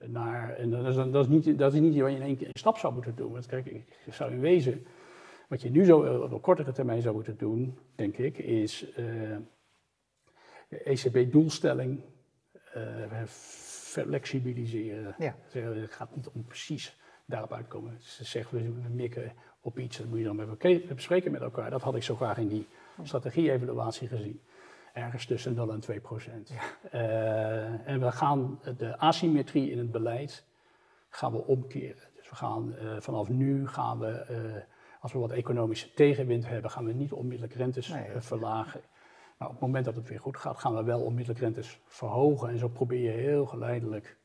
Naar, 0.00 0.54
en 0.54 0.70
dat 0.70 0.86
is, 0.86 0.94
dat, 0.94 1.14
is 1.14 1.28
niet, 1.28 1.58
dat 1.58 1.72
is 1.72 1.80
niet 1.80 2.00
wat 2.00 2.10
je 2.10 2.16
in 2.16 2.22
één 2.22 2.36
keer 2.36 2.46
een 2.46 2.58
stap 2.58 2.78
zou 2.78 2.92
moeten 2.94 3.14
doen. 3.14 3.32
Want 3.32 3.46
kijk, 3.46 3.66
ik 3.66 3.84
zou 4.10 4.32
in 4.32 4.40
wezen, 4.40 4.86
wat 5.48 5.62
je 5.62 5.70
nu 5.70 5.84
zo 5.84 6.22
op 6.22 6.32
een 6.32 6.40
kortere 6.40 6.72
termijn 6.72 7.02
zou 7.02 7.14
moeten 7.14 7.36
doen, 7.36 7.78
denk 7.94 8.16
ik, 8.16 8.38
is 8.38 8.86
de 10.68 10.82
ECB-doelstelling 10.82 12.00
eh, 12.76 12.82
flexibiliseren. 13.86 15.14
Ja. 15.18 15.34
Zeggen, 15.48 15.80
Het 15.80 15.92
gaat 15.92 16.16
niet 16.16 16.28
om 16.28 16.44
precies 16.44 16.96
daarop 17.24 17.52
uitkomen. 17.52 17.96
Ze 18.00 18.24
zeggen, 18.24 18.82
we 18.82 18.88
mikken 18.88 19.32
op 19.60 19.78
iets, 19.78 19.96
dat 19.96 20.06
moet 20.06 20.18
je 20.18 20.24
dan 20.24 20.36
met 20.36 20.48
elkaar 20.48 20.80
bespreken 20.94 21.32
met 21.32 21.40
elkaar. 21.40 21.70
Dat 21.70 21.82
had 21.82 21.94
ik 21.94 22.02
zo 22.02 22.16
graag 22.16 22.38
in 22.38 22.48
die 22.48 22.66
strategie-evaluatie 23.02 24.08
gezien. 24.08 24.40
Ergens 24.92 25.26
tussen 25.26 25.54
0 25.54 25.72
en 25.72 25.80
2 25.80 26.00
procent. 26.00 26.52
Eh, 26.90 27.88
en 27.88 28.00
we 28.00 28.12
gaan 28.12 28.60
de 28.76 28.98
asymmetrie 28.98 29.70
in 29.70 29.78
het 29.78 29.90
beleid 29.90 30.44
gaan 31.08 31.32
we 31.32 31.44
omkeren. 31.44 32.02
Dus 32.16 32.28
we 32.28 32.36
gaan 32.36 32.76
eh, 32.76 32.96
vanaf 33.00 33.28
nu 33.28 33.68
gaan 33.68 33.98
we, 33.98 34.06
eh, 34.08 34.62
als 35.00 35.12
we 35.12 35.18
wat 35.18 35.30
economische 35.30 35.92
tegenwind 35.94 36.48
hebben, 36.48 36.70
gaan 36.70 36.84
we 36.84 36.92
niet 36.92 37.12
onmiddellijk 37.12 37.54
rentes 37.54 37.88
Nee. 37.88 38.04
verlagen. 38.18 38.80
Maar 39.36 39.48
op 39.48 39.54
het 39.54 39.62
moment 39.62 39.84
dat 39.84 39.96
het 39.96 40.08
weer 40.08 40.20
goed 40.20 40.36
gaat, 40.36 40.58
gaan 40.58 40.74
we 40.74 40.82
wel 40.82 41.00
onmiddellijk 41.00 41.40
rentes 41.44 41.80
verhogen. 41.86 42.48
En 42.48 42.58
zo 42.58 42.68
probeer 42.68 43.00
je 43.00 43.10
heel 43.10 43.46
geleidelijk 43.46 44.16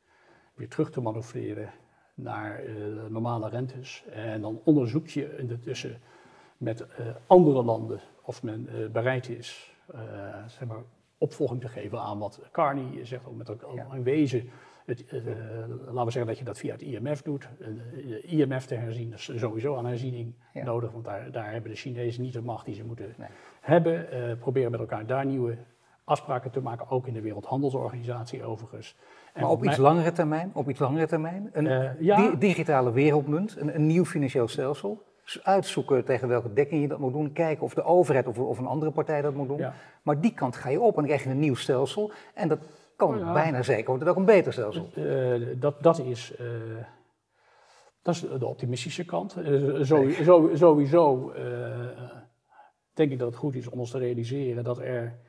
weer 0.53 0.69
terug 0.69 0.91
te 0.91 1.01
manoeuvreren 1.01 1.71
naar 2.13 2.59
eh, 2.59 2.75
normale 3.09 3.49
rentes. 3.49 4.03
En 4.09 4.41
dan 4.41 4.61
onderzoek 4.63 5.07
je 5.07 5.37
intussen 5.37 5.99
met 6.57 6.81
eh, 6.87 7.05
andere 7.27 7.63
landen 7.63 7.99
of 8.21 8.43
men 8.43 8.67
eh, 8.67 8.89
bereid 8.89 9.29
is 9.29 9.69
zeg 10.47 10.65
maar, 10.67 10.83
opvolging 11.17 11.61
te 11.61 11.67
geven 11.67 11.99
aan 12.01 12.19
wat 12.19 12.41
Carney 12.51 13.05
zegt, 13.05 13.25
ook 13.25 13.35
met 13.35 13.49
ook 13.49 13.75
Ja. 13.75 13.87
in 13.93 14.03
wezen. 14.03 14.49
Het, 14.85 15.05
eh, 15.05 15.19
laten 15.85 16.05
we 16.05 16.11
zeggen 16.11 16.25
dat 16.25 16.37
je 16.37 16.43
dat 16.43 16.57
via 16.57 16.71
het 16.71 16.81
IMF 16.81 17.21
doet. 17.21 17.47
Eh, 17.59 18.39
IMF 18.39 18.65
te 18.65 18.75
herzien 18.75 19.13
is 19.13 19.31
sowieso 19.35 19.75
aan 19.75 19.85
herziening 19.85 20.33
Ja. 20.53 20.63
nodig, 20.63 20.91
want 20.91 21.05
daar, 21.05 21.31
daar 21.31 21.51
hebben 21.51 21.71
de 21.71 21.77
Chinezen 21.77 22.21
niet 22.23 22.33
de 22.33 22.41
macht 22.41 22.65
die 22.65 22.75
ze 22.75 22.83
moeten 22.83 23.13
Nee. 23.17 23.27
hebben. 23.61 24.11
Eh, 24.11 24.37
proberen 24.39 24.71
met 24.71 24.79
elkaar 24.79 25.05
daar 25.05 25.25
nieuwe 25.25 25.57
afspraken 26.03 26.51
te 26.51 26.61
maken, 26.61 26.89
ook 26.89 27.07
in 27.07 27.13
de 27.13 27.21
Wereldhandelsorganisatie 27.21 28.43
overigens. 28.43 28.95
En 29.33 29.41
Maar 29.41 29.51
op 29.51 29.65
iets 29.65 29.77
langere 29.77 30.11
termijn, 30.11 30.51
op 30.53 30.69
iets 30.69 30.79
langere 30.79 31.07
termijn, 31.07 31.49
een 31.53 31.95
ja. 31.99 32.15
di- 32.29 32.37
digitale 32.37 32.91
wereldmunt, 32.91 33.55
een, 33.59 33.75
een 33.75 33.87
nieuw 33.87 34.05
financieel 34.05 34.47
stelsel. 34.47 35.03
Uitzoeken 35.43 36.05
tegen 36.05 36.27
welke 36.27 36.53
dekking 36.53 36.81
je 36.81 36.87
dat 36.87 36.99
moet 36.99 37.13
doen, 37.13 37.31
kijken 37.33 37.63
of 37.63 37.73
de 37.73 37.83
overheid 37.83 38.27
of, 38.27 38.39
of 38.39 38.57
een 38.57 38.65
andere 38.65 38.91
partij 38.91 39.21
dat 39.21 39.33
moet 39.33 39.47
doen. 39.47 39.57
Ja. 39.57 39.73
Maar 40.01 40.21
die 40.21 40.33
kant 40.33 40.55
ga 40.55 40.69
je 40.69 40.79
op 40.81 40.89
en 40.89 40.95
dan 40.95 41.05
krijg 41.05 41.23
je 41.23 41.29
een 41.29 41.39
nieuw 41.39 41.55
stelsel. 41.55 42.11
En 42.33 42.47
dat 42.47 42.59
kan 43.07 43.17
Ja. 43.17 43.33
bijna 43.33 43.63
zeker 43.63 43.85
worden 43.85 44.07
ook 44.07 44.15
een 44.15 44.25
beter 44.25 44.53
stelsel. 44.53 44.89
Eh, 44.95 45.47
dat, 45.59 45.83
dat, 45.83 45.99
is, 45.99 46.35
eh, 46.35 46.45
dat 48.01 48.15
is 48.15 48.19
de 48.21 48.45
optimistische 48.45 49.05
kant. 49.05 49.35
Eh, 49.35 49.79
zo- 49.81 50.09
zo- 50.09 50.49
sowieso 50.53 51.33
denk 52.93 53.11
ik 53.11 53.19
dat 53.19 53.27
het 53.27 53.37
goed 53.37 53.55
is 53.55 53.67
om 53.69 53.79
ons 53.79 53.91
te 53.91 53.97
realiseren 53.97 54.63
dat, 54.63 54.79
er, 54.79 55.19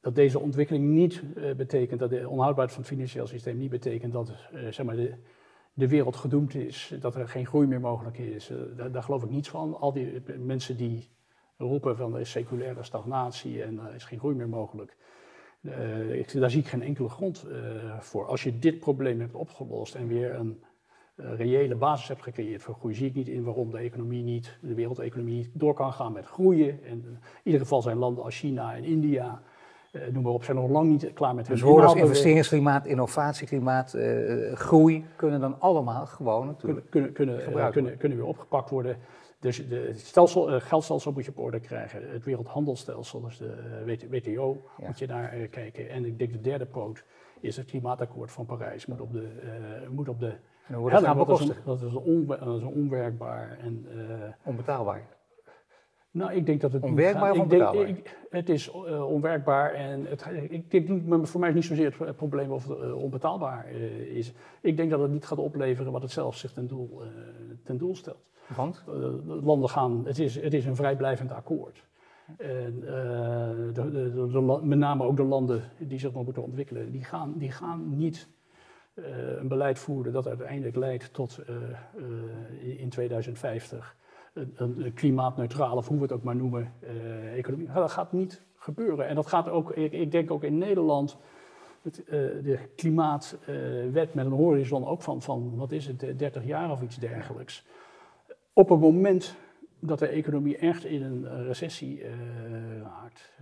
dat 0.00 0.14
deze 0.14 0.38
ontwikkeling 0.38 0.84
niet 0.88 1.22
betekent, 1.56 2.00
dat 2.00 2.10
de 2.10 2.28
onhoudbaarheid 2.28 2.72
van 2.72 2.80
het 2.82 2.90
financieel 2.92 3.26
systeem 3.26 3.58
niet 3.58 3.70
betekent 3.70 4.12
dat 4.12 4.32
zeg 4.70 4.82
maar 4.86 4.96
de, 4.96 5.14
de 5.74 5.88
wereld 5.88 6.16
gedoemd 6.16 6.54
is, 6.54 6.94
dat 7.00 7.14
er 7.14 7.28
geen 7.28 7.46
groei 7.46 7.66
meer 7.66 7.80
mogelijk 7.80 8.18
is. 8.18 8.50
Daar, 8.76 8.92
daar 8.92 9.02
geloof 9.02 9.22
ik 9.22 9.30
niets 9.30 9.48
van. 9.48 9.76
Al 9.80 9.92
die 9.92 10.22
mensen 10.38 10.76
die 10.76 11.10
roepen 11.56 11.96
van 11.96 12.14
er 12.14 12.20
is 12.20 12.30
seculaire 12.30 12.82
stagnatie 12.82 13.62
en 13.62 13.78
er 13.78 13.94
is 13.94 14.04
geen 14.04 14.18
groei 14.18 14.34
meer 14.34 14.48
mogelijk. 14.48 14.96
Eh, 15.62 16.18
ik, 16.18 16.32
daar 16.32 16.50
zie 16.50 16.60
ik 16.60 16.66
geen 16.66 16.82
enkele 16.82 17.08
grond 17.08 17.42
eh, 17.42 17.98
voor. 17.98 18.26
Als 18.26 18.42
je 18.42 18.58
dit 18.58 18.78
probleem 18.78 19.20
hebt 19.20 19.34
opgelost 19.34 19.94
en 19.94 20.06
weer 20.06 20.34
een 20.34 20.62
eh, 21.14 21.34
reële 21.36 21.74
basis 21.74 22.08
hebt 22.08 22.22
gecreëerd 22.22 22.62
voor 22.62 22.74
groei, 22.74 22.94
zie 22.94 23.06
ik 23.06 23.14
niet 23.14 23.28
in 23.28 23.44
waarom 23.44 23.70
de 23.70 23.78
economie 23.78 24.22
niet, 24.22 24.58
de 24.60 24.74
wereldeconomie 24.74 25.34
niet 25.34 25.50
door 25.52 25.74
kan 25.74 25.92
gaan 25.92 26.12
met 26.12 26.26
groeien. 26.26 26.84
En 26.84 26.98
in 26.98 27.18
ieder 27.42 27.60
geval 27.60 27.82
zijn 27.82 27.96
landen 27.96 28.24
als 28.24 28.38
China 28.38 28.74
en 28.76 28.84
India, 28.84 29.42
noem 30.12 30.22
maar 30.22 30.32
op, 30.32 30.44
zijn 30.44 30.56
nog 30.56 30.70
lang 30.70 30.88
niet 30.88 31.12
klaar 31.12 31.34
met 31.34 31.46
hun 31.46 31.56
Dus 31.56 31.64
woorden 31.64 31.88
als 31.88 31.98
investeringsklimaat, 31.98 32.86
innovatieklimaat, 32.86 33.94
eh, 33.94 34.52
groei 34.52 35.04
kunnen 35.16 35.40
dan 35.40 35.60
allemaal 35.60 36.06
gewoon 36.06 36.46
natuurlijk. 36.46 36.90
kunnen, 36.90 37.12
kunnen, 37.12 37.36
kunnen, 37.44 37.62
eh, 37.66 37.70
kunnen, 37.70 37.96
kunnen 37.96 38.18
weer 38.18 38.26
opgepakt 38.26 38.70
worden. 38.70 38.96
Dus 39.40 39.56
het 39.68 40.00
stelsel, 40.00 40.50
eh, 40.52 40.60
geldstelsel 40.60 41.12
moet 41.12 41.24
je 41.24 41.30
op 41.30 41.38
orde 41.38 41.60
krijgen. 41.60 42.10
Het 42.10 42.24
wereldhandelsstelsel, 42.24 43.20
dus 43.20 43.38
de 43.38 43.46
eh, 43.46 43.84
WT 43.86 44.08
WTO, 44.10 44.56
Ja. 44.78 44.86
moet 44.86 44.98
je 44.98 45.06
naar 45.06 45.32
eh, 45.32 45.50
kijken. 45.50 45.88
En 45.90 46.04
ik 46.04 46.18
denk 46.18 46.32
de 46.32 46.40
derde 46.40 46.66
poot 46.66 47.04
is 47.40 47.56
het 47.56 47.66
klimaatakkoord 47.66 48.30
van 48.30 48.46
Parijs. 48.46 48.86
Moet 48.86 49.00
op 49.00 49.12
de, 49.12 49.28
eh, 49.82 49.88
moet 49.88 50.08
op 50.08 50.20
de 50.20 50.26
En 50.66 50.90
gaan 50.90 51.16
want 51.16 51.28
dat 51.28 51.40
is, 51.40 51.48
een- 51.48 51.54
dat, 51.64 51.82
is 51.82 52.62
onwerkbaar. 52.64 53.58
En, 53.62 53.86
eh, 53.90 54.28
Onbetaalbaar. 54.42 55.02
Nou, 56.12 56.32
ik 56.32 56.46
denk 56.46 56.60
dat 56.60 56.72
het 56.72 56.82
niet 56.82 56.90
Onwerkbaar 56.90 57.34
gaat- 57.34 57.46
of 57.46 57.52
ik 57.52 57.58
denk- 57.58 57.88
ik- 57.98 58.18
het 58.30 58.48
is 58.48 58.70
eh, 58.70 59.08
onwerkbaar 59.10 59.72
en 59.72 60.06
het, 60.06 60.26
ik 60.48 60.70
denk 60.70 61.02
maar 61.06 61.26
voor 61.26 61.40
mij 61.40 61.48
is 61.48 61.54
niet 61.54 61.64
zozeer 61.64 61.94
het 61.98 62.16
probleem 62.16 62.50
of 62.50 62.68
het 62.68 62.78
eh, 62.80 62.96
onbetaalbaar 63.02 63.64
eh, 63.66 64.16
is. 64.16 64.32
Ik 64.60 64.76
denk 64.76 64.90
dat 64.90 65.00
het 65.00 65.10
niet 65.10 65.24
gaat 65.26 65.38
opleveren 65.38 65.92
wat 65.92 66.02
het 66.02 66.10
zelf 66.10 66.36
zich 66.36 66.52
ten 66.52 66.66
doel, 66.66 67.02
ten 67.64 67.78
doel 67.78 67.96
stelt. 67.96 68.24
Want? 68.56 68.82
De 68.86 69.38
landen 69.42 69.68
gaan, 69.68 70.02
het 70.06 70.18
is, 70.18 70.40
het 70.40 70.54
is 70.54 70.64
een 70.66 70.76
vrijblijvend 70.76 71.32
akkoord. 71.32 71.84
En 72.38 72.80
de, 72.80 73.72
de, 73.72 74.58
met 74.62 74.78
name 74.78 75.04
ook 75.04 75.16
de 75.16 75.22
landen 75.22 75.62
die 75.78 75.98
zich 75.98 76.12
nog 76.12 76.24
moeten 76.24 76.42
ontwikkelen, 76.42 76.90
die 76.92 77.04
gaan, 77.04 77.34
die 77.38 77.50
gaan 77.50 77.96
niet 77.96 78.28
een 78.94 79.48
beleid 79.48 79.78
voeren 79.78 80.12
dat 80.12 80.26
uiteindelijk 80.28 80.76
leidt 80.76 81.12
tot 81.12 81.40
in 82.60 82.88
2050 82.88 83.96
een, 84.32 84.52
een, 84.56 84.84
een 84.84 84.94
klimaatneutrale, 84.94 85.76
of 85.76 85.88
hoe 85.88 85.96
we 85.96 86.02
het 86.02 86.12
ook 86.12 86.22
maar 86.22 86.36
noemen, 86.36 86.72
eh, 86.80 87.38
economie. 87.38 87.72
Dat 87.72 87.92
gaat 87.92 88.12
niet 88.12 88.42
gebeuren. 88.56 89.06
En 89.06 89.14
dat 89.14 89.26
gaat 89.26 89.48
ook, 89.48 89.72
ik, 89.72 90.10
denk 90.10 90.30
ook 90.30 90.42
in 90.42 90.58
Nederland, 90.58 91.16
het, 91.82 92.04
eh, 92.04 92.10
de 92.42 92.58
klimaatwet 92.76 94.14
met 94.14 94.26
een 94.26 94.32
horizon 94.32 94.86
ook 94.86 95.02
van, 95.02 95.22
van, 95.22 95.56
wat 95.56 95.72
is 95.72 95.86
het, 95.86 96.02
eh, 96.02 96.18
30 96.18 96.44
jaar 96.44 96.70
of 96.70 96.82
iets 96.82 96.96
dergelijks. 96.96 97.64
op 98.52 98.68
het 98.68 98.80
moment 98.80 99.36
dat 99.84 99.98
de 99.98 100.06
economie 100.06 100.56
echt 100.56 100.84
in 100.84 101.02
een 101.02 101.46
recessie 101.46 102.00
uh, 102.00 102.08
raakt, 102.82 103.32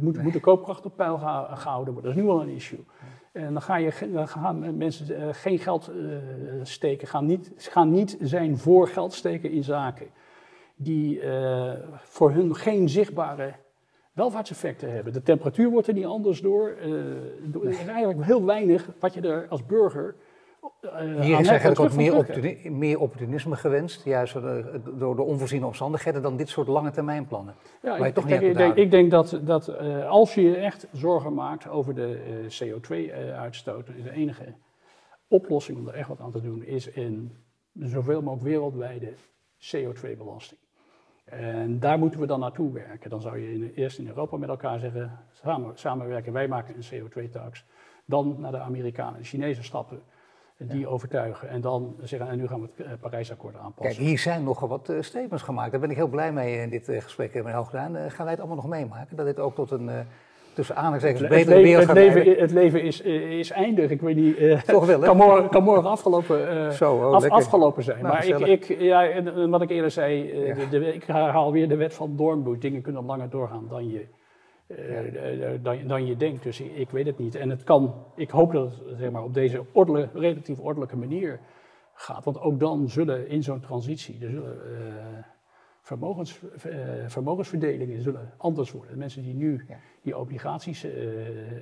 moet, 0.00 0.22
moet, 0.22 0.32
de 0.32 0.40
koopkracht 0.40 0.84
op 0.84 0.96
peil 0.96 1.18
gehouden 1.18 1.92
worden. 1.92 2.10
Dat 2.10 2.18
is 2.18 2.24
nu 2.24 2.28
al 2.28 2.42
een 2.42 2.54
issue. 2.54 2.84
En 3.32 3.52
dan, 3.52 3.62
ga 3.62 3.76
je, 3.76 4.10
dan 4.12 4.28
gaan 4.28 4.76
mensen 4.76 5.10
uh, 5.10 5.28
geen 5.32 5.58
geld 5.58 5.90
uh, 5.90 6.16
steken, 6.62 7.08
gaan 7.08 7.26
niet, 7.26 7.52
gaan 7.56 7.90
niet 7.90 8.16
zijn 8.20 8.58
voor 8.58 8.88
geld 8.88 9.12
steken 9.12 9.50
in 9.50 9.64
zaken 9.64 10.06
die 10.74 11.20
voor 11.96 12.30
hun 12.30 12.54
geen 12.54 12.88
zichtbare 12.88 13.54
welvaartseffecten 14.12 14.92
hebben. 14.92 15.12
De 15.12 15.22
temperatuur 15.22 15.70
wordt 15.70 15.88
er 15.88 15.94
niet 15.94 16.04
anders 16.04 16.40
door. 16.40 16.76
er 17.52 17.68
is 17.68 17.86
eigenlijk 17.86 18.24
heel 18.24 18.44
weinig 18.44 18.88
wat 18.98 19.14
je 19.14 19.20
er 19.20 19.46
als 19.48 19.66
burger 19.66 20.14
uh, 20.18 20.29
Hier 21.20 21.40
is 21.40 21.48
eigenlijk 21.48 21.80
ook 21.80 21.94
meer, 21.94 22.72
meer, 22.72 23.00
opportunisme 23.00 23.56
gewenst, 23.56 24.04
juist 24.04 24.34
door 24.98 25.16
de 25.16 25.22
onvoorziene 25.22 25.66
omstandigheden, 25.66 26.22
dan 26.22 26.36
dit 26.36 26.48
soort 26.48 26.68
lange 26.68 26.90
termijn 26.90 27.26
plannen. 27.26 27.54
Ja, 27.82 27.96
ik, 27.96 28.14
toch 28.14 28.24
niet 28.24 28.42
ik, 28.42 28.56
denk, 28.56 28.74
ik, 28.74 28.90
denk, 28.90 29.10
dat, 29.10 29.40
dat 29.42 29.68
uh, 29.68 30.08
als 30.08 30.34
je 30.34 30.42
je 30.42 30.56
echt 30.56 30.86
zorgen 30.92 31.34
maakt 31.34 31.68
over 31.68 31.94
de 31.94 32.46
uh, 32.60 32.72
CO2-uitstoot, 32.72 33.86
de 33.86 34.10
enige 34.10 34.54
oplossing 35.28 35.78
om 35.78 35.88
er 35.88 35.94
echt 35.94 36.08
wat 36.08 36.20
aan 36.20 36.30
te 36.30 36.40
doen, 36.40 36.64
is 36.64 36.96
een 36.96 37.36
zoveel 37.72 38.22
mogelijk 38.22 38.48
wereldwijde 38.48 39.12
CO2-belasting. 39.58 40.60
En 41.24 41.78
daar 41.78 41.98
moeten 41.98 42.20
we 42.20 42.26
dan 42.26 42.40
naartoe 42.40 42.72
werken. 42.72 43.10
Dan 43.10 43.20
zou 43.20 43.38
je 43.38 43.52
in, 43.52 43.72
eerst 43.74 43.98
in 43.98 44.06
Europa 44.06 44.36
met 44.36 44.48
elkaar 44.48 44.78
zeggen, 44.78 45.18
samen, 45.32 45.78
samenwerken, 45.78 46.32
wij 46.32 46.48
maken 46.48 46.74
een 46.76 47.02
CO2-tax. 47.02 47.64
Dan 48.04 48.36
naar 48.38 48.52
de 48.52 48.58
Amerikanen 48.58 49.14
en 49.14 49.20
de 49.20 49.26
Chinezen 49.26 49.64
stappen 49.64 50.02
die 50.68 50.86
overtuigen. 50.86 51.48
En 51.48 51.60
dan 51.60 51.94
zeggen, 52.02 52.28
en 52.28 52.38
nu 52.38 52.46
gaan 52.46 52.60
we 52.60 52.68
het 52.76 52.86
uh, 52.86 52.92
Parijsakkoord 53.00 53.56
aanpassen. 53.56 53.96
Kijk, 53.96 54.08
hier 54.08 54.18
zijn 54.18 54.44
nogal 54.44 54.68
wat 54.68 54.88
uh, 54.90 55.02
statements 55.02 55.42
gemaakt. 55.42 55.70
Daar 55.70 55.80
ben 55.80 55.90
ik 55.90 55.96
heel 55.96 56.08
blij 56.08 56.32
mee 56.32 56.60
in 56.60 56.70
dit 56.70 56.88
uh, 56.88 57.00
gesprek, 57.00 57.34
meneer 57.34 57.52
Hoogdaan. 57.52 57.96
gaan 58.10 58.24
wij 58.24 58.30
het 58.30 58.38
allemaal 58.38 58.56
nog 58.56 58.68
meemaken? 58.68 59.16
Dat 59.16 59.26
dit 59.26 59.38
ook 59.38 59.54
tot 59.54 59.70
een, 59.70 59.90
tussen 60.52 60.76
aanhalingstekens, 60.76 61.28
betere 61.28 61.62
wereld 61.62 61.84
gaat 61.84 61.96
het 61.96 62.14
leven, 62.14 62.40
het 62.40 62.50
leven 62.50 62.82
is, 62.82 63.00
is 63.00 63.50
eindig. 63.50 63.90
Ik 63.90 64.00
weet 64.00 64.16
niet, 64.16 64.64
Toch 64.66 64.86
wel, 64.86 65.00
kan, 65.00 65.16
morgen, 65.16 65.48
kan 65.48 65.62
morgen 65.62 65.90
afgelopen, 65.90 66.72
Zo, 66.72 66.94
oh, 66.94 67.12
af, 67.12 67.28
afgelopen 67.28 67.82
zijn. 67.82 68.02
Nou, 68.02 68.14
maar 68.14 68.26
ik, 68.26 68.68
ik, 68.68 68.80
ja, 68.80 69.22
wat 69.48 69.62
ik 69.62 69.70
eerder 69.70 69.90
zei, 69.90 70.32
de, 70.54 70.68
de, 70.78 70.94
ik 70.94 71.04
herhaal 71.04 71.52
weer 71.52 71.68
de 71.68 71.76
wet 71.76 71.94
van 71.94 72.16
Dornbusch. 72.16 72.60
Dingen 72.60 72.82
kunnen 72.82 73.04
langer 73.04 73.30
doorgaan 73.30 73.66
dan 73.68 73.90
je 73.90 73.98
uh, 73.98 74.19
dan, 75.62 75.86
dan, 75.86 76.06
je 76.06 76.16
denkt. 76.16 76.42
Dus 76.42 76.60
ik, 76.60 76.76
ik, 76.76 76.90
weet 76.90 77.06
het 77.06 77.18
niet. 77.18 77.34
En 77.34 77.50
het 77.50 77.64
kan, 77.64 77.94
ik 78.16 78.30
hoop 78.30 78.52
dat 78.52 78.70
het 78.70 78.98
zeg 78.98 79.10
maar, 79.10 79.22
op 79.22 79.34
deze 79.34 79.64
relatief 80.12 80.58
ordelijke 80.58 80.96
manier 80.96 81.40
gaat. 81.94 82.24
Want 82.24 82.40
ook 82.40 82.60
dan 82.60 82.88
zullen 82.88 83.28
in 83.28 83.42
zo'n 83.42 83.60
transitie, 83.60 84.24
er 84.24 84.30
zullen 84.30 84.58
uh, 84.66 84.78
vermogens, 85.80 86.40
uh, 86.66 86.74
vermogensverdelingen 87.06 88.02
zullen 88.02 88.32
anders 88.36 88.72
worden. 88.72 88.92
De 88.92 88.98
mensen 88.98 89.22
die 89.22 89.34
nu 89.34 89.66
die 90.02 90.18
obligaties 90.18 90.82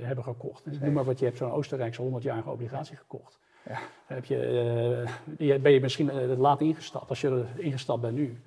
hebben 0.01 0.25
gekocht. 0.25 0.65
Dus 0.65 0.79
noem 0.79 0.93
maar 0.93 1.05
wat, 1.05 1.19
je 1.19 1.25
hebt 1.25 1.37
zo'n 1.37 1.51
Oostenrijkse 1.51 2.03
100-jarige 2.03 2.51
obligatie 2.51 2.97
gekocht. 2.97 3.39
Ja. 3.69 3.79
Heb 4.07 4.25
je, 4.25 5.59
ben 5.63 5.73
je 5.73 5.81
misschien 5.81 6.37
laat 6.37 6.61
ingestapt, 6.61 7.09
als 7.09 7.21
je 7.21 7.29
er 7.29 7.47
ingestapt 7.57 8.01
bent 8.01 8.15
nu 8.15 8.41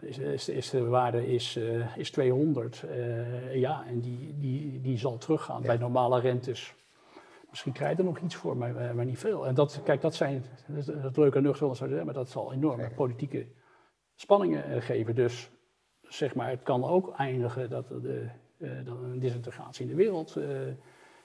is, 0.00 0.48
is, 0.48 0.70
de 0.70 0.84
waarde 0.84 1.26
is, 1.26 1.56
uh, 1.56 1.96
is 1.96 2.10
200. 2.10 2.82
Uh, 2.84 3.20
eh, 3.20 3.54
ja, 3.54 3.84
en 3.86 4.00
die, 4.00 4.34
die, 4.38 4.80
die 4.80 4.98
zal 4.98 5.18
teruggaan 5.18 5.62
bij 5.62 5.76
normale 5.76 6.20
rentes. 6.20 6.74
Misschien 7.50 7.72
krijg 7.72 7.92
je 7.92 7.98
er 7.98 8.04
nog 8.04 8.18
iets 8.18 8.34
voor, 8.34 8.56
maar, 8.56 8.94
maar 8.94 9.04
niet 9.04 9.18
veel. 9.18 9.46
En 9.46 9.54
dat, 9.54 9.80
kijk, 9.84 10.00
dat 10.00 10.14
zijn, 10.14 10.44
dat, 10.66 11.02
dat 11.02 11.16
leuke 11.16 11.40
nucht 11.40 11.58
zullen 11.58 11.76
zeggen, 11.76 12.04
maar 12.04 12.14
dat 12.14 12.28
zal 12.28 12.52
enorme 12.52 12.90
politieke 12.94 13.46
spanningen 14.14 14.82
geven. 14.82 15.14
Dus 15.14 15.50
zeg 16.00 16.34
maar, 16.34 16.50
het 16.50 16.62
kan 16.62 16.84
ook 16.84 17.14
eindigen 17.16 17.70
dat 17.70 17.88
we 17.88 18.28
een 18.58 19.18
disintegratie 19.18 19.84
in 19.84 19.90
de 19.90 19.96
wereld 19.96 20.38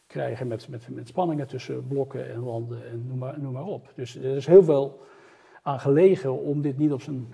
krijgen 0.08 0.48
met, 0.48 0.68
met, 0.68 0.90
met 0.90 1.08
spanningen 1.08 1.48
tussen 1.48 1.88
blokken 1.88 2.30
en 2.30 2.40
landen 2.40 2.88
en 2.90 3.08
noem 3.08 3.18
maar, 3.18 3.40
noem 3.40 3.54
maar 3.54 3.66
op. 3.66 3.92
Dus 3.96 4.16
er 4.16 4.36
is 4.36 4.46
heel 4.46 4.64
veel 4.64 5.02
aan 5.62 5.80
gelegen 5.80 6.40
om 6.40 6.62
dit 6.62 6.78
niet 6.78 6.92
op 6.92 7.02
zijn 7.02 7.34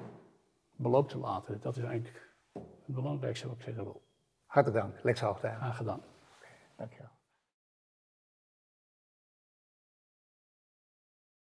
beloop 0.77 1.09
te 1.09 1.17
laten. 1.17 1.61
Dat 1.61 1.77
is 1.77 1.83
eigenlijk 1.83 2.35
het 2.53 2.95
belangrijkste 2.95 3.47
wat 3.47 3.55
ik 3.57 3.63
zeggen 3.63 3.83
wil. 3.83 4.05
Hartelijk 4.45 4.83
dank, 4.83 5.03
Lex 5.03 5.19
Hoogtijn. 5.19 5.55
Graag 5.55 5.77
gedaan. 5.77 5.99
Okay, 6.37 6.57
dankjewel. 6.75 7.16